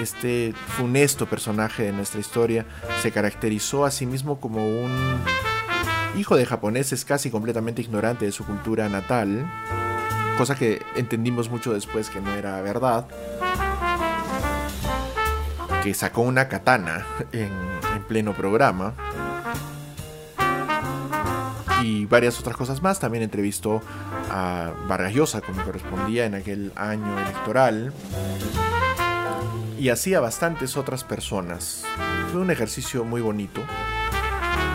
este 0.00 0.54
funesto 0.76 1.26
personaje 1.26 1.84
de 1.84 1.92
nuestra 1.92 2.20
historia 2.20 2.64
se 3.02 3.10
caracterizó 3.10 3.84
a 3.84 3.90
sí 3.90 4.06
mismo 4.06 4.40
como 4.40 4.64
un 4.66 5.20
hijo 6.16 6.36
de 6.36 6.46
japoneses 6.46 7.04
casi 7.04 7.30
completamente 7.30 7.82
ignorante 7.82 8.24
de 8.24 8.32
su 8.32 8.44
cultura 8.44 8.88
natal, 8.88 9.50
cosa 10.38 10.54
que 10.54 10.82
entendimos 10.96 11.50
mucho 11.50 11.72
después 11.72 12.10
que 12.10 12.20
no 12.20 12.32
era 12.32 12.60
verdad, 12.62 13.06
que 15.82 15.94
sacó 15.94 16.22
una 16.22 16.48
katana 16.48 17.06
en, 17.32 17.50
en 17.94 18.02
pleno 18.06 18.34
programa 18.34 18.94
y 21.82 22.06
varias 22.06 22.38
otras 22.40 22.56
cosas 22.56 22.82
más. 22.82 23.00
También 23.00 23.22
entrevistó 23.22 23.82
a 24.30 24.72
Vargas 24.88 25.14
Llosa, 25.14 25.40
como 25.40 25.62
correspondía 25.62 26.26
en 26.26 26.34
aquel 26.34 26.72
año 26.76 27.18
electoral. 27.18 27.92
Y 29.78 29.88
así 29.88 30.14
a 30.14 30.20
bastantes 30.20 30.76
otras 30.76 31.04
personas. 31.04 31.84
Fue 32.32 32.40
un 32.40 32.50
ejercicio 32.50 33.04
muy 33.04 33.20
bonito. 33.20 33.62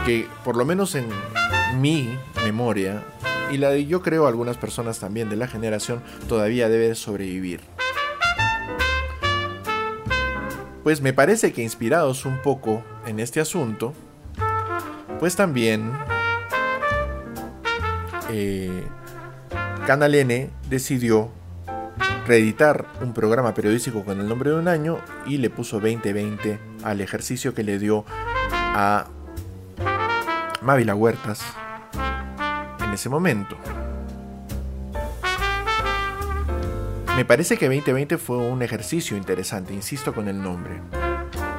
Que 0.06 0.28
por 0.43 0.56
lo 0.56 0.66
menos 0.66 0.95
en 0.95 1.08
mi 1.80 2.18
memoria, 2.43 3.03
y 3.51 3.58
la 3.58 3.70
de 3.70 3.86
yo 3.86 4.01
creo 4.01 4.28
algunas 4.28 4.58
personas 4.58 4.99
también 4.99 5.30
de 5.30 5.36
la 5.36 5.47
generación, 5.47 6.03
todavía 6.28 6.70
debe 6.70 6.95
sobrevivir. 6.95 7.62
Pues 10.84 11.01
me 11.01 11.14
parece 11.14 11.51
que 11.51 11.64
inspirados 11.64 12.26
un 12.26 12.39
poco 12.41 12.84
en 13.08 13.20
este 13.20 13.39
asunto, 13.41 13.93
pues 15.20 15.36
también 15.36 15.91
eh, 18.30 18.84
Canal 19.86 20.15
N 20.15 20.49
decidió 20.69 21.30
reeditar 22.28 22.86
un 23.01 23.13
programa 23.13 23.53
periodístico 23.53 24.03
con 24.03 24.19
el 24.19 24.28
nombre 24.28 24.49
de 24.49 24.57
un 24.57 24.67
año 24.67 24.97
y 25.26 25.38
le 25.38 25.49
puso 25.49 25.80
2020 25.80 26.59
al 26.84 27.01
ejercicio 27.01 27.53
que 27.53 27.63
le 27.63 27.78
dio 27.78 28.03
a 28.51 29.07
Mávila 30.61 30.95
Huertas 30.95 31.43
en 32.84 32.91
ese 32.93 33.09
momento. 33.09 33.55
Me 37.15 37.23
parece 37.23 37.57
que 37.57 37.67
2020 37.67 38.17
fue 38.17 38.38
un 38.38 38.61
ejercicio 38.61 39.15
interesante, 39.15 39.73
insisto 39.73 40.13
con 40.13 40.28
el 40.28 40.41
nombre, 40.41 40.82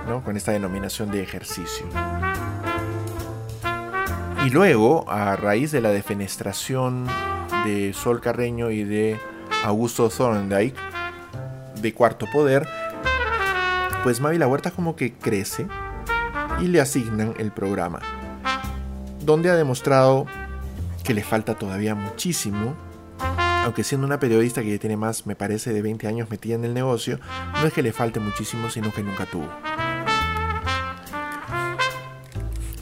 ¿no? 0.06 0.22
con 0.22 0.36
esta 0.36 0.52
denominación 0.52 1.10
de 1.10 1.22
ejercicio. 1.22 1.86
Y 4.46 4.50
luego, 4.50 5.10
a 5.10 5.34
raíz 5.34 5.72
de 5.72 5.80
la 5.80 5.90
defenestración 5.90 7.04
de 7.64 7.92
Sol 7.92 8.20
Carreño 8.20 8.70
y 8.70 8.84
de 8.84 9.18
Augusto 9.64 10.08
Thorndike, 10.08 10.78
de 11.82 11.92
Cuarto 11.92 12.26
Poder, 12.32 12.64
pues 14.04 14.20
Mávila 14.20 14.46
Huerta 14.46 14.70
como 14.70 14.94
que 14.94 15.14
crece 15.14 15.66
y 16.60 16.68
le 16.68 16.80
asignan 16.80 17.34
el 17.38 17.50
programa, 17.50 17.98
donde 19.18 19.50
ha 19.50 19.56
demostrado 19.56 20.26
que 21.02 21.12
le 21.12 21.24
falta 21.24 21.56
todavía 21.56 21.96
muchísimo, 21.96 22.76
aunque 23.64 23.82
siendo 23.82 24.06
una 24.06 24.20
periodista 24.20 24.62
que 24.62 24.70
ya 24.70 24.78
tiene 24.78 24.96
más, 24.96 25.26
me 25.26 25.34
parece, 25.34 25.72
de 25.72 25.82
20 25.82 26.06
años 26.06 26.30
metida 26.30 26.54
en 26.54 26.64
el 26.64 26.72
negocio, 26.72 27.18
no 27.60 27.66
es 27.66 27.72
que 27.72 27.82
le 27.82 27.92
falte 27.92 28.20
muchísimo, 28.20 28.70
sino 28.70 28.92
que 28.92 29.02
nunca 29.02 29.26
tuvo. 29.26 29.48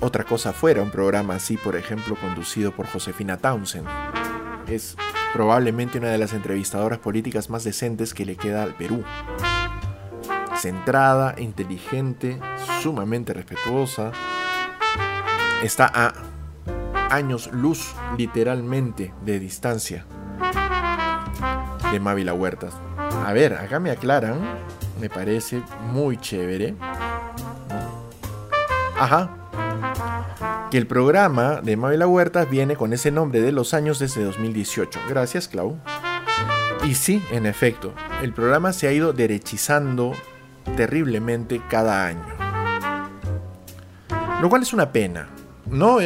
Otra 0.04 0.24
cosa 0.24 0.52
fuera 0.52 0.82
un 0.82 0.90
programa 0.90 1.36
así, 1.36 1.56
por 1.56 1.76
ejemplo, 1.76 2.14
conducido 2.16 2.72
por 2.72 2.86
Josefina 2.86 3.38
Townsend. 3.38 3.88
Es 4.68 4.98
probablemente 5.32 5.96
una 5.96 6.08
de 6.08 6.18
las 6.18 6.34
entrevistadoras 6.34 6.98
políticas 6.98 7.48
más 7.48 7.64
decentes 7.64 8.12
que 8.12 8.26
le 8.26 8.36
queda 8.36 8.64
al 8.64 8.74
Perú. 8.74 9.02
Centrada, 10.58 11.34
inteligente, 11.38 12.38
sumamente 12.82 13.32
respetuosa. 13.32 14.12
Está 15.62 15.90
a 15.94 16.12
años 17.08 17.50
luz, 17.50 17.94
literalmente, 18.18 19.14
de 19.24 19.40
distancia 19.40 20.04
de 21.90 21.98
Mávila 21.98 22.34
Huertas. 22.34 22.74
A 23.24 23.32
ver, 23.32 23.54
acá 23.54 23.80
me 23.80 23.90
aclaran, 23.90 24.38
me 25.00 25.08
parece 25.08 25.62
muy 25.94 26.18
chévere. 26.18 26.74
Ajá, 28.98 29.43
que 30.74 30.78
el 30.78 30.88
programa 30.88 31.60
de 31.62 31.76
Mávila 31.76 32.08
Huertas 32.08 32.50
viene 32.50 32.74
con 32.74 32.92
ese 32.92 33.12
nombre 33.12 33.40
de 33.40 33.52
los 33.52 33.74
años 33.74 34.00
desde 34.00 34.24
2018. 34.24 35.02
Gracias, 35.08 35.46
Clau. 35.46 35.78
Y 36.84 36.96
sí, 36.96 37.22
en 37.30 37.46
efecto, 37.46 37.94
el 38.22 38.32
programa 38.32 38.72
se 38.72 38.88
ha 38.88 38.92
ido 38.92 39.12
derechizando 39.12 40.14
terriblemente 40.76 41.62
cada 41.70 42.04
año. 42.06 42.26
Lo 44.42 44.48
cual 44.48 44.62
es 44.62 44.72
una 44.72 44.90
pena. 44.90 45.28
No, 45.66 45.98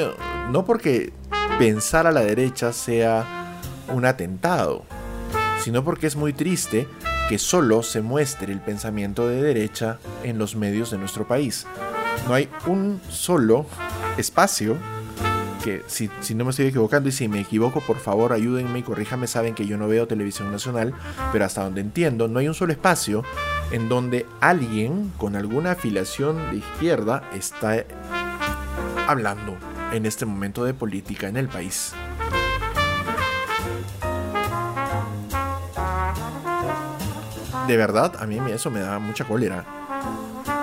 no 0.51 0.67
porque 0.67 1.15
pensar 1.59 2.07
a 2.07 2.13
la 2.13 2.21
derecha 2.21 2.75
sea 2.75 3.25
un 3.89 4.05
atentado, 4.05 4.85
sino 5.61 5.83
porque 5.83 6.09
es 6.09 6.15
muy 6.15 6.35
triste 6.35 6.87
que 7.31 7.39
solo 7.39 7.83
se 7.83 8.03
muestre 8.03 8.53
el 8.53 8.61
pensamiento 8.61 9.27
de 9.27 9.41
derecha 9.41 9.99
en 10.25 10.37
los 10.37 10.57
medios 10.57 10.91
de 10.91 10.99
nuestro 10.99 11.27
país. 11.27 11.67
No 12.29 12.35
hay 12.35 12.51
un 12.67 13.01
solo 13.09 13.65
espacio 14.19 14.77
que 15.65 15.83
si, 15.87 16.11
no 16.35 16.45
me 16.45 16.51
estoy 16.51 16.67
equivocando 16.67 17.09
y 17.09 17.13
si 17.13 17.29
me 17.29 17.41
equivoco 17.41 17.81
por 17.81 17.99
favor 17.99 18.33
ayúdenme 18.33 18.79
y 18.79 18.83
corríjame 18.83 19.27
saben 19.27 19.55
que 19.55 19.67
yo 19.67 19.77
no 19.77 19.89
veo 19.89 20.07
televisión 20.07 20.53
nacional 20.53 20.95
pero 21.33 21.45
hasta 21.45 21.65
donde 21.65 21.81
entiendo 21.81 22.29
no 22.29 22.39
hay 22.39 22.49
un 22.49 22.55
solo 22.55 22.73
espacio 22.73 23.25
en 23.71 23.89
donde 23.89 24.27
alguien 24.41 25.13
con 25.19 25.37
alguna 25.37 25.73
afiliación 25.73 26.51
de 26.51 26.59
izquierda 26.59 27.29
está 27.35 27.85
hablando 29.07 29.57
en 29.93 30.07
este 30.07 30.27
momento 30.27 30.65
de 30.65 30.75
política 30.75 31.29
en 31.29 31.37
el 31.37 31.49
país. 31.49 31.93
De 37.67 37.77
verdad 37.77 38.15
a 38.19 38.27
mí 38.27 38.39
eso 38.51 38.71
me 38.71 38.81
da 38.81 38.99
mucha 38.99 39.25
cólera 39.25 39.65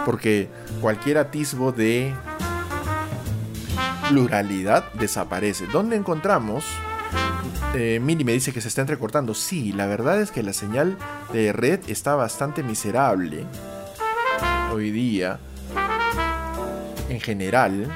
porque 0.05 0.49
cualquier 0.81 1.17
atisbo 1.17 1.71
de 1.71 2.13
pluralidad 4.09 4.91
desaparece. 4.93 5.67
¿Dónde 5.67 5.95
encontramos 5.95 6.65
Eh, 7.77 7.99
me 7.99 8.15
dice 8.15 8.53
que 8.53 8.61
se 8.61 8.69
está 8.69 8.81
entrecortando. 8.81 9.33
Sí, 9.33 9.73
la 9.73 9.85
verdad 9.85 10.21
es 10.21 10.31
que 10.31 10.41
la 10.43 10.53
señal 10.53 10.97
de 11.33 11.51
red 11.51 11.81
está 11.89 12.15
bastante 12.15 12.63
miserable 12.63 13.45
hoy 14.71 14.91
día. 14.91 15.39
En 17.09 17.19
general. 17.19 17.91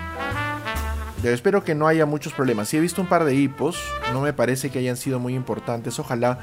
Pero 1.21 1.33
espero 1.33 1.63
que 1.63 1.75
no 1.75 1.87
haya 1.87 2.05
muchos 2.05 2.33
problemas. 2.33 2.67
Sí 2.67 2.75
he 2.75 2.81
visto 2.81 3.01
un 3.01 3.07
par 3.07 3.23
de 3.23 3.35
hipos. 3.35 3.81
No 4.11 4.19
me 4.19 4.33
parece 4.33 4.69
que 4.69 4.79
hayan 4.79 4.97
sido 4.97 5.17
muy 5.17 5.33
importantes. 5.33 5.97
Ojalá 5.97 6.39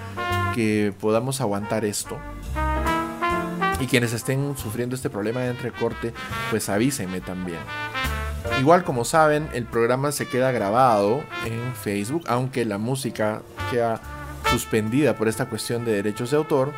que 0.55 0.95
podamos 0.99 1.43
aguantar 1.43 1.85
esto. 1.85 2.19
Y 3.81 3.87
quienes 3.87 4.15
estén 4.15 4.57
sufriendo 4.57 4.97
este 4.97 5.11
problema 5.11 5.41
de 5.41 5.51
entrecorte, 5.51 6.15
pues 6.51 6.71
avísenme 6.71 7.21
también. 7.21 7.61
Igual 8.61 8.85
como 8.85 9.05
saben, 9.05 9.49
el 9.53 9.65
programa 9.65 10.13
se 10.13 10.27
queda 10.27 10.51
grabado 10.51 11.23
en 11.45 11.75
Facebook, 11.75 12.25
aunque 12.27 12.65
la 12.65 12.79
música 12.79 13.43
queda 13.71 14.01
suspendida 14.51 15.17
por 15.17 15.29
esta 15.29 15.47
cuestión 15.47 15.85
de 15.85 15.93
derechos 15.93 16.31
de 16.31 16.39
autor. 16.39 16.73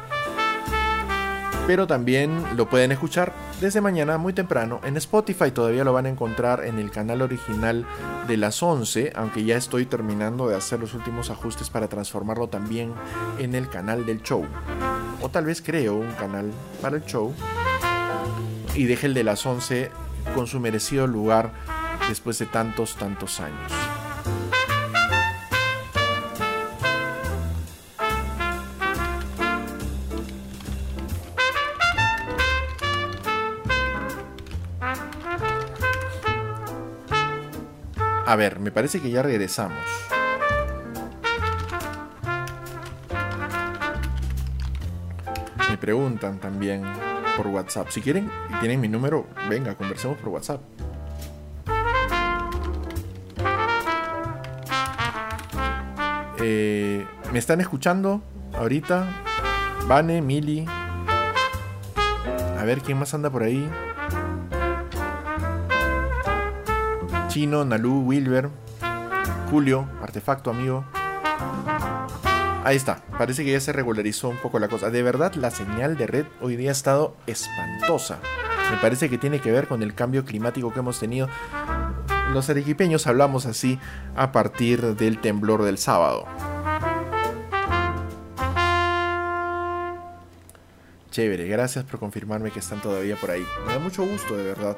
Pero 1.66 1.87
también 1.87 2.43
lo 2.57 2.69
pueden 2.69 2.93
escuchar 2.93 3.33
desde 3.61 3.81
mañana 3.81 4.19
muy 4.19 4.33
temprano 4.33 4.81
en 4.85 4.97
Spotify. 4.97 5.51
Todavía 5.51 5.85
lo 5.85 5.93
van 5.93 6.07
a 6.07 6.09
encontrar 6.09 6.64
en 6.64 6.79
el 6.79 6.91
canal 6.91 7.23
original 7.23 7.85
de 8.27 8.37
las 8.37 8.62
11, 8.62 9.12
aunque 9.14 9.45
ya 9.45 9.57
estoy 9.57 9.85
terminando 9.85 10.49
de 10.49 10.57
hacer 10.57 10.81
los 10.81 10.95
últimos 10.95 11.31
ajustes 11.31 11.71
para 11.71 11.89
transformarlo 11.89 12.49
también 12.49 12.93
en 13.39 13.55
el 13.55 13.69
canal 13.69 14.07
del 14.07 14.23
show. 14.23 14.47
O 15.21 15.29
tal 15.29 15.45
vez 15.45 15.61
creo 15.61 15.97
un 15.97 16.12
canal 16.12 16.51
para 16.81 16.97
el 16.97 17.05
show 17.05 17.35
y 18.75 18.85
deje 18.85 19.07
el 19.07 19.14
de 19.14 19.25
las 19.25 19.45
11 19.45 19.91
con 20.35 20.47
su 20.47 20.61
merecido 20.61 21.07
lugar 21.07 21.53
después 22.09 22.39
de 22.39 22.47
tantos, 22.47 22.97
tantos 22.97 23.41
años. 23.41 23.72
A 38.29 38.37
ver, 38.37 38.61
me 38.61 38.70
parece 38.70 39.01
que 39.01 39.11
ya 39.11 39.22
regresamos. 39.22 39.79
Me 45.70 45.79
preguntan 45.79 46.39
también 46.39 46.85
por 47.39 47.47
WhatsApp. 47.47 47.89
Si 47.91 48.03
quieren 48.03 48.28
y 48.51 48.55
tienen 48.59 48.80
mi 48.80 48.89
número, 48.89 49.24
venga, 49.49 49.76
conversemos 49.76 50.18
por 50.18 50.30
WhatsApp. 50.30 50.61
Eh, 56.41 57.07
¿Me 57.32 57.39
están 57.39 57.61
escuchando 57.61 58.22
ahorita? 58.55 59.07
Vane, 59.86 60.20
Mili. 60.20 60.66
A 62.59 62.64
ver 62.64 62.80
quién 62.80 62.99
más 62.99 63.14
anda 63.14 63.30
por 63.30 63.45
ahí. 63.45 63.70
Chino, 67.28 67.64
Nalu, 67.64 68.01
Wilber, 68.01 68.51
Julio, 69.49 69.89
Artefacto, 70.03 70.51
amigo. 70.51 70.84
Ahí 72.64 72.76
está, 72.76 73.02
parece 73.16 73.44
que 73.44 73.52
ya 73.52 73.61
se 73.61 73.72
regularizó 73.72 74.28
un 74.28 74.36
poco 74.36 74.59
la 74.59 74.68
cosa. 74.68 74.90
De 74.90 75.02
verdad, 75.02 75.34
la 75.34 75.50
señal 75.50 75.96
de 75.96 76.06
red 76.06 76.26
hoy 76.40 76.56
día 76.56 76.70
ha 76.70 76.72
estado 76.72 77.16
espantosa. 77.26 78.18
Me 78.70 78.76
parece 78.78 79.09
que 79.09 79.16
tiene 79.16 79.40
que 79.40 79.50
ver 79.50 79.68
con 79.68 79.82
el 79.82 79.94
cambio 79.94 80.24
climático 80.24 80.72
que 80.72 80.80
hemos 80.80 80.98
tenido. 80.98 81.28
Los 82.32 82.50
arequipeños 82.50 83.06
hablamos 83.06 83.46
así 83.46 83.78
a 84.14 84.32
partir 84.32 84.96
del 84.96 85.18
temblor 85.20 85.62
del 85.62 85.78
sábado. 85.78 86.26
Chévere, 91.11 91.48
gracias 91.48 91.84
por 91.84 91.98
confirmarme 91.98 92.50
que 92.50 92.59
están 92.59 92.82
todavía 92.82 93.16
por 93.16 93.30
ahí. 93.30 93.46
Me 93.66 93.72
da 93.72 93.78
mucho 93.78 94.04
gusto, 94.04 94.36
de 94.36 94.44
verdad, 94.44 94.76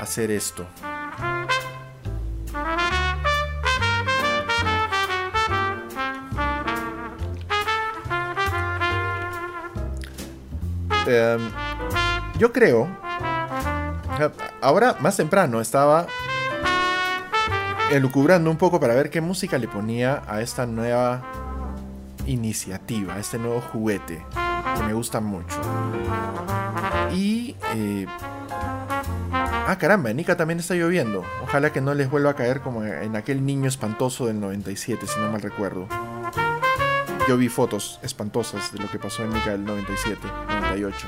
hacer 0.00 0.30
esto. 0.30 0.66
Em, 11.10 11.50
yo 12.38 12.52
creo. 12.52 12.88
Ahora, 14.60 14.96
más 15.00 15.16
temprano, 15.16 15.60
estaba 15.60 16.06
elucubrando 17.90 18.50
un 18.50 18.56
poco 18.56 18.78
para 18.78 18.94
ver 18.94 19.10
qué 19.10 19.20
música 19.20 19.58
le 19.58 19.66
ponía 19.66 20.22
a 20.28 20.40
esta 20.40 20.66
nueva 20.66 21.22
iniciativa, 22.26 23.14
a 23.14 23.18
este 23.18 23.38
nuevo 23.38 23.60
juguete 23.60 24.24
que 24.76 24.82
me 24.84 24.92
gusta 24.92 25.20
mucho. 25.20 25.60
Y. 27.12 27.56
Eh, 27.74 28.06
ah, 29.32 29.76
caramba, 29.78 30.10
en 30.10 30.18
Nika 30.18 30.36
también 30.36 30.60
está 30.60 30.74
lloviendo. 30.74 31.24
Ojalá 31.42 31.72
que 31.72 31.80
no 31.80 31.94
les 31.94 32.10
vuelva 32.10 32.30
a 32.30 32.34
caer 32.34 32.60
como 32.60 32.84
en 32.84 33.16
aquel 33.16 33.44
niño 33.44 33.68
espantoso 33.68 34.26
del 34.26 34.38
97, 34.38 35.06
si 35.06 35.18
no 35.18 35.30
mal 35.32 35.42
recuerdo. 35.42 35.88
Yo 37.28 37.36
vi 37.36 37.48
fotos 37.48 38.00
espantosas 38.02 38.72
de 38.72 38.80
lo 38.80 38.90
que 38.90 38.98
pasó 38.98 39.22
en 39.22 39.30
Nika 39.30 39.50
del 39.50 39.64
97, 39.64 40.20
98. 40.48 41.06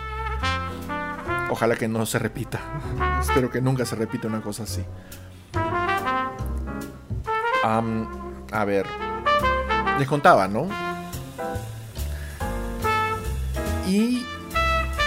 Ojalá 1.50 1.76
que 1.76 1.88
no 1.88 2.06
se 2.06 2.18
repita. 2.18 2.60
Espero 3.20 3.50
que 3.50 3.60
nunca 3.60 3.84
se 3.84 3.96
repita 3.96 4.28
una 4.28 4.40
cosa 4.40 4.62
así. 4.64 4.84
a 7.64 8.64
ver. 8.64 8.86
Les 9.98 10.08
contaba, 10.08 10.48
¿no? 10.48 10.68
Y 13.86 14.24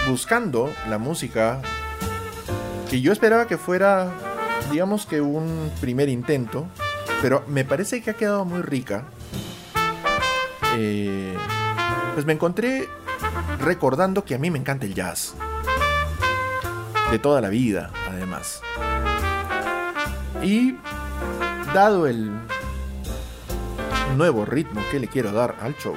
buscando 0.08 0.72
la 0.88 0.98
música 0.98 1.60
que 2.88 3.00
yo 3.00 3.12
esperaba 3.12 3.46
que 3.46 3.58
fuera, 3.58 4.12
digamos 4.70 5.06
que 5.06 5.20
un 5.20 5.70
primer 5.80 6.08
intento, 6.08 6.66
pero 7.20 7.44
me 7.48 7.64
parece 7.64 8.02
que 8.02 8.10
ha 8.10 8.14
quedado 8.14 8.44
muy 8.44 8.62
rica. 8.62 9.04
Eh, 10.78 11.34
pues 12.12 12.26
me 12.26 12.34
encontré 12.34 12.86
recordando 13.60 14.24
que 14.24 14.34
a 14.34 14.38
mí 14.38 14.50
me 14.50 14.58
encanta 14.58 14.84
el 14.84 14.94
jazz. 14.94 15.34
De 17.10 17.18
toda 17.18 17.40
la 17.40 17.48
vida, 17.48 17.90
además. 18.10 18.60
Y 20.42 20.76
dado 21.72 22.06
el 22.06 22.30
nuevo 24.16 24.44
ritmo 24.44 24.82
que 24.90 25.00
le 25.00 25.08
quiero 25.08 25.32
dar 25.32 25.56
al 25.60 25.76
show, 25.76 25.94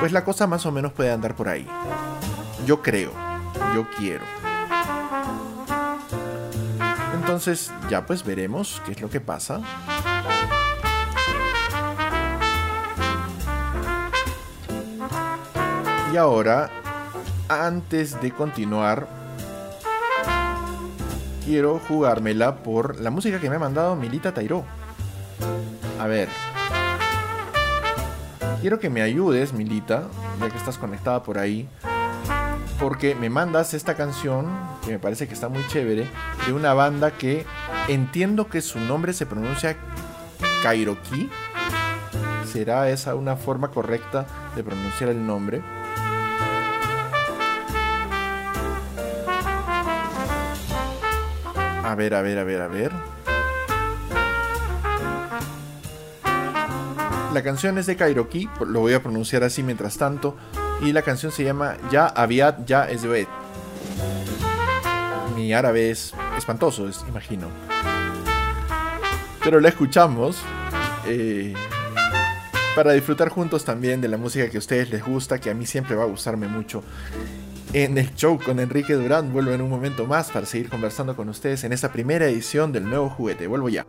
pues 0.00 0.10
la 0.10 0.24
cosa 0.24 0.46
más 0.48 0.66
o 0.66 0.72
menos 0.72 0.92
puede 0.92 1.12
andar 1.12 1.36
por 1.36 1.48
ahí. 1.48 1.66
Yo 2.66 2.82
creo, 2.82 3.12
yo 3.74 3.86
quiero. 3.96 4.24
Entonces 7.14 7.72
ya 7.88 8.04
pues 8.04 8.24
veremos 8.24 8.82
qué 8.84 8.92
es 8.92 9.00
lo 9.00 9.08
que 9.08 9.20
pasa. 9.20 9.60
Y 16.14 16.16
ahora, 16.16 16.70
antes 17.48 18.20
de 18.20 18.30
continuar, 18.30 19.08
quiero 21.44 21.80
jugármela 21.88 22.62
por 22.62 23.00
la 23.00 23.10
música 23.10 23.40
que 23.40 23.50
me 23.50 23.56
ha 23.56 23.58
mandado 23.58 23.96
Milita 23.96 24.32
Tairo. 24.32 24.64
A 25.98 26.06
ver. 26.06 26.28
Quiero 28.60 28.78
que 28.78 28.90
me 28.90 29.02
ayudes, 29.02 29.52
Milita, 29.52 30.04
ya 30.38 30.50
que 30.50 30.56
estás 30.56 30.78
conectada 30.78 31.24
por 31.24 31.36
ahí. 31.36 31.68
Porque 32.78 33.16
me 33.16 33.28
mandas 33.28 33.74
esta 33.74 33.96
canción, 33.96 34.46
que 34.84 34.92
me 34.92 35.00
parece 35.00 35.26
que 35.26 35.34
está 35.34 35.48
muy 35.48 35.66
chévere, 35.66 36.06
de 36.46 36.52
una 36.52 36.74
banda 36.74 37.10
que 37.10 37.44
entiendo 37.88 38.46
que 38.46 38.62
su 38.62 38.78
nombre 38.78 39.14
se 39.14 39.26
pronuncia 39.26 39.76
Kairoki. 40.62 41.28
¿Será 42.46 42.88
esa 42.88 43.16
una 43.16 43.34
forma 43.34 43.72
correcta 43.72 44.26
de 44.54 44.62
pronunciar 44.62 45.10
el 45.10 45.26
nombre? 45.26 45.60
A 51.94 51.96
ver, 51.96 52.12
a 52.12 52.22
ver, 52.22 52.38
a 52.38 52.42
ver, 52.42 52.60
a 52.60 52.66
ver. 52.66 52.90
La 57.32 57.40
canción 57.44 57.78
es 57.78 57.86
de 57.86 57.94
Kairoki, 57.94 58.50
lo 58.66 58.80
voy 58.80 58.94
a 58.94 59.00
pronunciar 59.00 59.44
así 59.44 59.62
mientras 59.62 59.96
tanto. 59.96 60.36
Y 60.82 60.90
la 60.90 61.02
canción 61.02 61.30
se 61.30 61.44
llama 61.44 61.76
Ya 61.92 62.06
Aviat 62.06 62.66
Ya 62.66 62.90
Esbet. 62.90 63.28
Mi 65.36 65.52
árabe 65.52 65.92
es 65.92 66.12
espantoso, 66.36 66.88
es, 66.88 67.04
imagino. 67.08 67.46
Pero 69.44 69.60
la 69.60 69.68
escuchamos 69.68 70.42
eh, 71.06 71.54
para 72.74 72.90
disfrutar 72.90 73.28
juntos 73.28 73.64
también 73.64 74.00
de 74.00 74.08
la 74.08 74.16
música 74.16 74.50
que 74.50 74.56
a 74.56 74.58
ustedes 74.58 74.90
les 74.90 75.04
gusta, 75.04 75.38
que 75.38 75.48
a 75.48 75.54
mí 75.54 75.64
siempre 75.64 75.94
va 75.94 76.02
a 76.02 76.06
gustarme 76.06 76.48
mucho 76.48 76.82
en 77.74 77.98
el 77.98 78.14
show 78.14 78.38
con 78.38 78.60
Enrique 78.60 78.94
Durán. 78.94 79.32
Vuelvo 79.32 79.50
en 79.50 79.60
un 79.60 79.68
momento 79.68 80.06
más 80.06 80.30
para 80.30 80.46
seguir 80.46 80.70
conversando 80.70 81.16
con 81.16 81.28
ustedes 81.28 81.64
en 81.64 81.72
esta 81.72 81.92
primera 81.92 82.26
edición 82.26 82.72
del 82.72 82.88
nuevo 82.88 83.10
juguete. 83.10 83.48
Vuelvo 83.48 83.68
ya. 83.68 83.84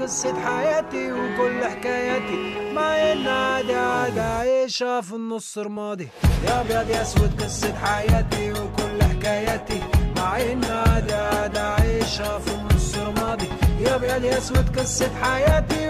قصة 0.00 0.34
حياتي 0.44 1.12
وكل 1.12 1.64
حكاياتي. 1.64 2.72
مع 2.72 3.12
ان 3.12 3.26
عادي 3.26 3.74
عادي 3.74 4.20
عايشها 4.20 5.00
في 5.00 5.12
النص 5.14 5.58
رمادي 5.58 6.08
يا 6.46 6.60
أبيض 6.60 6.90
يا 6.90 7.02
أسود 7.02 7.42
قصة 7.42 7.74
حياتي 7.84 8.52
وكل 8.52 9.02
حكاياتي. 9.02 9.80
مع 10.16 10.36
ان 10.40 10.64
عادي 10.64 11.12
عادي 11.14 11.58
عايشها 11.58 12.38
في 12.38 12.54
النص 12.54 12.96
رمادي 12.98 13.46
يا 13.80 13.94
أبيض 13.94 14.24
يا 14.24 14.38
أسود 14.38 14.78
قصة 14.78 15.10
حياتي 15.22 15.85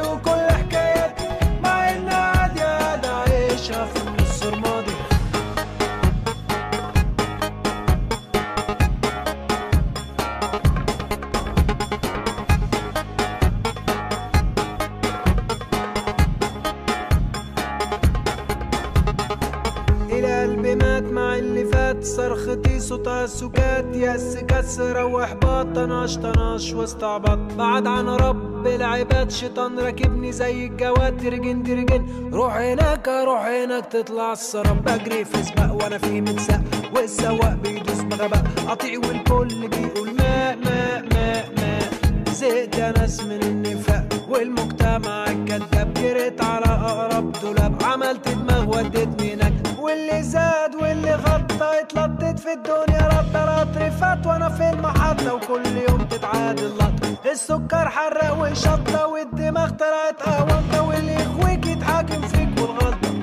سكات 23.57 23.97
يأس 23.97 24.37
كسر 24.37 25.05
واحباط 25.05 25.67
طناش 25.67 26.17
طناش 26.17 26.73
واستعبط 26.73 27.39
بعد 27.39 27.87
عن 27.87 28.09
رب 28.09 28.67
العباد 28.67 29.31
شيطان 29.31 29.79
راكبني 29.79 30.33
زي 30.33 30.67
الجواد 30.67 31.17
ترجن 31.23 31.63
ترجن 31.63 32.31
روح 32.33 32.57
هناك 32.57 33.09
روح 33.09 33.47
هناك 33.47 33.87
تطلع 33.87 34.33
السراب 34.33 34.85
بجري 34.85 35.25
في 35.25 35.43
سباق 35.43 35.73
وأنا 35.75 35.99
في 35.99 36.21
متساق 36.21 36.61
والسواق 36.97 37.55
بيدوس 37.55 38.01
بغباء. 38.01 38.43
قطيع 38.69 38.99
والكل 38.99 39.69
بيقول 39.69 40.15
ماء 40.19 40.57
ماء 40.65 41.05
ماء 41.15 41.45
ماء 41.57 41.91
زهقت 42.33 42.79
يا 42.79 42.93
ناس 42.99 43.21
من 43.21 43.43
النفاق. 43.43 44.07
والمجتمع 44.29 45.25
الكذاب 45.31 45.76
جريت 46.03 46.41
على 46.45 46.65
أقرب 46.67 47.33
دولاب 47.43 47.83
عملت 47.83 48.29
دماغ 48.29 48.69
ودتني 48.69 49.35
هناك 49.35 49.53
واللي 49.79 50.23
زاد 50.23 50.75
واللي 50.75 51.15
غطى 51.15 51.81
اتلطت 51.81 52.39
في 52.39 52.53
الدنيا 52.53 53.09
رد 53.09 53.37
رد 53.37 53.93
فات 54.01 54.27
وأنا 54.27 54.49
في 54.49 54.71
المحطة. 54.71 55.35
وكل 55.35 55.77
يوم 55.89 56.03
تتعاد 56.11 56.59
اللقطة 56.59 57.31
السكر 57.33 57.89
حرق 57.89 58.33
وشطة 58.43 59.07
والدماغ 59.07 59.69
طلعت 59.71 60.23
قهوة 60.23 60.89
واللي 60.89 61.15
يخويك 61.15 61.67
يتحاكم 61.67 62.21
فيك 62.21 62.59
غلطان 62.59 63.23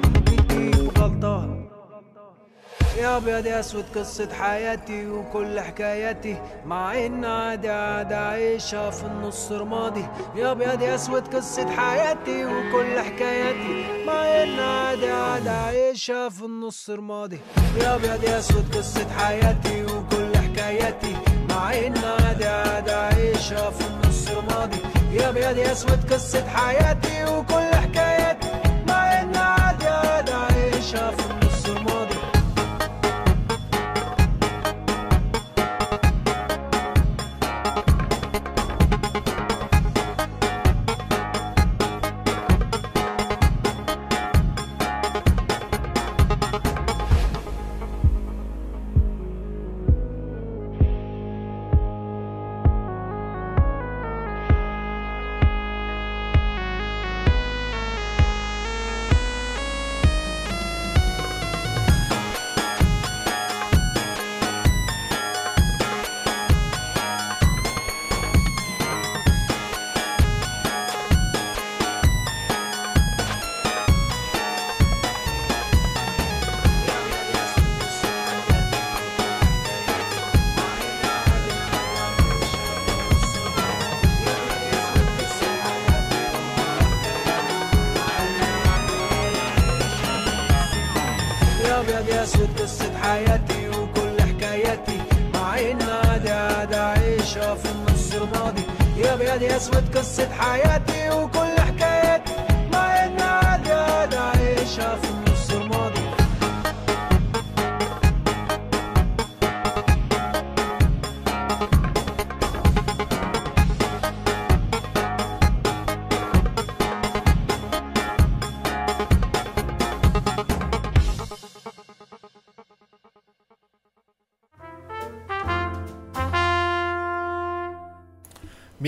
يا 2.98 3.18
ابيض 3.18 3.46
يا 3.46 3.60
أسود 3.60 3.86
قصة 3.96 4.30
حياتي 4.34 5.08
وكل 5.08 5.60
حكاياتي 5.60 6.38
مع 6.66 7.06
إن 7.06 7.26
عادي 7.26 7.70
عادي 7.70 8.16
عايشها 8.16 8.90
في 8.90 9.04
النص 9.04 9.52
رمادي. 9.52 10.06
يا 10.36 10.52
ابيض 10.52 10.82
يا 10.82 10.96
أسود 10.96 11.36
قصة 11.36 11.70
حياتي 11.70 12.46
وكل 12.46 13.00
حكاياتي 13.00 14.04
مع 14.06 14.44
إن 14.44 14.60
عادي 14.60 15.12
عادي 15.12 15.50
عايشها 15.50 16.30
في 16.30 16.46
النص 16.46 16.90
رمادي. 16.90 17.40
يا 17.78 17.96
ابيض 17.96 18.24
يا 18.24 18.40
أسود 18.40 18.76
قصة 18.76 19.08
حياتي 19.18 19.84
وكل 19.84 20.38
حكاياتي 20.38 21.16
مع 21.50 21.74
إن 21.74 21.98
عادي 21.98 22.46
عادي 22.46 22.92
عايشها 22.92 23.70
في 23.70 23.88
النص 23.88 24.28
رمادي. 24.32 24.78
يا 25.12 25.30
ابيض 25.30 25.58
يا 25.58 25.72
أسود 25.72 26.14
قصة 26.14 26.48
حياتي 26.48 27.26
وكل 27.26 27.76
حكاياتي. 27.76 28.63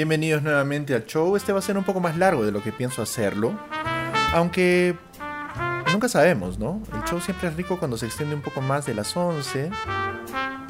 Bienvenidos 0.06 0.43
nuevamente 0.43 0.93
al 0.93 1.08
show. 1.08 1.36
Este 1.36 1.51
va 1.51 1.58
a 1.58 1.64
ser 1.64 1.80
un 1.80 1.84
poco 1.84 1.99
más 1.99 2.16
largo 2.16 2.45
de 2.45 2.51
lo 2.51 2.62
que 2.62 2.72
pienso 2.72 3.01
hacerlo. 3.01 3.60
Aunque 4.36 4.95
nunca 5.91 6.08
sabemos, 6.08 6.60
¿no? 6.60 6.80
El 6.93 7.03
show 7.06 7.20
siempre 7.20 7.47
es 7.47 7.56
rico 7.56 7.80
cuando 7.80 7.97
se 7.97 8.06
extiende 8.06 8.36
un 8.36 8.43
poco 8.43 8.62
más 8.62 8.86
de 8.86 8.93
las 8.93 9.18
11. 9.18 9.72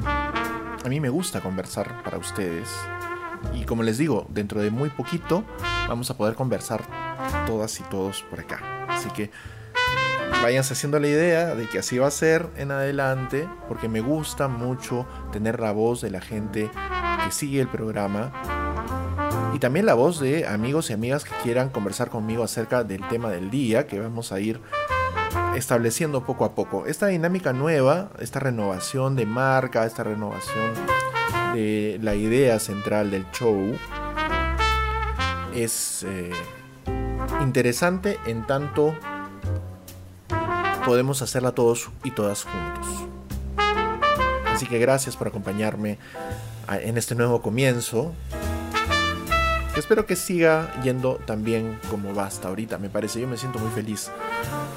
A 0.06 0.88
mí 0.88 1.00
me 1.00 1.10
gusta 1.10 1.42
conversar 1.42 2.02
para 2.02 2.16
ustedes. 2.16 2.70
Y 3.52 3.66
como 3.66 3.82
les 3.82 3.98
digo, 3.98 4.26
dentro 4.30 4.62
de 4.62 4.70
muy 4.70 4.88
poquito 4.88 5.44
vamos 5.86 6.10
a 6.10 6.16
poder 6.16 6.34
conversar 6.34 6.82
todas 7.46 7.78
y 7.78 7.82
todos 7.82 8.22
por 8.30 8.40
acá. 8.40 8.86
Así 8.88 9.10
que 9.10 9.30
váyanse 10.42 10.72
haciendo 10.72 10.98
la 10.98 11.08
idea 11.08 11.54
de 11.54 11.68
que 11.68 11.80
así 11.80 11.98
va 11.98 12.06
a 12.06 12.10
ser 12.10 12.48
en 12.56 12.70
adelante, 12.70 13.46
porque 13.68 13.90
me 13.90 14.00
gusta 14.00 14.48
mucho 14.48 15.06
tener 15.30 15.60
la 15.60 15.72
voz 15.72 16.00
de 16.00 16.10
la 16.10 16.22
gente 16.22 16.70
que 17.22 17.30
sigue 17.30 17.60
el 17.60 17.68
programa 17.68 18.32
y 19.56 19.58
también 19.58 19.86
la 19.86 19.94
voz 19.94 20.20
de 20.20 20.46
amigos 20.46 20.90
y 20.90 20.92
amigas 20.92 21.24
que 21.24 21.30
quieran 21.42 21.70
conversar 21.70 22.10
conmigo 22.10 22.44
acerca 22.44 22.84
del 22.84 23.00
tema 23.08 23.30
del 23.30 23.50
día 23.50 23.86
que 23.86 23.98
vamos 23.98 24.30
a 24.30 24.38
ir 24.38 24.60
estableciendo 25.56 26.26
poco 26.26 26.44
a 26.44 26.54
poco. 26.54 26.84
Esta 26.84 27.06
dinámica 27.06 27.54
nueva, 27.54 28.10
esta 28.18 28.38
renovación 28.38 29.16
de 29.16 29.24
marca, 29.24 29.86
esta 29.86 30.04
renovación 30.04 30.74
de 31.54 31.98
la 32.02 32.14
idea 32.14 32.58
central 32.58 33.10
del 33.10 33.24
show 33.30 33.78
es 35.54 36.04
eh, 36.06 36.32
interesante 37.40 38.18
en 38.26 38.46
tanto 38.46 38.94
podemos 40.84 41.22
hacerla 41.22 41.52
todos 41.52 41.88
y 42.04 42.10
todas 42.10 42.44
juntos. 42.44 42.86
Así 44.52 44.66
que 44.66 44.78
gracias 44.78 45.16
por 45.16 45.28
acompañarme 45.28 45.98
en 46.68 46.98
este 46.98 47.14
nuevo 47.14 47.40
comienzo. 47.40 48.12
Espero 49.76 50.06
que 50.06 50.16
siga 50.16 50.72
yendo 50.82 51.16
tan 51.16 51.44
bien 51.44 51.78
como 51.90 52.14
va 52.14 52.26
hasta 52.26 52.48
ahorita. 52.48 52.78
Me 52.78 52.88
parece, 52.88 53.20
yo 53.20 53.28
me 53.28 53.36
siento 53.36 53.58
muy 53.58 53.70
feliz 53.70 54.10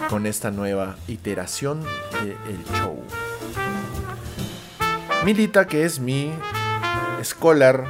con 0.09 0.25
esta 0.25 0.51
nueva 0.51 0.97
iteración 1.07 1.81
del 2.21 2.63
show. 2.75 3.01
Milita, 5.23 5.67
que 5.67 5.85
es 5.85 5.99
mi 5.99 6.31
scholar 7.23 7.85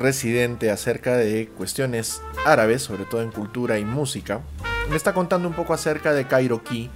residente 0.00 0.70
acerca 0.70 1.16
de 1.16 1.48
cuestiones 1.48 2.22
árabes, 2.46 2.82
sobre 2.82 3.04
todo 3.04 3.22
en 3.22 3.30
cultura 3.30 3.78
y 3.78 3.84
música, 3.84 4.40
me 4.88 4.96
está 4.96 5.12
contando 5.12 5.48
un 5.48 5.54
poco 5.54 5.74
acerca 5.74 6.12
de 6.12 6.26
Cairo 6.26 6.62
Key 6.62 6.90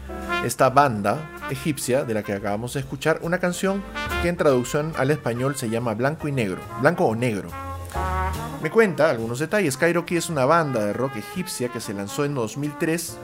esta 0.44 0.70
banda 0.70 1.30
egipcia 1.50 2.04
de 2.04 2.14
la 2.14 2.22
que 2.22 2.32
acabamos 2.32 2.74
de 2.74 2.80
escuchar, 2.80 3.18
una 3.22 3.38
canción 3.38 3.82
que 4.22 4.28
en 4.28 4.36
traducción 4.36 4.92
al 4.96 5.10
español 5.10 5.56
se 5.56 5.68
llama 5.70 5.94
Blanco 5.94 6.28
y 6.28 6.32
Negro, 6.32 6.60
Blanco 6.80 7.06
o 7.06 7.14
Negro. 7.14 7.67
Me 8.62 8.70
cuenta 8.70 9.10
algunos 9.10 9.38
detalles. 9.38 9.76
Kairoki 9.76 10.16
es 10.16 10.28
una 10.28 10.44
banda 10.44 10.84
de 10.84 10.92
rock 10.92 11.16
egipcia 11.16 11.68
que 11.68 11.80
se 11.80 11.94
lanzó 11.94 12.24
en 12.24 12.34
2003, 12.34 13.16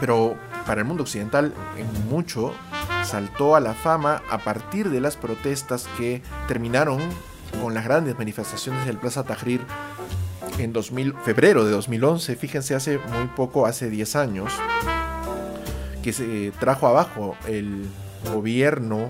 pero 0.00 0.36
para 0.66 0.80
el 0.80 0.86
mundo 0.86 1.02
occidental 1.02 1.52
en 1.76 2.08
mucho 2.08 2.52
saltó 3.04 3.56
a 3.56 3.60
la 3.60 3.74
fama 3.74 4.22
a 4.30 4.38
partir 4.38 4.90
de 4.90 5.00
las 5.00 5.16
protestas 5.16 5.88
que 5.96 6.22
terminaron 6.48 7.00
con 7.62 7.74
las 7.74 7.84
grandes 7.84 8.18
manifestaciones 8.18 8.84
del 8.86 8.98
Plaza 8.98 9.24
Tahrir 9.24 9.60
en 10.58 10.72
2000, 10.72 11.14
febrero 11.24 11.64
de 11.64 11.70
2011. 11.72 12.36
Fíjense, 12.36 12.74
hace 12.74 12.98
muy 12.98 13.26
poco, 13.34 13.66
hace 13.66 13.90
10 13.90 14.16
años 14.16 14.52
que 16.02 16.12
se 16.12 16.52
trajo 16.60 16.86
abajo 16.86 17.36
el 17.48 17.84
gobierno 18.32 19.08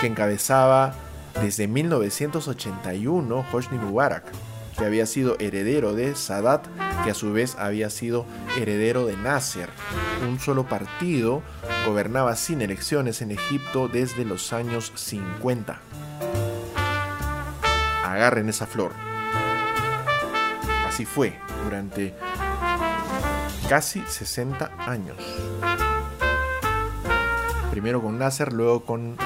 que 0.00 0.06
encabezaba 0.06 0.94
desde 1.42 1.68
1981 1.68 3.46
Hosni 3.52 3.78
Mubarak, 3.78 4.24
que 4.78 4.84
había 4.84 5.06
sido 5.06 5.36
heredero 5.38 5.94
de 5.94 6.14
Sadat, 6.14 6.66
que 7.04 7.10
a 7.10 7.14
su 7.14 7.32
vez 7.32 7.56
había 7.58 7.90
sido 7.90 8.26
heredero 8.58 9.06
de 9.06 9.16
Nasser. 9.16 9.68
Un 10.28 10.38
solo 10.40 10.66
partido 10.68 11.42
gobernaba 11.86 12.36
sin 12.36 12.62
elecciones 12.62 13.22
en 13.22 13.30
Egipto 13.30 13.88
desde 13.88 14.24
los 14.24 14.52
años 14.52 14.92
50. 14.94 15.78
Agarren 18.04 18.48
esa 18.48 18.66
flor. 18.66 18.92
Así 20.86 21.04
fue 21.04 21.38
durante 21.64 22.14
casi 23.68 24.00
60 24.06 24.70
años 24.78 25.16
primero 27.76 28.00
con 28.00 28.18
Nasser, 28.18 28.54
luego 28.54 28.86
con 28.86 29.18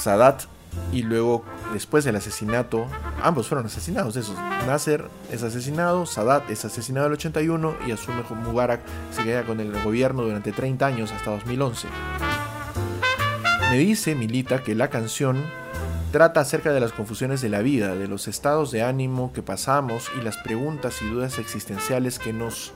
Sadat 0.00 0.44
y 0.92 1.02
luego 1.02 1.44
después 1.72 2.04
del 2.04 2.16
asesinato, 2.16 2.86
ambos 3.22 3.48
fueron 3.48 3.66
asesinados 3.66 4.16
esos. 4.16 4.36
Nasser 4.66 5.08
es 5.30 5.42
asesinado, 5.42 6.06
Sadat 6.06 6.48
es 6.50 6.64
asesinado 6.64 7.06
en 7.06 7.12
el 7.12 7.18
81 7.18 7.74
y 7.86 7.92
asume 7.92 8.22
Mubarak 8.30 8.80
se 9.14 9.22
queda 9.24 9.44
con 9.44 9.60
el 9.60 9.72
gobierno 9.82 10.22
durante 10.22 10.52
30 10.52 10.86
años 10.86 11.12
hasta 11.12 11.30
2011. 11.30 11.88
Me 13.70 13.78
dice 13.78 14.14
Milita 14.14 14.62
que 14.62 14.74
la 14.74 14.88
canción 14.88 15.44
trata 16.12 16.40
acerca 16.40 16.72
de 16.72 16.80
las 16.80 16.92
confusiones 16.92 17.40
de 17.40 17.50
la 17.50 17.60
vida, 17.60 17.94
de 17.94 18.08
los 18.08 18.26
estados 18.26 18.72
de 18.72 18.82
ánimo 18.82 19.32
que 19.32 19.42
pasamos 19.42 20.10
y 20.18 20.24
las 20.24 20.36
preguntas 20.38 21.00
y 21.02 21.08
dudas 21.08 21.38
existenciales 21.38 22.18
que 22.18 22.32
nos 22.32 22.72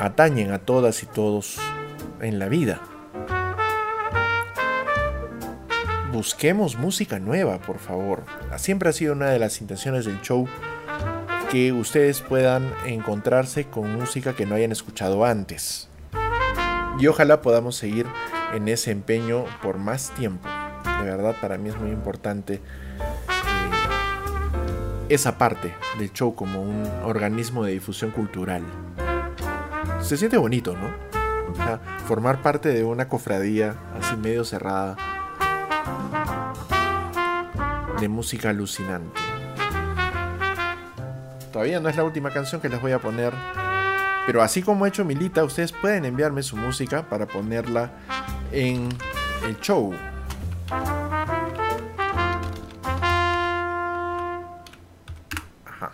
atañen 0.00 0.52
a 0.52 0.58
todas 0.58 1.02
y 1.02 1.06
todos 1.06 1.58
en 2.20 2.38
la 2.38 2.48
vida. 2.48 2.80
Busquemos 6.16 6.78
música 6.78 7.18
nueva, 7.18 7.58
por 7.58 7.78
favor. 7.78 8.24
Siempre 8.56 8.88
ha 8.88 8.94
sido 8.94 9.12
una 9.12 9.28
de 9.28 9.38
las 9.38 9.60
intenciones 9.60 10.06
del 10.06 10.22
show 10.22 10.48
que 11.50 11.72
ustedes 11.72 12.22
puedan 12.22 12.72
encontrarse 12.86 13.66
con 13.66 13.94
música 13.94 14.34
que 14.34 14.46
no 14.46 14.54
hayan 14.54 14.72
escuchado 14.72 15.26
antes. 15.26 15.90
Y 16.98 17.06
ojalá 17.06 17.42
podamos 17.42 17.76
seguir 17.76 18.06
en 18.54 18.66
ese 18.68 18.92
empeño 18.92 19.44
por 19.62 19.76
más 19.76 20.10
tiempo. 20.14 20.48
De 21.02 21.10
verdad, 21.10 21.36
para 21.38 21.58
mí 21.58 21.68
es 21.68 21.76
muy 21.76 21.90
importante 21.90 22.54
eh, 22.54 22.60
esa 25.10 25.36
parte 25.36 25.74
del 25.98 26.14
show 26.14 26.34
como 26.34 26.62
un 26.62 26.82
organismo 27.04 27.62
de 27.62 27.72
difusión 27.72 28.10
cultural. 28.10 28.62
Se 30.00 30.16
siente 30.16 30.38
bonito, 30.38 30.74
¿no? 30.74 31.04
formar 32.06 32.40
parte 32.40 32.68
de 32.70 32.84
una 32.84 33.08
cofradía 33.08 33.74
así 33.98 34.14
medio 34.16 34.44
cerrada 34.44 34.96
de 38.00 38.08
música 38.08 38.50
alucinante. 38.50 39.20
Todavía 41.52 41.80
no 41.80 41.88
es 41.88 41.96
la 41.96 42.04
última 42.04 42.30
canción 42.30 42.60
que 42.60 42.68
les 42.68 42.80
voy 42.80 42.92
a 42.92 42.98
poner, 42.98 43.32
pero 44.26 44.42
así 44.42 44.62
como 44.62 44.84
ha 44.84 44.88
hecho 44.88 45.04
Milita, 45.04 45.42
ustedes 45.44 45.72
pueden 45.72 46.04
enviarme 46.04 46.42
su 46.42 46.56
música 46.56 47.08
para 47.08 47.26
ponerla 47.26 47.92
en 48.52 48.88
el 49.46 49.58
show. 49.60 49.94
Ajá. 55.64 55.92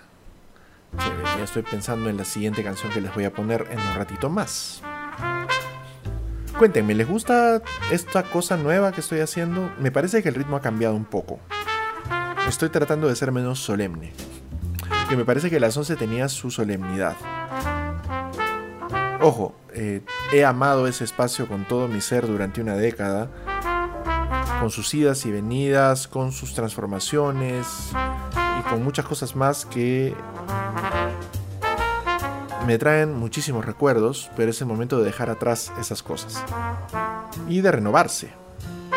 Ya 1.38 1.44
estoy 1.44 1.62
pensando 1.62 2.10
en 2.10 2.16
la 2.16 2.24
siguiente 2.24 2.64
canción 2.64 2.90
que 2.92 3.00
les 3.00 3.14
voy 3.14 3.24
a 3.24 3.32
poner 3.32 3.68
en 3.70 3.78
un 3.78 3.94
ratito 3.94 4.28
más. 4.28 4.82
Cuéntenme, 6.62 6.94
¿les 6.94 7.08
gusta 7.08 7.60
esta 7.90 8.22
cosa 8.22 8.56
nueva 8.56 8.92
que 8.92 9.00
estoy 9.00 9.18
haciendo? 9.18 9.72
Me 9.80 9.90
parece 9.90 10.22
que 10.22 10.28
el 10.28 10.36
ritmo 10.36 10.54
ha 10.54 10.60
cambiado 10.60 10.94
un 10.94 11.04
poco. 11.04 11.40
Estoy 12.46 12.68
tratando 12.68 13.08
de 13.08 13.16
ser 13.16 13.32
menos 13.32 13.58
solemne. 13.58 14.12
Que 15.08 15.16
me 15.16 15.24
parece 15.24 15.50
que 15.50 15.58
las 15.58 15.76
11 15.76 15.96
tenía 15.96 16.28
su 16.28 16.52
solemnidad. 16.52 17.16
Ojo, 19.20 19.56
eh, 19.74 20.02
he 20.32 20.44
amado 20.44 20.86
ese 20.86 21.02
espacio 21.02 21.48
con 21.48 21.66
todo 21.66 21.88
mi 21.88 22.00
ser 22.00 22.28
durante 22.28 22.60
una 22.60 22.76
década. 22.76 23.28
Con 24.60 24.70
sus 24.70 24.94
idas 24.94 25.26
y 25.26 25.32
venidas, 25.32 26.06
con 26.06 26.30
sus 26.30 26.54
transformaciones 26.54 27.66
y 28.60 28.62
con 28.70 28.84
muchas 28.84 29.04
cosas 29.04 29.34
más 29.34 29.66
que 29.66 30.14
me 32.66 32.78
traen 32.78 33.18
muchísimos 33.18 33.64
recuerdos, 33.64 34.30
pero 34.36 34.50
es 34.50 34.60
el 34.60 34.66
momento 34.66 34.98
de 34.98 35.04
dejar 35.04 35.30
atrás 35.30 35.72
esas 35.80 36.02
cosas. 36.02 36.42
Y 37.48 37.60
de 37.60 37.72
renovarse. 37.72 38.30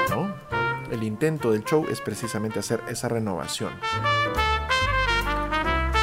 ¿no? 0.10 0.34
El 0.92 1.04
intento 1.04 1.52
del 1.52 1.64
show 1.64 1.86
es 1.90 2.02
precisamente 2.02 2.60
hacer 2.60 2.82
esa 2.90 3.10
renovación. 3.10 3.72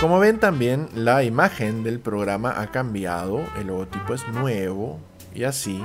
Como 0.01 0.19
ven 0.19 0.41
también 0.41 0.89
la 0.95 1.23
imagen 1.23 1.85
del 1.85 2.01
programa 2.01 2.61
ha 2.61 2.73
cambiado, 2.73 3.41
el 3.57 3.69
logotipo 3.69 4.15
es 4.15 4.27
nuevo 4.29 4.99
y 5.33 5.45
así. 5.45 5.81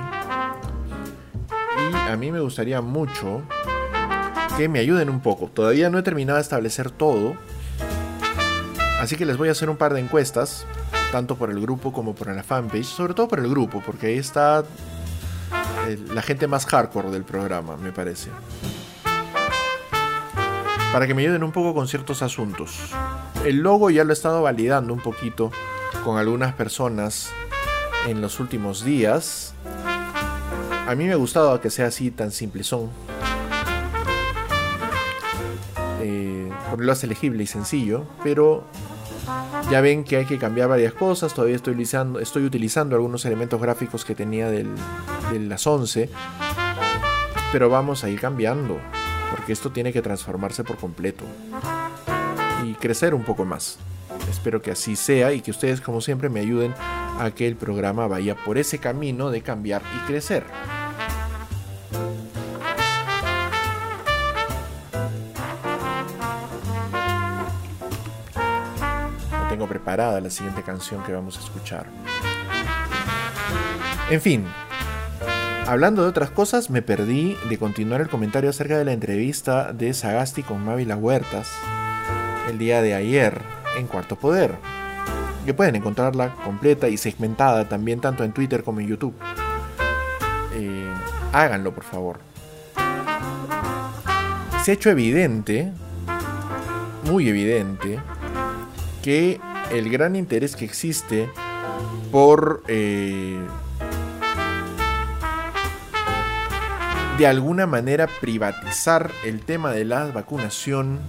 Y 1.78 2.10
a 2.10 2.16
mí 2.16 2.32
me 2.32 2.40
gustaría 2.40 2.80
mucho 2.80 3.42
que 4.56 4.68
me 4.68 4.80
ayuden 4.80 5.08
un 5.08 5.20
poco. 5.20 5.46
Todavía 5.46 5.88
no 5.88 5.98
he 5.98 6.02
terminado 6.02 6.38
de 6.38 6.42
establecer 6.42 6.90
todo. 6.90 7.36
Así 9.00 9.14
que 9.14 9.24
les 9.24 9.36
voy 9.36 9.48
a 9.48 9.52
hacer 9.52 9.70
un 9.70 9.76
par 9.76 9.94
de 9.94 10.00
encuestas 10.00 10.66
tanto 11.12 11.36
por 11.36 11.50
el 11.50 11.60
grupo 11.60 11.92
como 11.92 12.14
por 12.14 12.34
la 12.34 12.42
fanpage, 12.42 12.84
sobre 12.84 13.14
todo 13.14 13.28
por 13.28 13.38
el 13.38 13.48
grupo, 13.48 13.82
porque 13.84 14.08
ahí 14.08 14.18
está 14.18 14.64
eh, 15.86 15.98
la 16.12 16.22
gente 16.22 16.46
más 16.46 16.66
hardcore 16.66 17.10
del 17.10 17.24
programa, 17.24 17.76
me 17.76 17.92
parece. 17.92 18.30
Para 20.92 21.06
que 21.06 21.14
me 21.14 21.22
ayuden 21.22 21.44
un 21.44 21.52
poco 21.52 21.74
con 21.74 21.86
ciertos 21.88 22.22
asuntos. 22.22 22.78
El 23.44 23.58
logo 23.58 23.90
ya 23.90 24.04
lo 24.04 24.10
he 24.10 24.14
estado 24.14 24.42
validando 24.42 24.92
un 24.92 25.00
poquito 25.00 25.50
con 26.04 26.18
algunas 26.18 26.54
personas 26.54 27.30
en 28.06 28.20
los 28.20 28.40
últimos 28.40 28.84
días. 28.84 29.54
A 30.86 30.94
mí 30.94 31.04
me 31.04 31.12
ha 31.12 31.16
gustado 31.16 31.60
que 31.60 31.70
sea 31.70 31.86
así 31.86 32.10
tan 32.10 32.30
simple 32.30 32.64
son. 32.64 32.88
Eh, 36.00 36.50
lo 36.76 36.92
hace 36.92 37.06
legible 37.06 37.42
y 37.42 37.46
sencillo, 37.46 38.04
pero 38.22 38.64
Ya 39.70 39.82
ven 39.82 40.02
que 40.02 40.16
hay 40.16 40.24
que 40.24 40.38
cambiar 40.38 40.70
varias 40.70 40.94
cosas. 40.94 41.34
Todavía 41.34 41.56
estoy 41.56 41.74
utilizando, 41.74 42.20
estoy 42.20 42.44
utilizando 42.44 42.96
algunos 42.96 43.26
elementos 43.26 43.60
gráficos 43.60 44.02
que 44.02 44.14
tenía 44.14 44.50
del, 44.50 44.74
de 45.30 45.40
las 45.40 45.66
11. 45.66 46.08
Pero 47.52 47.68
vamos 47.68 48.02
a 48.02 48.08
ir 48.08 48.18
cambiando. 48.18 48.78
Porque 49.30 49.52
esto 49.52 49.70
tiene 49.70 49.92
que 49.92 50.00
transformarse 50.00 50.64
por 50.64 50.78
completo. 50.78 51.24
Y 52.64 52.74
crecer 52.74 53.14
un 53.14 53.24
poco 53.24 53.44
más. 53.44 53.78
Espero 54.30 54.62
que 54.62 54.70
así 54.70 54.96
sea 54.96 55.34
y 55.34 55.42
que 55.42 55.50
ustedes 55.50 55.82
como 55.82 56.00
siempre 56.00 56.30
me 56.30 56.40
ayuden 56.40 56.74
a 57.18 57.30
que 57.30 57.46
el 57.46 57.56
programa 57.56 58.06
vaya 58.06 58.36
por 58.36 58.56
ese 58.56 58.78
camino 58.78 59.30
de 59.30 59.42
cambiar 59.42 59.82
y 59.96 60.06
crecer. 60.06 60.44
La 69.96 70.28
siguiente 70.28 70.62
canción 70.62 71.02
que 71.02 71.12
vamos 71.12 71.38
a 71.38 71.40
escuchar. 71.40 71.86
En 74.10 74.20
fin, 74.20 74.44
hablando 75.66 76.02
de 76.02 76.08
otras 76.08 76.30
cosas, 76.30 76.68
me 76.68 76.82
perdí 76.82 77.36
de 77.48 77.58
continuar 77.58 78.02
el 78.02 78.08
comentario 78.08 78.50
acerca 78.50 78.76
de 78.76 78.84
la 78.84 78.92
entrevista 78.92 79.72
de 79.72 79.94
Sagasti 79.94 80.42
con 80.42 80.62
Mávila 80.64 80.96
Huertas 80.96 81.50
el 82.50 82.58
día 82.58 82.82
de 82.82 82.94
ayer 82.94 83.40
en 83.78 83.86
Cuarto 83.86 84.16
Poder 84.16 84.56
que 85.46 85.54
pueden 85.54 85.76
encontrarla 85.76 86.34
completa 86.44 86.88
y 86.88 86.98
segmentada 86.98 87.66
también 87.66 88.00
tanto 88.00 88.24
en 88.24 88.32
Twitter 88.32 88.62
como 88.62 88.80
en 88.80 88.88
YouTube. 88.88 89.14
Eh, 90.54 90.92
háganlo, 91.32 91.72
por 91.74 91.84
favor. 91.84 92.18
Se 94.62 94.72
ha 94.72 94.74
hecho 94.74 94.90
evidente, 94.90 95.72
muy 97.04 97.28
evidente, 97.30 97.98
que 99.02 99.40
el 99.70 99.90
gran 99.90 100.16
interés 100.16 100.56
que 100.56 100.64
existe 100.64 101.28
por 102.10 102.62
eh, 102.68 103.38
de 107.18 107.26
alguna 107.26 107.66
manera 107.66 108.06
privatizar 108.20 109.10
el 109.24 109.40
tema 109.40 109.72
de 109.72 109.84
la 109.84 110.06
vacunación 110.06 111.00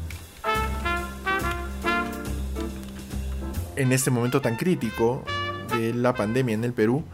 en 3.75 3.91
este 3.91 4.11
momento 4.11 4.41
tan 4.41 4.55
crítico 4.55 5.23
de 5.71 5.93
la 5.93 6.13
pandemia 6.13 6.55
en 6.55 6.63
el 6.63 6.73
Perú, 6.73 7.05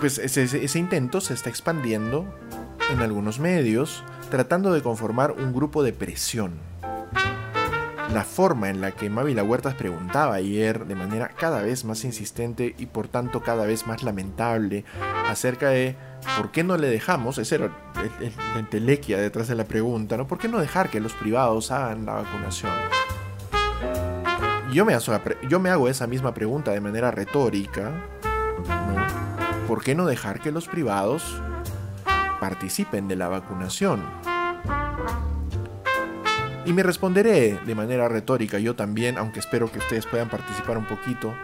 pues 0.00 0.18
ese, 0.18 0.42
ese, 0.42 0.78
intento 0.78 1.20
se 1.20 1.34
está 1.34 1.50
expandiendo 1.50 2.24
en 2.90 3.00
algunos 3.00 3.38
medios, 3.38 4.02
tratando 4.30 4.72
de 4.72 4.82
conformar 4.82 5.32
un 5.32 5.52
grupo 5.52 5.82
de 5.82 5.92
presión. 5.92 6.69
La 8.12 8.24
forma 8.24 8.70
en 8.70 8.80
la 8.80 8.90
que 8.90 9.08
Mávila 9.08 9.44
Huertas 9.44 9.74
preguntaba 9.74 10.34
ayer 10.34 10.84
de 10.86 10.96
manera 10.96 11.28
cada 11.28 11.62
vez 11.62 11.84
más 11.84 12.04
insistente 12.04 12.74
y 12.76 12.86
por 12.86 13.06
tanto 13.06 13.42
cada 13.42 13.66
vez 13.66 13.86
más 13.86 14.02
lamentable 14.02 14.84
acerca 15.28 15.68
de 15.68 15.94
¿por 16.36 16.50
qué 16.50 16.64
no 16.64 16.76
le 16.76 16.88
dejamos? 16.88 17.38
Esa 17.38 17.54
era 17.54 17.70
la 18.54 18.58
entelequia 18.58 19.16
detrás 19.18 19.46
de 19.46 19.54
la 19.54 19.64
pregunta, 19.64 20.16
¿no? 20.16 20.26
¿Por 20.26 20.38
qué 20.38 20.48
no 20.48 20.58
dejar 20.58 20.90
que 20.90 20.98
los 20.98 21.12
privados 21.12 21.70
hagan 21.70 22.04
la 22.04 22.14
vacunación? 22.14 22.72
Yo 24.72 24.84
me, 24.84 24.96
yo 25.48 25.60
me 25.60 25.70
hago 25.70 25.88
esa 25.88 26.08
misma 26.08 26.34
pregunta 26.34 26.72
de 26.72 26.80
manera 26.80 27.12
retórica, 27.12 27.92
¿no? 28.66 29.68
¿Por 29.68 29.84
qué 29.84 29.94
no 29.94 30.06
dejar 30.06 30.40
que 30.40 30.50
los 30.50 30.66
privados 30.66 31.40
participen 32.40 33.06
de 33.06 33.14
la 33.14 33.28
vacunación? 33.28 34.02
Y 36.70 36.72
me 36.72 36.84
responderé 36.84 37.58
de 37.66 37.74
manera 37.74 38.06
retórica 38.06 38.60
yo 38.60 38.76
también, 38.76 39.18
aunque 39.18 39.40
espero 39.40 39.72
que 39.72 39.80
ustedes 39.80 40.06
puedan 40.06 40.28
participar 40.28 40.78
un 40.78 40.86
poquito 40.86 41.34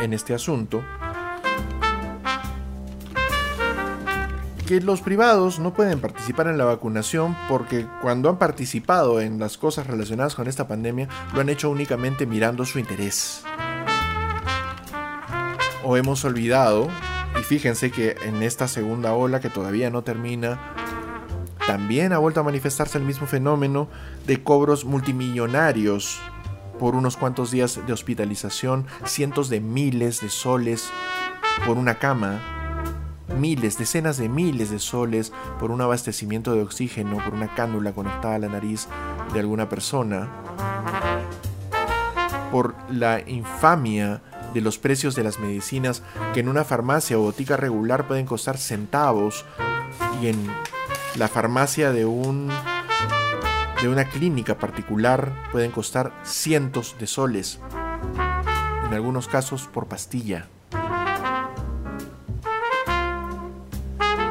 en 0.00 0.14
este 0.14 0.32
asunto. 0.32 0.82
que 4.66 4.80
los 4.80 5.02
privados 5.02 5.60
no 5.60 5.74
pueden 5.74 6.00
participar 6.00 6.48
en 6.48 6.58
la 6.58 6.64
vacunación 6.64 7.36
porque 7.48 7.86
cuando 8.00 8.30
han 8.30 8.38
participado 8.38 9.20
en 9.20 9.38
las 9.38 9.58
cosas 9.58 9.86
relacionadas 9.86 10.34
con 10.34 10.48
esta 10.48 10.66
pandemia 10.66 11.08
lo 11.34 11.42
han 11.42 11.50
hecho 11.50 11.70
únicamente 11.70 12.26
mirando 12.26 12.64
su 12.64 12.78
interés. 12.78 13.44
O 15.84 15.98
hemos 15.98 16.24
olvidado, 16.24 16.88
y 17.38 17.42
fíjense 17.44 17.92
que 17.92 18.16
en 18.24 18.42
esta 18.42 18.66
segunda 18.68 19.12
ola 19.12 19.38
que 19.40 19.50
todavía 19.50 19.90
no 19.90 20.02
termina, 20.02 20.75
también 21.66 22.12
ha 22.12 22.18
vuelto 22.18 22.40
a 22.40 22.44
manifestarse 22.44 22.98
el 22.98 23.04
mismo 23.04 23.26
fenómeno 23.26 23.88
de 24.26 24.42
cobros 24.42 24.84
multimillonarios 24.84 26.18
por 26.78 26.94
unos 26.94 27.16
cuantos 27.16 27.50
días 27.50 27.80
de 27.86 27.92
hospitalización, 27.92 28.86
cientos 29.04 29.48
de 29.48 29.60
miles 29.60 30.20
de 30.20 30.28
soles 30.28 30.90
por 31.66 31.78
una 31.78 31.98
cama 31.98 32.40
miles, 33.36 33.78
decenas 33.78 34.16
de 34.16 34.28
miles 34.28 34.70
de 34.70 34.78
soles 34.78 35.32
por 35.58 35.70
un 35.70 35.80
abastecimiento 35.80 36.54
de 36.54 36.62
oxígeno, 36.62 37.18
por 37.22 37.34
una 37.34 37.54
cánula 37.54 37.92
conectada 37.92 38.36
a 38.36 38.38
la 38.38 38.48
nariz 38.48 38.88
de 39.32 39.40
alguna 39.40 39.68
persona, 39.68 40.28
por 42.50 42.74
la 42.90 43.20
infamia 43.28 44.22
de 44.54 44.60
los 44.60 44.78
precios 44.78 45.14
de 45.14 45.24
las 45.24 45.38
medicinas 45.38 46.02
que 46.32 46.40
en 46.40 46.48
una 46.48 46.64
farmacia 46.64 47.18
o 47.18 47.22
botica 47.22 47.56
regular 47.56 48.06
pueden 48.06 48.26
costar 48.26 48.56
centavos 48.56 49.44
y 50.22 50.28
en 50.28 50.50
la 51.16 51.28
farmacia 51.28 51.92
de 51.92 52.04
un 52.04 52.50
de 53.80 53.88
una 53.88 54.04
clínica 54.06 54.58
particular 54.58 55.32
pueden 55.52 55.70
costar 55.70 56.12
cientos 56.24 56.96
de 56.98 57.06
soles, 57.06 57.58
en 58.86 58.94
algunos 58.94 59.28
casos 59.28 59.68
por 59.72 59.86
pastilla. 59.86 60.48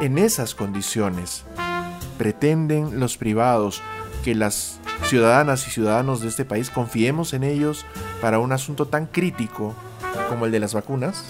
En 0.00 0.18
esas 0.18 0.54
condiciones, 0.54 1.44
pretenden 2.18 2.98
los 2.98 3.16
privados 3.16 3.82
que 4.24 4.34
las 4.34 4.80
ciudadanas 5.04 5.66
y 5.68 5.70
ciudadanos 5.70 6.20
de 6.20 6.28
este 6.28 6.44
país 6.44 6.70
confiemos 6.70 7.32
en 7.32 7.44
ellos 7.44 7.86
para 8.20 8.40
un 8.40 8.52
asunto 8.52 8.86
tan 8.86 9.06
crítico 9.06 9.74
como 10.28 10.46
el 10.46 10.52
de 10.52 10.60
las 10.60 10.74
vacunas, 10.74 11.24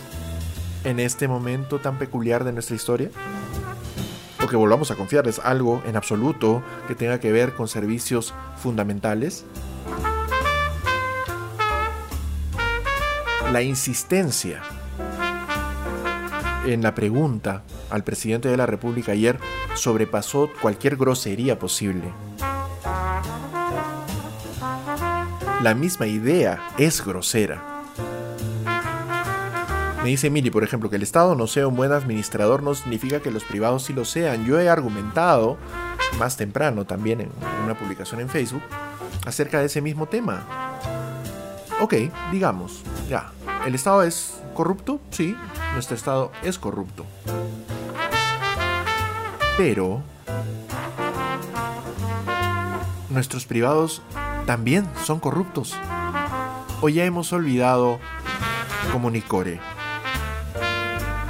en 0.84 1.00
este 1.00 1.28
momento 1.28 1.78
tan 1.80 1.98
peculiar 1.98 2.44
de 2.44 2.52
nuestra 2.52 2.76
historia? 2.76 3.10
O 4.46 4.48
que 4.48 4.54
volvamos 4.54 4.92
a 4.92 4.94
confiarles 4.94 5.40
algo 5.40 5.82
en 5.86 5.96
absoluto 5.96 6.62
que 6.86 6.94
tenga 6.94 7.18
que 7.18 7.32
ver 7.32 7.54
con 7.54 7.66
servicios 7.66 8.32
fundamentales? 8.56 9.44
La 13.50 13.60
insistencia 13.62 14.62
en 16.64 16.80
la 16.80 16.94
pregunta 16.94 17.64
al 17.90 18.04
presidente 18.04 18.48
de 18.48 18.56
la 18.56 18.66
República 18.66 19.10
ayer 19.10 19.36
sobrepasó 19.74 20.48
cualquier 20.62 20.94
grosería 20.94 21.58
posible. 21.58 22.12
La 25.60 25.74
misma 25.74 26.06
idea 26.06 26.68
es 26.78 27.04
grosera. 27.04 27.75
Me 30.06 30.10
dice 30.10 30.30
Mili, 30.30 30.52
por 30.52 30.62
ejemplo, 30.62 30.88
que 30.88 30.94
el 30.94 31.02
Estado 31.02 31.34
no 31.34 31.48
sea 31.48 31.66
un 31.66 31.74
buen 31.74 31.90
administrador 31.90 32.62
no 32.62 32.76
significa 32.76 33.18
que 33.18 33.32
los 33.32 33.42
privados 33.42 33.82
sí 33.82 33.92
lo 33.92 34.04
sean. 34.04 34.46
Yo 34.46 34.60
he 34.60 34.68
argumentado 34.68 35.58
más 36.16 36.36
temprano 36.36 36.84
también 36.84 37.22
en 37.22 37.30
una 37.64 37.76
publicación 37.76 38.20
en 38.20 38.28
Facebook 38.28 38.62
acerca 39.26 39.58
de 39.58 39.66
ese 39.66 39.82
mismo 39.82 40.06
tema. 40.06 40.46
Ok, 41.80 41.94
digamos, 42.30 42.84
ya, 43.10 43.32
¿el 43.66 43.74
Estado 43.74 44.04
es 44.04 44.40
corrupto? 44.54 45.00
Sí, 45.10 45.36
nuestro 45.74 45.96
Estado 45.96 46.30
es 46.44 46.56
corrupto. 46.56 47.04
Pero 49.56 50.02
nuestros 53.10 53.44
privados 53.44 54.02
también 54.46 54.86
son 55.04 55.18
corruptos. 55.18 55.74
O 56.80 56.88
ya 56.88 57.04
hemos 57.04 57.32
olvidado 57.32 57.98
Comunicore. 58.92 59.58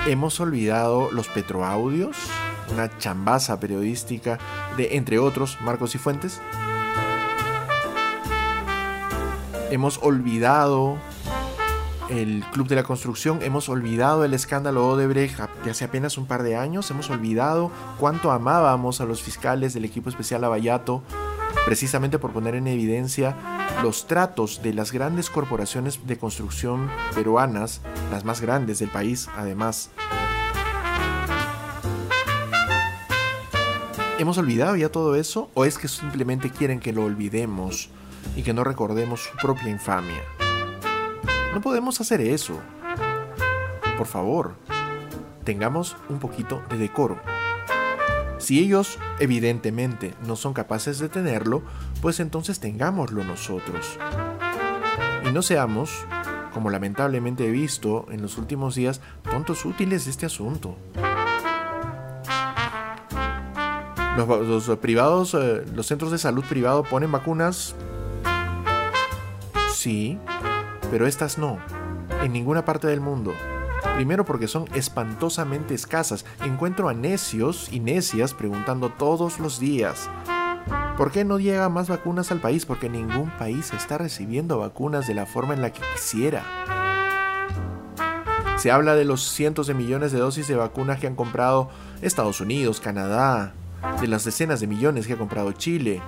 Hemos 0.06 0.38
olvidado 0.38 1.10
los 1.10 1.26
petroaudios, 1.26 2.16
una 2.72 2.96
chambaza 2.98 3.58
periodística 3.58 4.38
de, 4.76 4.96
entre 4.96 5.18
otros, 5.18 5.58
Marcos 5.62 5.96
y 5.96 5.98
Fuentes. 5.98 6.40
Hemos 9.72 9.98
olvidado 10.00 10.96
el 12.08 12.44
Club 12.52 12.68
de 12.68 12.76
la 12.76 12.84
Construcción, 12.84 13.40
hemos 13.42 13.68
olvidado 13.68 14.24
el 14.24 14.32
escándalo 14.32 14.88
Odebrecht 14.88 15.40
de 15.64 15.72
hace 15.72 15.86
apenas 15.86 16.16
un 16.18 16.26
par 16.26 16.44
de 16.44 16.54
años, 16.54 16.88
hemos 16.92 17.10
olvidado 17.10 17.72
cuánto 17.98 18.30
amábamos 18.30 19.00
a 19.00 19.06
los 19.06 19.22
fiscales 19.22 19.74
del 19.74 19.84
equipo 19.84 20.08
especial 20.08 20.44
Abayato, 20.44 21.02
precisamente 21.64 22.20
por 22.20 22.30
poner 22.30 22.54
en 22.54 22.68
evidencia 22.68 23.34
los 23.82 24.06
tratos 24.06 24.62
de 24.62 24.72
las 24.72 24.92
grandes 24.92 25.30
corporaciones 25.30 26.06
de 26.06 26.18
construcción 26.18 26.90
peruanas, 27.14 27.80
las 28.10 28.24
más 28.24 28.40
grandes 28.40 28.78
del 28.78 28.90
país 28.90 29.28
además. 29.36 29.90
¿Hemos 34.18 34.38
olvidado 34.38 34.76
ya 34.76 34.88
todo 34.88 35.14
eso 35.14 35.50
o 35.54 35.64
es 35.66 35.76
que 35.76 35.88
simplemente 35.88 36.50
quieren 36.50 36.80
que 36.80 36.92
lo 36.92 37.04
olvidemos 37.04 37.90
y 38.34 38.42
que 38.42 38.54
no 38.54 38.64
recordemos 38.64 39.24
su 39.24 39.36
propia 39.36 39.68
infamia? 39.68 40.22
No 41.52 41.60
podemos 41.60 42.00
hacer 42.00 42.20
eso. 42.22 42.58
Por 43.98 44.06
favor, 44.06 44.54
tengamos 45.44 45.96
un 46.08 46.18
poquito 46.18 46.62
de 46.70 46.78
decoro. 46.78 47.35
Si 48.46 48.60
ellos 48.60 49.00
evidentemente 49.18 50.14
no 50.24 50.36
son 50.36 50.52
capaces 50.52 51.00
de 51.00 51.08
tenerlo, 51.08 51.64
pues 52.00 52.20
entonces 52.20 52.60
tengámoslo 52.60 53.24
nosotros. 53.24 53.98
Y 55.28 55.32
no 55.32 55.42
seamos, 55.42 55.90
como 56.54 56.70
lamentablemente 56.70 57.44
he 57.44 57.50
visto 57.50 58.06
en 58.08 58.22
los 58.22 58.38
últimos 58.38 58.76
días, 58.76 59.00
tontos 59.24 59.64
útiles 59.64 60.04
de 60.04 60.12
este 60.12 60.26
asunto. 60.26 60.76
Los, 64.16 64.78
privados, 64.78 65.34
eh, 65.34 65.64
los 65.74 65.88
centros 65.88 66.12
de 66.12 66.18
salud 66.18 66.44
privado 66.44 66.84
ponen 66.84 67.10
vacunas. 67.10 67.74
Sí, 69.74 70.20
pero 70.92 71.08
estas 71.08 71.36
no. 71.36 71.58
En 72.22 72.32
ninguna 72.32 72.64
parte 72.64 72.86
del 72.86 73.00
mundo. 73.00 73.34
Primero 73.96 74.26
porque 74.26 74.46
son 74.46 74.66
espantosamente 74.74 75.72
escasas. 75.72 76.26
Encuentro 76.44 76.90
a 76.90 76.92
necios 76.92 77.72
y 77.72 77.80
necias 77.80 78.34
preguntando 78.34 78.90
todos 78.90 79.40
los 79.40 79.58
días. 79.58 80.10
¿Por 80.98 81.10
qué 81.10 81.24
no 81.24 81.38
llega 81.38 81.70
más 81.70 81.88
vacunas 81.88 82.30
al 82.30 82.42
país? 82.42 82.66
Porque 82.66 82.90
ningún 82.90 83.30
país 83.38 83.72
está 83.72 83.96
recibiendo 83.96 84.58
vacunas 84.58 85.06
de 85.06 85.14
la 85.14 85.24
forma 85.24 85.54
en 85.54 85.62
la 85.62 85.72
que 85.72 85.80
quisiera. 85.94 86.44
Se 88.58 88.70
habla 88.70 88.96
de 88.96 89.06
los 89.06 89.22
cientos 89.22 89.66
de 89.66 89.72
millones 89.72 90.12
de 90.12 90.18
dosis 90.18 90.46
de 90.46 90.56
vacunas 90.56 91.00
que 91.00 91.06
han 91.06 91.16
comprado 91.16 91.70
Estados 92.02 92.42
Unidos, 92.42 92.82
Canadá, 92.82 93.54
de 94.02 94.08
las 94.08 94.24
decenas 94.24 94.60
de 94.60 94.66
millones 94.66 95.06
que 95.06 95.14
ha 95.14 95.18
comprado 95.18 95.52
Chile. 95.52 96.02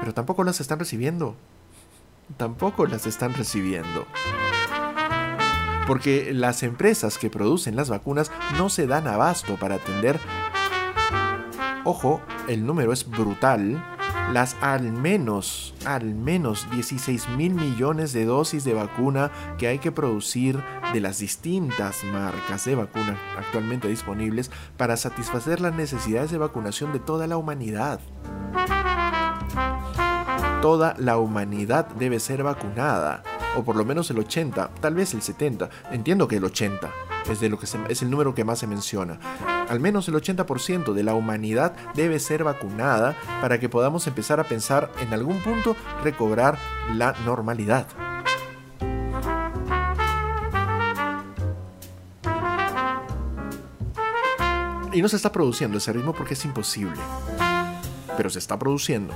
Pero 0.00 0.12
tampoco 0.12 0.44
las 0.44 0.60
están 0.60 0.78
recibiendo. 0.78 1.34
Tampoco 2.36 2.84
las 2.84 3.06
están 3.06 3.32
recibiendo. 3.32 4.04
Porque 5.86 6.32
las 6.32 6.62
empresas 6.62 7.18
que 7.18 7.30
producen 7.30 7.76
las 7.76 7.90
vacunas 7.90 8.30
no 8.56 8.68
se 8.68 8.86
dan 8.86 9.06
abasto 9.08 9.56
para 9.56 9.76
atender, 9.76 10.18
ojo, 11.84 12.20
el 12.48 12.64
número 12.64 12.92
es 12.92 13.08
brutal, 13.08 13.82
las 14.32 14.56
al 14.60 14.92
menos, 14.92 15.74
al 15.84 16.14
menos 16.14 16.66
16 16.70 17.28
mil 17.30 17.54
millones 17.54 18.12
de 18.12 18.24
dosis 18.24 18.64
de 18.64 18.74
vacuna 18.74 19.30
que 19.58 19.66
hay 19.66 19.78
que 19.78 19.92
producir 19.92 20.62
de 20.92 21.00
las 21.00 21.18
distintas 21.18 22.04
marcas 22.04 22.64
de 22.64 22.74
vacuna 22.74 23.18
actualmente 23.36 23.88
disponibles 23.88 24.50
para 24.76 24.96
satisfacer 24.96 25.60
las 25.60 25.74
necesidades 25.74 26.30
de 26.30 26.38
vacunación 26.38 26.92
de 26.92 27.00
toda 27.00 27.26
la 27.26 27.36
humanidad. 27.36 28.00
Toda 30.62 30.94
la 30.96 31.18
humanidad 31.18 31.88
debe 31.98 32.20
ser 32.20 32.44
vacunada, 32.44 33.24
o 33.56 33.64
por 33.64 33.74
lo 33.74 33.84
menos 33.84 34.08
el 34.12 34.20
80, 34.20 34.70
tal 34.80 34.94
vez 34.94 35.12
el 35.12 35.20
70, 35.20 35.68
entiendo 35.90 36.28
que 36.28 36.36
el 36.36 36.44
80 36.44 36.88
es, 37.28 37.40
de 37.40 37.48
lo 37.48 37.58
que 37.58 37.66
es 37.88 38.02
el 38.02 38.10
número 38.10 38.32
que 38.32 38.44
más 38.44 38.60
se 38.60 38.68
menciona. 38.68 39.18
Al 39.68 39.80
menos 39.80 40.06
el 40.06 40.14
80% 40.14 40.92
de 40.92 41.02
la 41.02 41.14
humanidad 41.14 41.74
debe 41.96 42.20
ser 42.20 42.44
vacunada 42.44 43.16
para 43.40 43.58
que 43.58 43.68
podamos 43.68 44.06
empezar 44.06 44.38
a 44.38 44.44
pensar 44.44 44.88
en 45.00 45.12
algún 45.12 45.40
punto 45.40 45.74
recobrar 46.04 46.56
la 46.94 47.12
normalidad. 47.24 47.88
Y 54.92 55.02
no 55.02 55.08
se 55.08 55.16
está 55.16 55.32
produciendo 55.32 55.78
ese 55.78 55.92
ritmo 55.92 56.12
porque 56.12 56.34
es 56.34 56.44
imposible. 56.44 57.00
Pero 58.16 58.30
se 58.30 58.38
está 58.38 58.56
produciendo. 58.56 59.12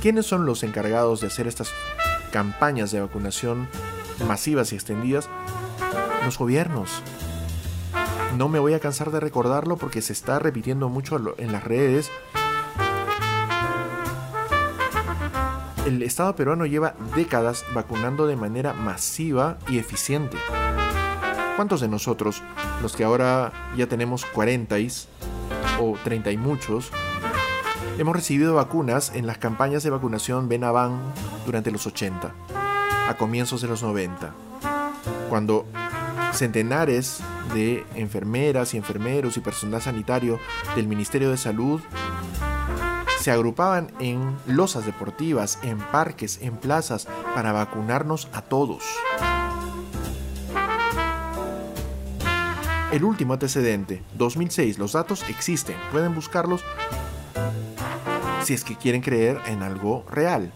¿Quiénes 0.00 0.26
son 0.26 0.46
los 0.46 0.62
encargados 0.62 1.20
de 1.20 1.26
hacer 1.26 1.48
estas 1.48 1.72
campañas 2.30 2.92
de 2.92 3.00
vacunación 3.00 3.68
masivas 4.28 4.72
y 4.72 4.76
extendidas? 4.76 5.28
Los 6.24 6.38
gobiernos. 6.38 7.02
No 8.36 8.48
me 8.48 8.60
voy 8.60 8.74
a 8.74 8.80
cansar 8.80 9.10
de 9.10 9.18
recordarlo 9.18 9.76
porque 9.76 10.00
se 10.00 10.12
está 10.12 10.38
repitiendo 10.38 10.88
mucho 10.88 11.20
en 11.38 11.50
las 11.50 11.64
redes. 11.64 12.12
El 15.84 16.00
Estado 16.04 16.36
peruano 16.36 16.64
lleva 16.64 16.94
décadas 17.16 17.64
vacunando 17.74 18.28
de 18.28 18.36
manera 18.36 18.74
masiva 18.74 19.58
y 19.68 19.78
eficiente. 19.78 20.36
¿Cuántos 21.56 21.80
de 21.80 21.88
nosotros, 21.88 22.40
los 22.82 22.94
que 22.94 23.02
ahora 23.02 23.52
ya 23.76 23.88
tenemos 23.88 24.24
40 24.26 24.76
o 25.80 25.96
30 26.04 26.30
y 26.30 26.36
muchos, 26.36 26.92
hemos 27.98 28.14
recibido 28.14 28.54
vacunas 28.54 29.12
en 29.14 29.26
las 29.26 29.38
campañas 29.38 29.82
de 29.82 29.90
vacunación 29.90 30.48
Benavan 30.48 31.00
durante 31.44 31.72
los 31.72 31.86
80, 31.86 32.32
a 33.08 33.16
comienzos 33.16 33.60
de 33.60 33.68
los 33.68 33.82
90, 33.82 34.32
cuando 35.28 35.66
centenares 36.32 37.18
de 37.54 37.84
enfermeras 37.96 38.74
y 38.74 38.76
enfermeros 38.76 39.36
y 39.36 39.40
personal 39.40 39.82
sanitario 39.82 40.38
del 40.76 40.86
Ministerio 40.86 41.30
de 41.30 41.36
Salud 41.36 41.80
se 43.20 43.32
agrupaban 43.32 43.90
en 43.98 44.36
losas 44.46 44.86
deportivas, 44.86 45.58
en 45.62 45.78
parques, 45.78 46.38
en 46.40 46.56
plazas, 46.56 47.08
para 47.34 47.50
vacunarnos 47.50 48.28
a 48.32 48.42
todos. 48.42 48.84
El 52.92 53.02
último 53.02 53.32
antecedente, 53.34 54.02
2006, 54.16 54.78
los 54.78 54.92
datos 54.92 55.28
existen, 55.28 55.76
pueden 55.90 56.14
buscarlos 56.14 56.62
si 58.42 58.54
es 58.54 58.64
que 58.64 58.76
quieren 58.76 59.02
creer 59.02 59.40
en 59.46 59.62
algo 59.62 60.04
real. 60.10 60.52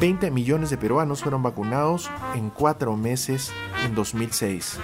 20 0.00 0.30
millones 0.30 0.70
de 0.70 0.78
peruanos 0.78 1.22
fueron 1.22 1.42
vacunados 1.42 2.10
en 2.34 2.50
cuatro 2.50 2.96
meses 2.96 3.52
en 3.84 3.94
2006 3.94 4.78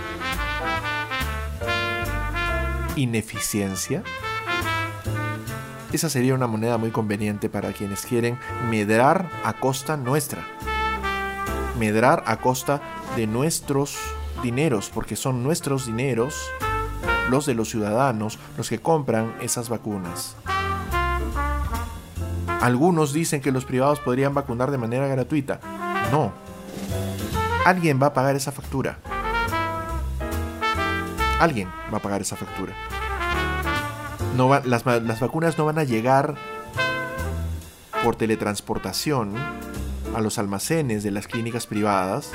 ineficiencia? 2.97 4.03
Esa 5.93 6.11
sería 6.11 6.35
una 6.35 6.47
moneda 6.47 6.79
muy 6.79 6.91
conveniente 6.91 7.49
para 7.49 7.73
quienes 7.73 8.05
quieren 8.05 8.39
medrar 8.69 9.31
a 9.45 9.53
costa 9.55 9.97
nuestra. 9.97 10.45
Medrar 11.79 12.25
a 12.27 12.39
costa 12.39 12.81
de 13.17 13.27
nuestros 13.27 13.97
dineros, 14.43 14.91
porque 14.93 15.17
son 15.17 15.43
nuestros 15.43 15.87
dineros, 15.87 16.35
los 17.31 17.47
de 17.47 17.55
los 17.55 17.71
ciudadanos, 17.71 18.39
los 18.57 18.69
que 18.69 18.79
compran 18.79 19.35
esas 19.41 19.69
vacunas. 19.69 20.37
Algunos 22.61 23.13
dicen 23.13 23.41
que 23.41 23.53
los 23.53 23.65
privados 23.65 24.01
podrían 24.01 24.35
vacunar 24.35 24.71
de 24.71 24.79
manera 24.79 25.07
gratuita. 25.07 25.61
No. 26.11 26.33
Alguien 27.65 28.01
va 28.03 28.09
a 28.09 28.15
pagar 28.15 28.37
esa 28.37 28.53
factura. 28.53 28.99
Alguien 31.39 31.69
va 31.93 31.99
a 31.99 32.03
pagar 32.03 32.23
esa 32.23 32.37
factura. 32.37 32.73
No 34.37 34.49
las, 34.65 34.87
las 34.87 35.21
vacunas 35.21 35.59
no 35.59 35.67
van 35.67 35.79
a 35.79 35.85
llegar 35.85 36.35
por 38.05 38.17
teletransportación 38.17 39.35
a 40.15 40.21
los 40.21 40.39
almacenes 40.39 41.03
de 41.03 41.11
las 41.11 41.27
clínicas 41.27 41.67
privadas 41.67 42.31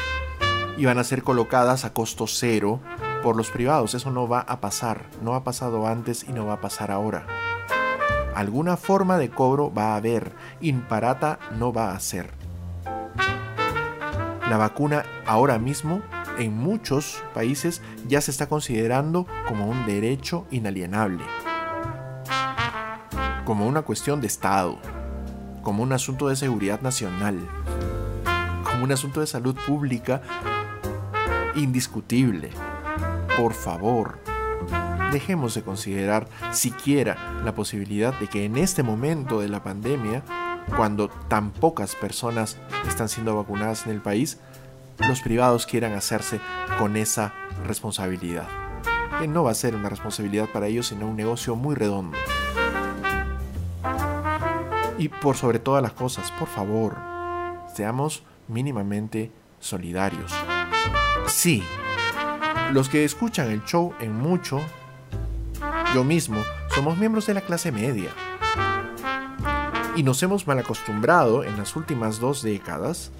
y 0.77 0.85
van 0.85 0.99
a 0.99 1.03
ser 1.03 1.23
colocadas 1.23 1.85
a 1.85 1.93
costo 1.93 2.27
cero 2.27 2.79
por 3.23 3.35
los 3.35 3.49
privados. 3.49 3.93
Eso 3.93 4.11
no 4.11 4.27
va 4.27 4.41
a 4.41 4.61
pasar. 4.61 5.05
No 5.21 5.35
ha 5.35 5.43
pasado 5.43 5.87
antes 5.87 6.25
y 6.27 6.33
no 6.33 6.45
va 6.45 6.53
a 6.53 6.61
pasar 6.61 6.91
ahora. 6.91 7.25
Alguna 8.35 8.77
forma 8.77 9.17
de 9.17 9.29
cobro 9.29 9.73
va 9.73 9.93
a 9.93 9.95
haber. 9.97 10.31
Imparata 10.61 11.39
no 11.57 11.73
va 11.73 11.91
a 11.91 11.99
ser. 11.99 12.31
La 14.49 14.57
vacuna 14.57 15.03
ahora 15.25 15.57
mismo 15.59 16.01
en 16.37 16.55
muchos 16.55 17.23
países 17.33 17.81
ya 18.07 18.19
se 18.21 18.31
está 18.31 18.47
considerando 18.47 19.27
como 19.47 19.67
un 19.67 19.85
derecho 19.85 20.45
inalienable, 20.51 21.23
como 23.45 23.67
una 23.67 23.83
cuestión 23.83 24.21
de 24.21 24.27
Estado, 24.27 24.77
como 25.61 25.83
un 25.83 25.93
asunto 25.93 26.27
de 26.27 26.35
seguridad 26.35 26.81
nacional, 26.81 27.39
como 28.63 28.83
un 28.83 28.91
asunto 28.91 29.19
de 29.19 29.27
salud 29.27 29.55
pública 29.67 30.21
indiscutible. 31.55 32.49
Por 33.37 33.53
favor, 33.53 34.19
dejemos 35.11 35.53
de 35.53 35.63
considerar 35.63 36.27
siquiera 36.51 37.41
la 37.43 37.53
posibilidad 37.53 38.17
de 38.19 38.27
que 38.27 38.45
en 38.45 38.57
este 38.57 38.83
momento 38.83 39.41
de 39.41 39.49
la 39.49 39.63
pandemia, 39.63 40.23
cuando 40.75 41.09
tan 41.09 41.51
pocas 41.51 41.95
personas 41.95 42.57
están 42.87 43.09
siendo 43.09 43.35
vacunadas 43.35 43.85
en 43.85 43.91
el 43.91 44.01
país, 44.01 44.39
los 45.07 45.21
privados 45.21 45.65
quieran 45.65 45.93
hacerse 45.93 46.39
con 46.77 46.95
esa 46.95 47.33
responsabilidad. 47.65 48.47
Que 49.19 49.27
no 49.27 49.43
va 49.43 49.51
a 49.51 49.55
ser 49.55 49.75
una 49.75 49.89
responsabilidad 49.89 50.47
para 50.51 50.67
ellos, 50.67 50.87
sino 50.87 51.07
un 51.07 51.15
negocio 51.15 51.55
muy 51.55 51.75
redondo. 51.75 52.17
Y 54.97 55.09
por 55.09 55.35
sobre 55.35 55.59
todas 55.59 55.81
las 55.81 55.93
cosas, 55.93 56.31
por 56.31 56.47
favor, 56.47 56.97
seamos 57.73 58.23
mínimamente 58.47 59.31
solidarios. 59.59 60.31
Sí, 61.27 61.63
los 62.71 62.87
que 62.89 63.03
escuchan 63.03 63.49
el 63.49 63.63
show 63.65 63.93
en 63.99 64.13
mucho, 64.13 64.61
yo 65.93 66.03
mismo, 66.03 66.41
somos 66.73 66.97
miembros 66.97 67.27
de 67.27 67.33
la 67.33 67.41
clase 67.41 67.71
media. 67.71 68.11
Y 69.95 70.03
nos 70.03 70.23
hemos 70.23 70.47
mal 70.47 70.57
acostumbrado 70.59 71.43
en 71.43 71.57
las 71.57 71.75
últimas 71.75 72.19
dos 72.19 72.41
décadas 72.41 73.11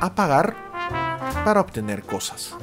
a 0.00 0.14
pagar 0.14 0.54
para 1.44 1.60
obtener 1.60 2.02
cosas. 2.04 2.56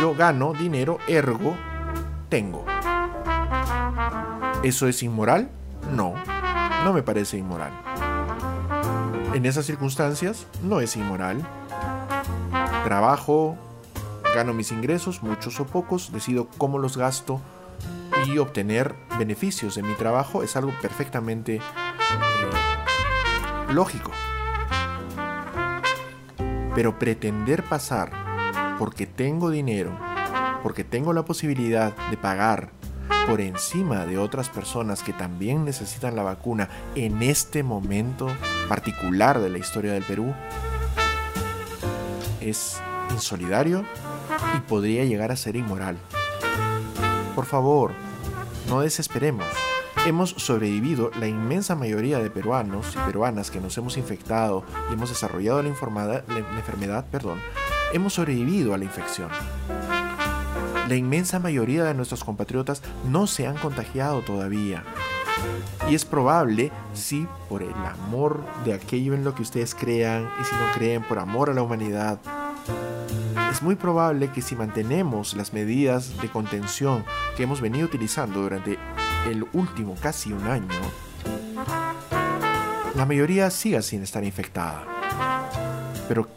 Yo 0.00 0.14
gano 0.14 0.52
dinero, 0.52 0.98
ergo 1.08 1.56
tengo. 2.28 2.66
¿Eso 4.62 4.86
es 4.88 5.02
inmoral? 5.02 5.50
No, 5.92 6.14
no 6.84 6.92
me 6.92 7.02
parece 7.02 7.38
inmoral. 7.38 7.72
En 9.32 9.46
esas 9.46 9.64
circunstancias 9.64 10.46
no 10.62 10.80
es 10.80 10.96
inmoral. 10.96 11.46
Trabajo, 12.84 13.56
gano 14.34 14.52
mis 14.52 14.72
ingresos, 14.72 15.22
muchos 15.22 15.60
o 15.60 15.66
pocos, 15.66 16.12
decido 16.12 16.48
cómo 16.58 16.78
los 16.78 16.96
gasto 16.96 17.40
y 18.26 18.38
obtener 18.38 18.94
beneficios 19.18 19.74
de 19.74 19.82
mi 19.82 19.94
trabajo 19.94 20.42
es 20.42 20.56
algo 20.56 20.72
perfectamente 20.82 21.56
eh, 21.56 21.60
lógico. 23.72 24.10
Pero 26.74 26.98
pretender 26.98 27.62
pasar 27.62 28.76
porque 28.78 29.06
tengo 29.06 29.50
dinero, 29.50 29.96
porque 30.62 30.82
tengo 30.82 31.12
la 31.12 31.24
posibilidad 31.24 31.94
de 32.10 32.16
pagar 32.16 32.70
por 33.28 33.40
encima 33.40 34.04
de 34.06 34.18
otras 34.18 34.50
personas 34.50 35.02
que 35.02 35.12
también 35.12 35.64
necesitan 35.64 36.16
la 36.16 36.22
vacuna 36.22 36.68
en 36.94 37.22
este 37.22 37.62
momento 37.62 38.26
particular 38.68 39.40
de 39.40 39.50
la 39.50 39.58
historia 39.58 39.92
del 39.92 40.02
Perú, 40.02 40.34
es 42.40 42.80
insolidario 43.10 43.84
y 44.56 44.60
podría 44.60 45.04
llegar 45.04 45.32
a 45.32 45.36
ser 45.36 45.56
inmoral. 45.56 45.98
Por 47.34 47.46
favor, 47.46 47.92
no 48.68 48.80
desesperemos. 48.80 49.46
Hemos 50.06 50.30
sobrevivido 50.30 51.10
la 51.18 51.26
inmensa 51.26 51.74
mayoría 51.74 52.18
de 52.18 52.30
peruanos 52.30 52.94
y 52.94 52.98
peruanas 53.06 53.50
que 53.50 53.60
nos 53.60 53.76
hemos 53.78 53.96
infectado 53.96 54.64
y 54.90 54.94
hemos 54.94 55.08
desarrollado 55.08 55.62
la, 55.62 55.68
enfermedad, 55.68 57.06
perdón, 57.10 57.40
hemos 57.92 58.14
sobrevivido 58.14 58.74
a 58.74 58.78
la 58.78 58.84
infección. 58.84 59.30
La 60.88 60.94
inmensa 60.94 61.38
mayoría 61.38 61.84
de 61.84 61.94
nuestros 61.94 62.22
compatriotas 62.22 62.82
no 63.08 63.26
se 63.26 63.46
han 63.46 63.56
contagiado 63.56 64.20
todavía. 64.20 64.84
Y 65.88 65.94
es 65.94 66.04
probable, 66.04 66.70
si 66.92 67.26
por 67.48 67.62
el 67.62 67.72
amor 67.72 68.44
de 68.64 68.74
aquello 68.74 69.14
en 69.14 69.24
lo 69.24 69.34
que 69.34 69.42
ustedes 69.42 69.74
crean 69.74 70.28
y 70.40 70.44
si 70.44 70.54
no 70.54 70.72
creen 70.74 71.02
por 71.02 71.18
amor 71.18 71.48
a 71.48 71.54
la 71.54 71.62
humanidad, 71.62 72.20
es 73.54 73.62
muy 73.62 73.76
probable 73.76 74.32
que 74.32 74.42
si 74.42 74.56
mantenemos 74.56 75.34
las 75.34 75.52
medidas 75.52 76.20
de 76.20 76.28
contención 76.28 77.04
que 77.36 77.44
hemos 77.44 77.60
venido 77.60 77.86
utilizando 77.86 78.42
durante 78.42 78.80
el 79.30 79.46
último 79.52 79.94
casi 80.02 80.32
un 80.32 80.44
año, 80.48 80.66
la 82.96 83.06
mayoría 83.06 83.48
siga 83.50 83.80
sin 83.80 84.02
estar 84.02 84.24
infectada. 84.24 84.82
Pero 86.08 86.28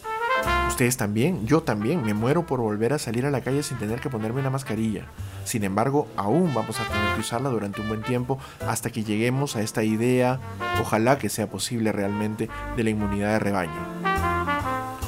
ustedes 0.67 0.95
también, 0.95 1.47
yo 1.47 1.63
también, 1.63 2.03
me 2.03 2.13
muero 2.13 2.45
por 2.45 2.59
volver 2.59 2.93
a 2.93 2.99
salir 2.99 3.25
a 3.25 3.31
la 3.31 3.41
calle 3.41 3.63
sin 3.63 3.79
tener 3.79 3.99
que 3.99 4.11
ponerme 4.11 4.41
una 4.41 4.51
mascarilla. 4.51 5.07
Sin 5.43 5.63
embargo, 5.63 6.07
aún 6.17 6.53
vamos 6.53 6.79
a 6.79 6.87
tener 6.87 7.15
que 7.15 7.21
usarla 7.21 7.49
durante 7.49 7.81
un 7.81 7.87
buen 7.87 8.03
tiempo 8.03 8.37
hasta 8.67 8.91
que 8.91 9.03
lleguemos 9.03 9.55
a 9.55 9.63
esta 9.63 9.83
idea, 9.83 10.39
ojalá 10.79 11.17
que 11.17 11.29
sea 11.29 11.49
posible 11.49 11.91
realmente, 11.91 12.47
de 12.75 12.83
la 12.83 12.91
inmunidad 12.91 13.31
de 13.31 13.39
rebaño. 13.39 14.06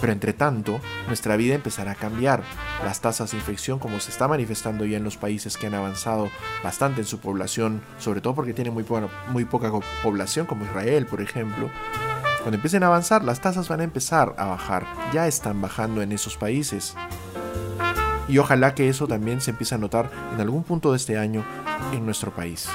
Pero 0.02 0.14
entre 0.14 0.34
tanto, 0.34 0.80
nuestra 1.08 1.36
vida 1.36 1.56
empezará 1.56 1.91
a 1.91 1.95
cambiar. 1.95 2.43
Las 2.84 3.02
tasas 3.02 3.32
de 3.32 3.38
infección, 3.38 3.80
como 3.80 4.00
se 4.00 4.12
está 4.12 4.28
manifestando 4.28 4.86
ya 4.86 4.97
en 4.97 5.04
los 5.04 5.18
países 5.18 5.58
que 5.58 5.68
han 5.68 5.76
avanzado 5.76 6.30
bastante 6.64 7.02
en 7.02 7.08
su 7.08 7.20
población, 7.20 7.82
sobre 8.00 8.22
todo 8.22 8.36
porque 8.36 8.54
tienen 8.54 8.74
muy, 8.74 8.86
muy 9.32 9.45
poca 9.45 9.72
población, 10.04 10.45
como 10.45 10.66
Israel, 10.66 11.06
por 11.06 11.22
ejemplo, 11.22 11.70
cuando 12.41 12.56
empiecen 12.56 12.84
a 12.84 12.88
avanzar, 12.88 13.24
las 13.24 13.41
tasas 13.41 13.68
van 13.68 13.82
a 13.82 13.84
empezar 13.84 14.34
a 14.38 14.45
bajar. 14.45 14.86
Ya 15.14 15.28
están 15.28 15.62
bajando 15.62 16.02
en 16.02 16.14
esos 16.14 16.38
países. 16.38 16.95
Y 18.30 18.38
ojalá 18.38 18.76
que 18.76 18.88
eso 18.88 19.08
también 19.08 19.41
se 19.41 19.52
empiece 19.52 19.76
a 19.76 19.78
notar 19.78 20.10
en 20.34 20.39
algún 20.39 20.64
punto 20.64 20.91
de 20.91 20.97
este 20.97 21.18
año 21.18 21.43
en 21.91 22.06
nuestro 22.06 22.32
país. 22.32 22.70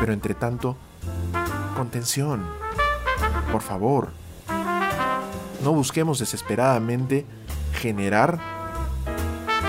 Pero 0.00 0.12
entre 0.12 0.34
tanto, 0.34 0.76
contención. 1.76 2.44
Por 3.52 3.62
favor, 3.62 4.10
no 5.62 5.72
busquemos 5.72 6.18
desesperadamente 6.18 7.26
generar 7.74 8.38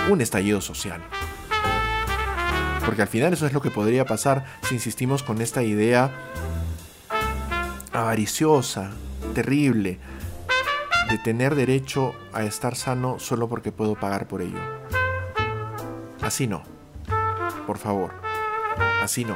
un 0.09 0.21
estallido 0.21 0.61
social. 0.61 1.01
Porque 2.85 3.01
al 3.01 3.07
final 3.07 3.33
eso 3.33 3.45
es 3.45 3.53
lo 3.53 3.61
que 3.61 3.71
podría 3.71 4.05
pasar 4.05 4.45
si 4.63 4.75
insistimos 4.75 5.21
con 5.21 5.41
esta 5.41 5.61
idea 5.63 6.11
avariciosa, 7.91 8.91
terrible, 9.33 9.99
de 11.09 11.17
tener 11.17 11.55
derecho 11.55 12.13
a 12.33 12.43
estar 12.43 12.75
sano 12.75 13.19
solo 13.19 13.47
porque 13.47 13.71
puedo 13.71 13.95
pagar 13.95 14.27
por 14.27 14.41
ello. 14.41 14.59
Así 16.21 16.47
no. 16.47 16.63
Por 17.65 17.77
favor. 17.77 18.13
Así 19.01 19.25
no. 19.25 19.35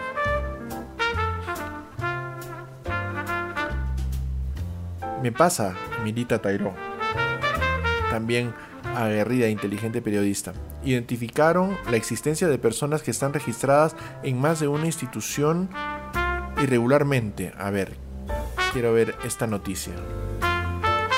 Me 5.22 5.32
pasa, 5.32 5.76
Milita 6.04 6.42
Tairó, 6.42 6.74
también 8.10 8.54
aguerrida 8.96 9.46
e 9.46 9.52
inteligente 9.52 10.02
periodista. 10.02 10.54
Identificaron 10.84 11.78
la 11.90 11.98
existencia 11.98 12.48
de 12.48 12.58
personas 12.58 13.04
que 13.04 13.12
están 13.12 13.32
registradas 13.32 13.96
en 14.24 14.40
más 14.40 14.60
de 14.60 14.68
una 14.68 14.88
institución 14.88 15.70
irregularmente. 16.62 17.54
A 17.58 17.70
ver, 17.70 17.98
quiero 18.74 18.94
ver 18.94 19.16
esta 19.24 19.46
noticia. 19.46 19.94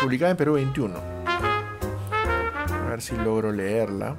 Publicada 0.02 0.32
en 0.32 0.38
Perú 0.38 0.54
21. 0.54 1.00
A 1.26 2.90
ver 2.90 3.02
si 3.02 3.16
logro 3.16 3.54
leerla. 3.54 4.18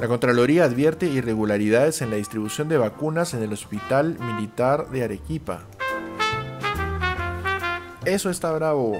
La 0.00 0.08
Contraloría 0.08 0.64
advierte 0.64 1.06
irregularidades 1.06 2.00
en 2.00 2.10
la 2.10 2.16
distribución 2.16 2.68
de 2.68 2.78
vacunas 2.78 3.34
en 3.34 3.42
el 3.42 3.52
Hospital 3.52 4.18
Militar 4.18 4.88
de 4.90 5.04
Arequipa. 5.04 5.62
Eso 8.06 8.30
está 8.30 8.52
bravo. 8.52 8.92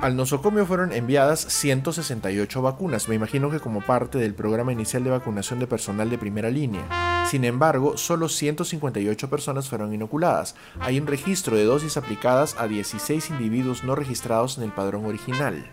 Al 0.00 0.16
nosocomio 0.16 0.66
fueron 0.66 0.92
enviadas 0.92 1.40
168 1.40 2.60
vacunas, 2.60 3.08
me 3.08 3.14
imagino 3.14 3.50
que 3.50 3.60
como 3.60 3.82
parte 3.82 4.18
del 4.18 4.34
programa 4.34 4.72
inicial 4.72 5.04
de 5.04 5.10
vacunación 5.10 5.60
de 5.60 5.68
personal 5.68 6.10
de 6.10 6.18
primera 6.18 6.50
línea. 6.50 7.26
Sin 7.28 7.44
embargo, 7.44 7.96
solo 7.96 8.28
158 8.28 9.30
personas 9.30 9.68
fueron 9.68 9.94
inoculadas. 9.94 10.56
Hay 10.80 10.98
un 10.98 11.06
registro 11.06 11.56
de 11.56 11.64
dosis 11.64 11.96
aplicadas 11.96 12.56
a 12.58 12.66
16 12.66 13.30
individuos 13.30 13.84
no 13.84 13.94
registrados 13.94 14.58
en 14.58 14.64
el 14.64 14.72
padrón 14.72 15.06
original. 15.06 15.64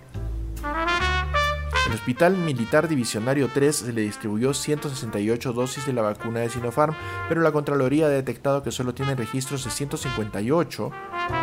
El 1.88 1.94
Hospital 1.94 2.36
Militar 2.36 2.90
Divisionario 2.90 3.50
3 3.54 3.74
se 3.74 3.94
le 3.94 4.02
distribuyó 4.02 4.54
168 4.54 5.54
dosis 5.54 5.86
de 5.86 5.94
la 5.94 6.02
vacuna 6.02 6.42
de 6.42 6.50
Sinopharm, 6.50 6.94
pero 7.30 7.40
la 7.40 7.54
Contraloría 7.54 8.08
ha 8.08 8.10
detectado 8.10 8.62
que 8.62 8.74
solo 8.74 8.94
tiene 8.94 9.16
registros 9.16 9.64
de 9.64 9.72
158 9.72 10.92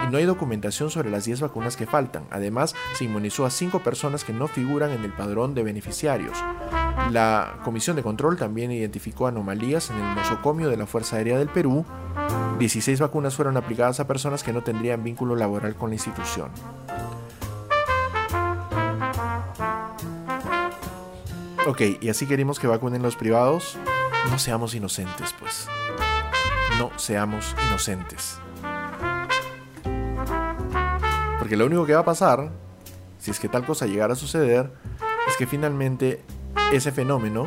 y 0.06 0.10
no 0.10 0.18
hay 0.18 0.26
documentación 0.26 0.90
sobre 0.90 1.10
las 1.10 1.24
10 1.24 1.40
vacunas 1.40 1.78
que 1.78 1.86
faltan. 1.86 2.26
Además, 2.30 2.74
se 2.92 3.04
inmunizó 3.04 3.46
a 3.46 3.50
5 3.50 3.82
personas 3.82 4.22
que 4.22 4.34
no 4.34 4.46
figuran 4.46 4.90
en 4.90 5.04
el 5.04 5.14
padrón 5.14 5.54
de 5.54 5.62
beneficiarios. 5.62 6.36
La 7.10 7.60
Comisión 7.64 7.96
de 7.96 8.02
Control 8.02 8.36
también 8.36 8.70
identificó 8.70 9.26
anomalías 9.26 9.88
en 9.88 9.96
el 9.96 10.14
nosocomio 10.14 10.68
de 10.68 10.76
la 10.76 10.84
Fuerza 10.84 11.16
Aérea 11.16 11.38
del 11.38 11.48
Perú. 11.48 11.86
16 12.58 13.00
vacunas 13.00 13.34
fueron 13.34 13.56
aplicadas 13.56 13.98
a 13.98 14.06
personas 14.06 14.42
que 14.42 14.52
no 14.52 14.62
tendrían 14.62 15.04
vínculo 15.04 15.36
laboral 15.36 15.74
con 15.74 15.88
la 15.88 15.94
institución. 15.94 16.50
Ok, 21.66 21.80
y 22.02 22.10
así 22.10 22.26
queremos 22.26 22.60
que 22.60 22.66
vacunen 22.66 23.00
los 23.00 23.16
privados. 23.16 23.78
No 24.30 24.38
seamos 24.38 24.74
inocentes, 24.74 25.34
pues. 25.40 25.66
No 26.78 26.90
seamos 26.98 27.56
inocentes. 27.68 28.38
Porque 31.38 31.56
lo 31.56 31.64
único 31.64 31.86
que 31.86 31.94
va 31.94 32.00
a 32.00 32.04
pasar, 32.04 32.50
si 33.18 33.30
es 33.30 33.40
que 33.40 33.48
tal 33.48 33.64
cosa 33.64 33.86
llegara 33.86 34.12
a 34.12 34.16
suceder, 34.16 34.74
es 35.26 35.36
que 35.38 35.46
finalmente 35.46 36.22
ese 36.70 36.92
fenómeno 36.92 37.46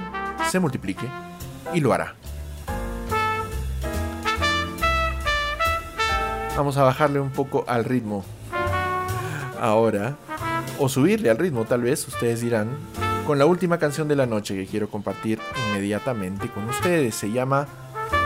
se 0.50 0.60
multiplique 0.60 1.08
y 1.74 1.80
lo 1.80 1.94
hará. 1.94 2.16
Vamos 6.56 6.76
a 6.78 6.84
bajarle 6.84 7.20
un 7.20 7.30
poco 7.30 7.66
al 7.68 7.86
ritmo 7.86 8.26
ahora, 9.62 10.16
o 10.80 10.90
subirle 10.90 11.30
al 11.30 11.38
ritmo 11.38 11.66
tal 11.66 11.84
vez, 11.84 12.08
ustedes 12.08 12.42
dirán, 12.42 12.70
con 13.28 13.38
la 13.38 13.46
última 13.46 13.78
canción 13.78 14.08
de 14.08 14.16
la 14.16 14.26
noche 14.26 14.56
que 14.56 14.66
quiero 14.66 14.90
compartir 14.90 15.38
inmediatamente 15.68 16.48
con 16.48 16.64
ustedes. 16.70 17.14
Se 17.14 17.30
llama 17.30 17.68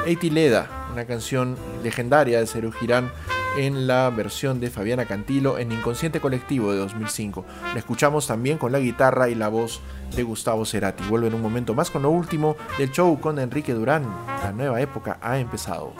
Eitileda, 0.06 0.70
una 0.94 1.06
canción 1.06 1.58
legendaria 1.82 2.40
de 2.40 2.46
Serú 2.46 2.72
Girán 2.72 3.12
en 3.58 3.88
la 3.88 4.12
versión 4.12 4.60
de 4.60 4.70
Fabiana 4.70 5.06
Cantilo 5.06 5.58
en 5.58 5.72
Inconsciente 5.72 6.22
Colectivo 6.22 6.72
de 6.72 6.78
2005. 6.78 7.44
La 7.74 7.80
escuchamos 7.80 8.28
también 8.28 8.60
con 8.60 8.72
la 8.72 8.78
guitarra 8.78 9.28
y 9.28 9.34
la 9.34 9.48
voz 9.48 9.82
de 10.16 10.22
Gustavo 10.22 10.66
Cerati. 10.66 11.04
Vuelvo 11.06 11.26
en 11.26 11.34
un 11.34 11.42
momento 11.42 11.74
más 11.74 11.90
con 11.90 12.04
lo 12.04 12.12
último 12.12 12.56
del 12.78 12.92
show 12.92 13.20
con 13.20 13.40
Enrique 13.40 13.74
Durán. 13.74 14.04
La 14.44 14.52
nueva 14.52 14.80
época 14.82 15.18
ha 15.20 15.40
empezado. 15.40 15.94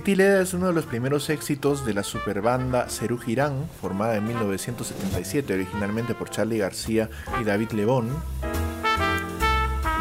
Etileda 0.00 0.40
es 0.40 0.54
uno 0.54 0.68
de 0.68 0.72
los 0.72 0.86
primeros 0.86 1.28
éxitos 1.28 1.84
de 1.84 1.92
la 1.92 2.02
superbanda 2.02 2.88
Cerú 2.88 3.18
Girán, 3.18 3.68
formada 3.82 4.16
en 4.16 4.26
1977 4.26 5.52
originalmente 5.52 6.14
por 6.14 6.30
Charlie 6.30 6.56
García 6.56 7.10
y 7.38 7.44
David 7.44 7.72
Lebón, 7.72 8.08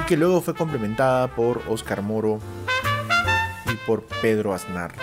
y 0.01 0.05
que 0.05 0.15
luego 0.15 0.39
fue 0.39 0.55
complementada 0.55 1.27
por 1.35 1.61
Oscar 1.67 2.01
Moro 2.01 2.39
y 3.69 3.75
por 3.85 4.03
Pedro 4.21 4.53
Aznar. 4.53 4.93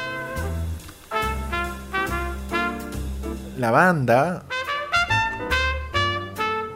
La 3.59 3.70
banda, 3.70 4.47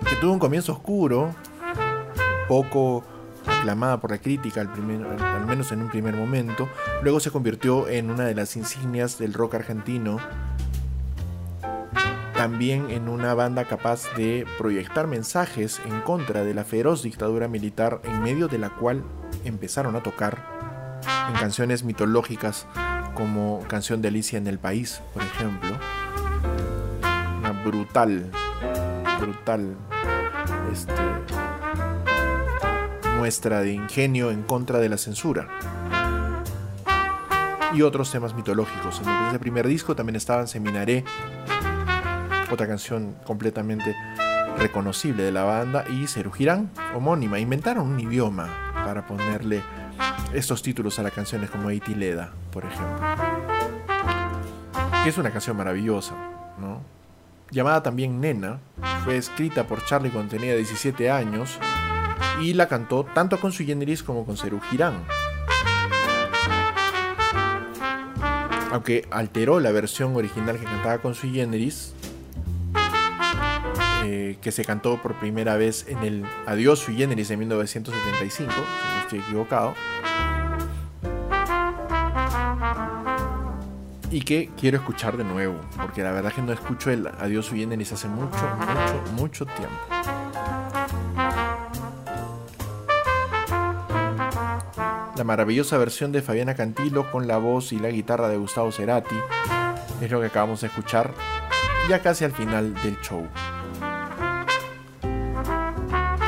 que 0.07 0.17
tuvo 0.17 0.35
un 0.35 0.39
comienzo 0.39 0.75
oscuro, 0.75 1.35
poco 2.49 3.03
aclamada 3.47 4.01
por 4.01 4.11
la 4.11 4.19
crítica, 4.19 4.61
al, 4.61 5.47
menos 5.47 5.73
en 5.73 5.83
un 5.83 5.89
primer 5.89 6.15
momento, 6.15 6.69
luego 7.03 7.21
se 7.21 7.31
convirtió 7.31 7.89
en 7.89 8.11
una 8.11 8.25
de 8.25 8.35
las 8.35 8.57
insignias 8.57 9.19
del 9.19 9.35
rock 9.35 9.55
argentino, 9.55 10.19
también 12.35 12.91
en 12.91 13.09
una 13.09 13.35
banda 13.35 13.65
capaz 13.67 14.05
de 14.17 14.47
proyectar 14.57 15.07
mensajes 15.07 15.81
en 15.87 16.01
contra 16.01 16.43
de 16.43 16.55
la 16.55 16.65
feroz 16.65 17.03
dictadura 17.03 17.49
militar 17.49 18.01
en 18.05 18.23
medio 18.23 18.49
de 18.49 18.59
la 18.59 18.71
cual 18.71 19.05
empezaron 19.45 19.95
a 19.97 20.03
tocar 20.03 20.39
en 21.29 21.35
canciones 21.35 21.85
mitológicas 21.85 22.67
como 23.15 23.63
Canción 23.69 24.01
de 24.01 24.09
Alicia 24.09 24.39
en 24.39 24.47
el 24.47 24.59
País, 24.59 25.03
por 25.13 25.23
ejemplo. 25.23 25.71
Una 27.39 27.53
brutal, 27.63 28.31
brutal 29.21 29.77
este, 30.73 30.93
muestra 33.21 33.61
de 33.61 33.75
ingenio 33.75 34.31
en 34.31 34.43
contra 34.43 34.79
de 34.79 34.89
la 34.89 34.97
censura. 34.97 35.47
Y 37.75 37.83
otros 37.83 38.11
temas 38.11 38.33
mitológicos. 38.33 39.03
En 39.05 39.29
ese 39.29 39.39
primer 39.39 39.69
disco 39.69 39.95
también 39.95 40.17
estaban 40.17 40.49
Seminaré, 40.49 41.05
otra 42.51 42.67
canción 42.67 43.15
completamente 43.27 43.95
reconocible 44.57 45.23
de 45.23 45.33
la 45.33 45.45
banda, 45.45 45.85
y 45.91 46.07
Cerugirán, 46.07 46.71
homónima. 46.97 47.39
Inventaron 47.39 47.89
un 47.89 48.01
idioma 48.01 48.73
para 48.87 49.07
ponerle 49.07 49.63
estos 50.33 50.63
títulos 50.63 50.99
a 50.99 51.03
las 51.03 51.13
canciones 51.13 51.51
como 51.51 51.69
Eitileda, 51.69 52.33
por 52.51 52.65
ejemplo. 52.65 53.07
Que 55.05 55.11
es 55.11 55.19
una 55.19 55.31
canción 55.31 55.59
maravillosa, 55.59 56.15
¿no? 56.59 56.81
Llamada 57.51 57.83
también 57.83 58.19
Nena, 58.19 58.61
fue 59.05 59.19
escrita 59.19 59.65
por 59.65 59.85
Charlie 59.85 60.09
cuando 60.09 60.31
tenía 60.31 60.57
17 60.57 61.11
años 61.11 61.59
y 62.41 62.55
la 62.55 62.69
cantó 62.69 63.05
tanto 63.05 63.41
con 63.41 63.53
su 63.53 63.65
generis 63.65 64.03
como 64.03 64.25
con 64.25 64.37
Cerú 64.37 64.61
Girán. 64.71 65.05
Aunque 68.73 69.07
alteró 69.11 69.59
la 69.59 69.73
versión 69.73 70.15
original 70.15 70.59
que 70.59 70.65
cantaba 70.65 70.99
con 70.99 71.15
su 71.15 71.31
generis, 71.31 71.93
eh, 74.05 74.39
que 74.41 74.53
se 74.53 74.65
cantó 74.65 75.01
por 75.03 75.15
primera 75.15 75.57
vez 75.57 75.87
en 75.89 75.99
el 75.99 76.25
Adiós 76.47 76.79
sui 76.79 76.97
generis 76.97 77.29
de 77.29 77.37
1975, 77.37 78.31
si 78.31 78.43
no 78.45 79.01
estoy 79.03 79.19
equivocado. 79.19 79.75
Y 84.11 84.23
que 84.23 84.51
quiero 84.59 84.79
escuchar 84.79 85.17
de 85.17 85.25
nuevo, 85.25 85.61
porque 85.77 86.03
la 86.03 86.13
verdad 86.13 86.33
que 86.33 86.43
no 86.43 86.53
escucho 86.53 86.91
el 86.91 87.07
Adiós 87.07 87.47
sui 87.47 87.61
generis 87.61 87.93
hace 87.93 88.09
mucho, 88.09 88.39
mucho, 88.57 89.13
mucho 89.17 89.47
tiempo. 89.47 90.00
La 95.21 95.25
maravillosa 95.25 95.77
versión 95.77 96.13
de 96.13 96.23
Fabiana 96.23 96.55
Cantilo 96.55 97.13
con 97.13 97.29
la 97.29 97.37
voz 97.37 97.75
y 97.75 97.79
la 97.79 97.91
guitarra 97.91 98.31
de 98.31 98.39
Gustavo 98.39 98.73
Cerati 98.73 99.17
es 100.01 100.11
lo 100.11 100.19
que 100.19 100.29
acabamos 100.29 100.63
de 100.63 100.69
escuchar 100.69 101.13
ya 101.91 101.99
casi 102.01 102.25
al 102.25 102.33
final 102.33 102.73
del 102.83 102.99
show. 103.03 103.29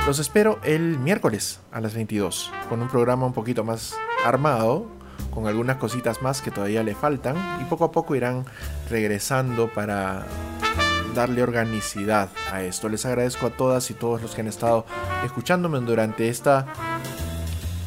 Los 0.06 0.18
espero 0.18 0.60
el 0.62 0.98
miércoles 0.98 1.60
a 1.72 1.80
las 1.80 1.94
22 1.94 2.52
con 2.68 2.82
un 2.82 2.88
programa 2.88 3.24
un 3.24 3.32
poquito 3.32 3.64
más 3.64 3.96
armado, 4.26 4.86
con 5.30 5.46
algunas 5.46 5.78
cositas 5.78 6.20
más 6.20 6.42
que 6.42 6.50
todavía 6.50 6.82
le 6.82 6.94
faltan 6.94 7.36
y 7.62 7.64
poco 7.64 7.86
a 7.86 7.92
poco 7.92 8.14
irán 8.14 8.44
regresando 8.90 9.72
para 9.72 10.26
darle 11.14 11.42
organicidad 11.42 12.28
a 12.52 12.62
esto. 12.62 12.90
Les 12.90 13.06
agradezco 13.06 13.46
a 13.46 13.50
todas 13.56 13.90
y 13.90 13.94
todos 13.94 14.20
los 14.20 14.34
que 14.34 14.42
han 14.42 14.48
estado 14.48 14.84
escuchándome 15.24 15.80
durante 15.80 16.28
esta 16.28 16.66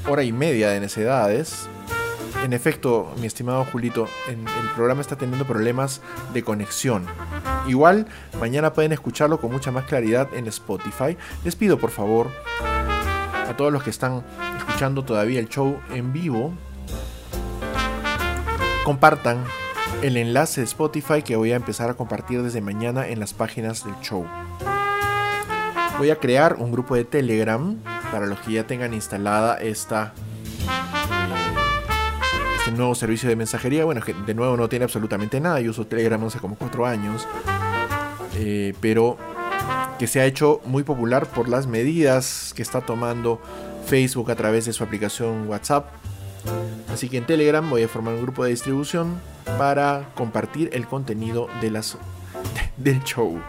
hora 0.08 0.24
y 0.24 0.32
media 0.32 0.70
de 0.70 0.80
necedades. 0.80 1.68
En 2.44 2.54
efecto, 2.54 3.12
mi 3.20 3.26
estimado 3.26 3.66
Julito, 3.66 4.08
el 4.28 4.38
programa 4.76 5.02
está 5.02 5.16
teniendo 5.16 5.46
problemas 5.46 6.02
de 6.34 6.44
conexión. 6.44 7.06
Igual, 7.68 8.06
mañana 8.40 8.74
pueden 8.74 8.92
escucharlo 8.92 9.40
con 9.40 9.52
mucha 9.52 9.72
más 9.72 9.86
claridad 9.86 10.28
en 10.34 10.48
Spotify. 10.48 11.18
Les 11.44 11.56
pido 11.56 11.80
por 11.80 11.90
favor 11.90 12.30
a 12.62 13.56
todos 13.58 13.72
los 13.72 13.84
que 13.84 13.90
están 13.90 14.24
escuchando 14.60 15.04
todavía 15.04 15.40
el 15.40 15.50
show 15.50 15.80
en 15.92 16.14
vivo, 16.14 16.54
compartan 18.84 19.44
el 20.02 20.18
enlace 20.18 20.62
de 20.62 20.66
Spotify 20.66 21.24
que 21.24 21.36
voy 21.36 21.52
a 21.52 21.56
empezar 21.56 21.90
a 21.90 21.96
compartir 21.96 22.44
desde 22.44 22.62
mañana 22.62 23.08
en 23.08 23.20
las 23.20 23.34
páginas 23.34 23.84
del 23.84 23.96
show. 24.02 24.28
Voy 25.98 26.12
a 26.12 26.18
crear 26.18 26.58
un 26.60 26.72
grupo 26.72 26.96
de 26.96 27.06
Telegram 27.06 27.78
para 28.12 28.26
los 28.26 28.40
que 28.40 28.54
ya 28.54 28.68
tengan 28.68 28.94
instalada 28.94 29.56
esta 29.58 30.14
este 32.58 32.72
nuevo 32.72 32.96
servicio 32.96 33.30
de 33.30 33.36
mensajería. 33.36 33.86
Bueno, 33.86 34.02
que 34.02 34.14
de 34.14 34.34
nuevo 34.34 34.58
no 34.58 34.68
tiene 34.68 34.86
absolutamente 34.86 35.40
nada. 35.40 35.60
Yo 35.60 35.72
uso 35.72 35.86
Telegram 35.86 36.24
hace 36.24 36.40
como 36.40 36.56
cuatro 36.56 36.86
años. 36.86 37.28
eh, 38.38 38.74
pero 38.82 39.18
que 40.00 40.08
se 40.08 40.20
ha 40.20 40.26
hecho 40.26 40.62
muy 40.66 40.84
popular 40.84 41.26
por 41.26 41.48
las 41.48 41.68
medidas 41.68 42.54
que 42.56 42.62
está 42.62 42.82
tomando 42.82 43.40
Facebook 43.86 44.32
a 44.32 44.36
través 44.36 44.66
de 44.66 44.74
su 44.74 44.84
aplicación 44.84 45.48
WhatsApp. 45.48 45.90
Así 46.92 47.10
que 47.10 47.18
en 47.18 47.26
Telegram 47.26 47.68
voy 47.70 47.84
a 47.84 47.88
formar 47.88 48.16
un 48.16 48.22
grupo 48.22 48.44
de 48.44 48.52
distribución 48.52 49.20
para 49.58 50.10
compartir 50.16 50.70
el 50.74 50.86
contenido 50.88 51.48
de 51.62 51.72
las, 51.72 51.98
del 52.78 53.04
show. 53.04 53.40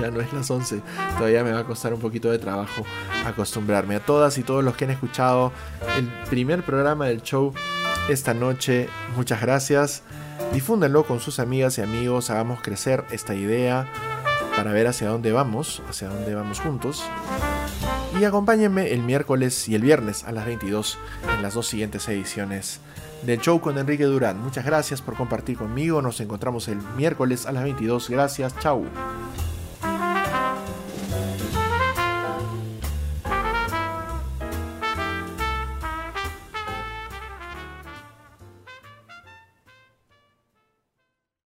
Ya 0.00 0.10
no 0.10 0.20
es 0.20 0.32
las 0.32 0.50
11, 0.50 0.82
todavía 1.16 1.44
me 1.44 1.52
va 1.52 1.60
a 1.60 1.64
costar 1.64 1.92
un 1.94 2.00
poquito 2.00 2.30
de 2.30 2.38
trabajo 2.38 2.84
acostumbrarme. 3.24 3.96
A 3.96 4.00
todas 4.00 4.38
y 4.38 4.42
todos 4.42 4.64
los 4.64 4.76
que 4.76 4.84
han 4.84 4.90
escuchado 4.90 5.52
el 5.96 6.08
primer 6.28 6.64
programa 6.64 7.06
del 7.06 7.22
show 7.22 7.52
esta 8.08 8.34
noche, 8.34 8.88
muchas 9.16 9.40
gracias. 9.40 10.02
Difúndanlo 10.52 11.04
con 11.04 11.20
sus 11.20 11.38
amigas 11.38 11.78
y 11.78 11.82
amigos, 11.82 12.30
hagamos 12.30 12.60
crecer 12.60 13.04
esta 13.10 13.34
idea 13.34 13.86
para 14.56 14.72
ver 14.72 14.86
hacia 14.86 15.08
dónde 15.08 15.32
vamos, 15.32 15.82
hacia 15.88 16.08
dónde 16.08 16.34
vamos 16.34 16.60
juntos. 16.60 17.02
Y 18.20 18.24
acompáñenme 18.24 18.92
el 18.92 19.02
miércoles 19.02 19.68
y 19.68 19.74
el 19.74 19.82
viernes 19.82 20.24
a 20.24 20.32
las 20.32 20.44
22 20.44 20.98
en 21.34 21.42
las 21.42 21.54
dos 21.54 21.66
siguientes 21.66 22.06
ediciones 22.08 22.80
del 23.22 23.40
show 23.40 23.60
con 23.60 23.78
Enrique 23.78 24.04
Durán. 24.04 24.40
Muchas 24.40 24.64
gracias 24.64 25.00
por 25.00 25.14
compartir 25.14 25.56
conmigo. 25.56 26.02
Nos 26.02 26.20
encontramos 26.20 26.68
el 26.68 26.78
miércoles 26.96 27.46
a 27.46 27.52
las 27.52 27.64
22. 27.64 28.10
Gracias. 28.10 28.58
Chau. 28.58 28.84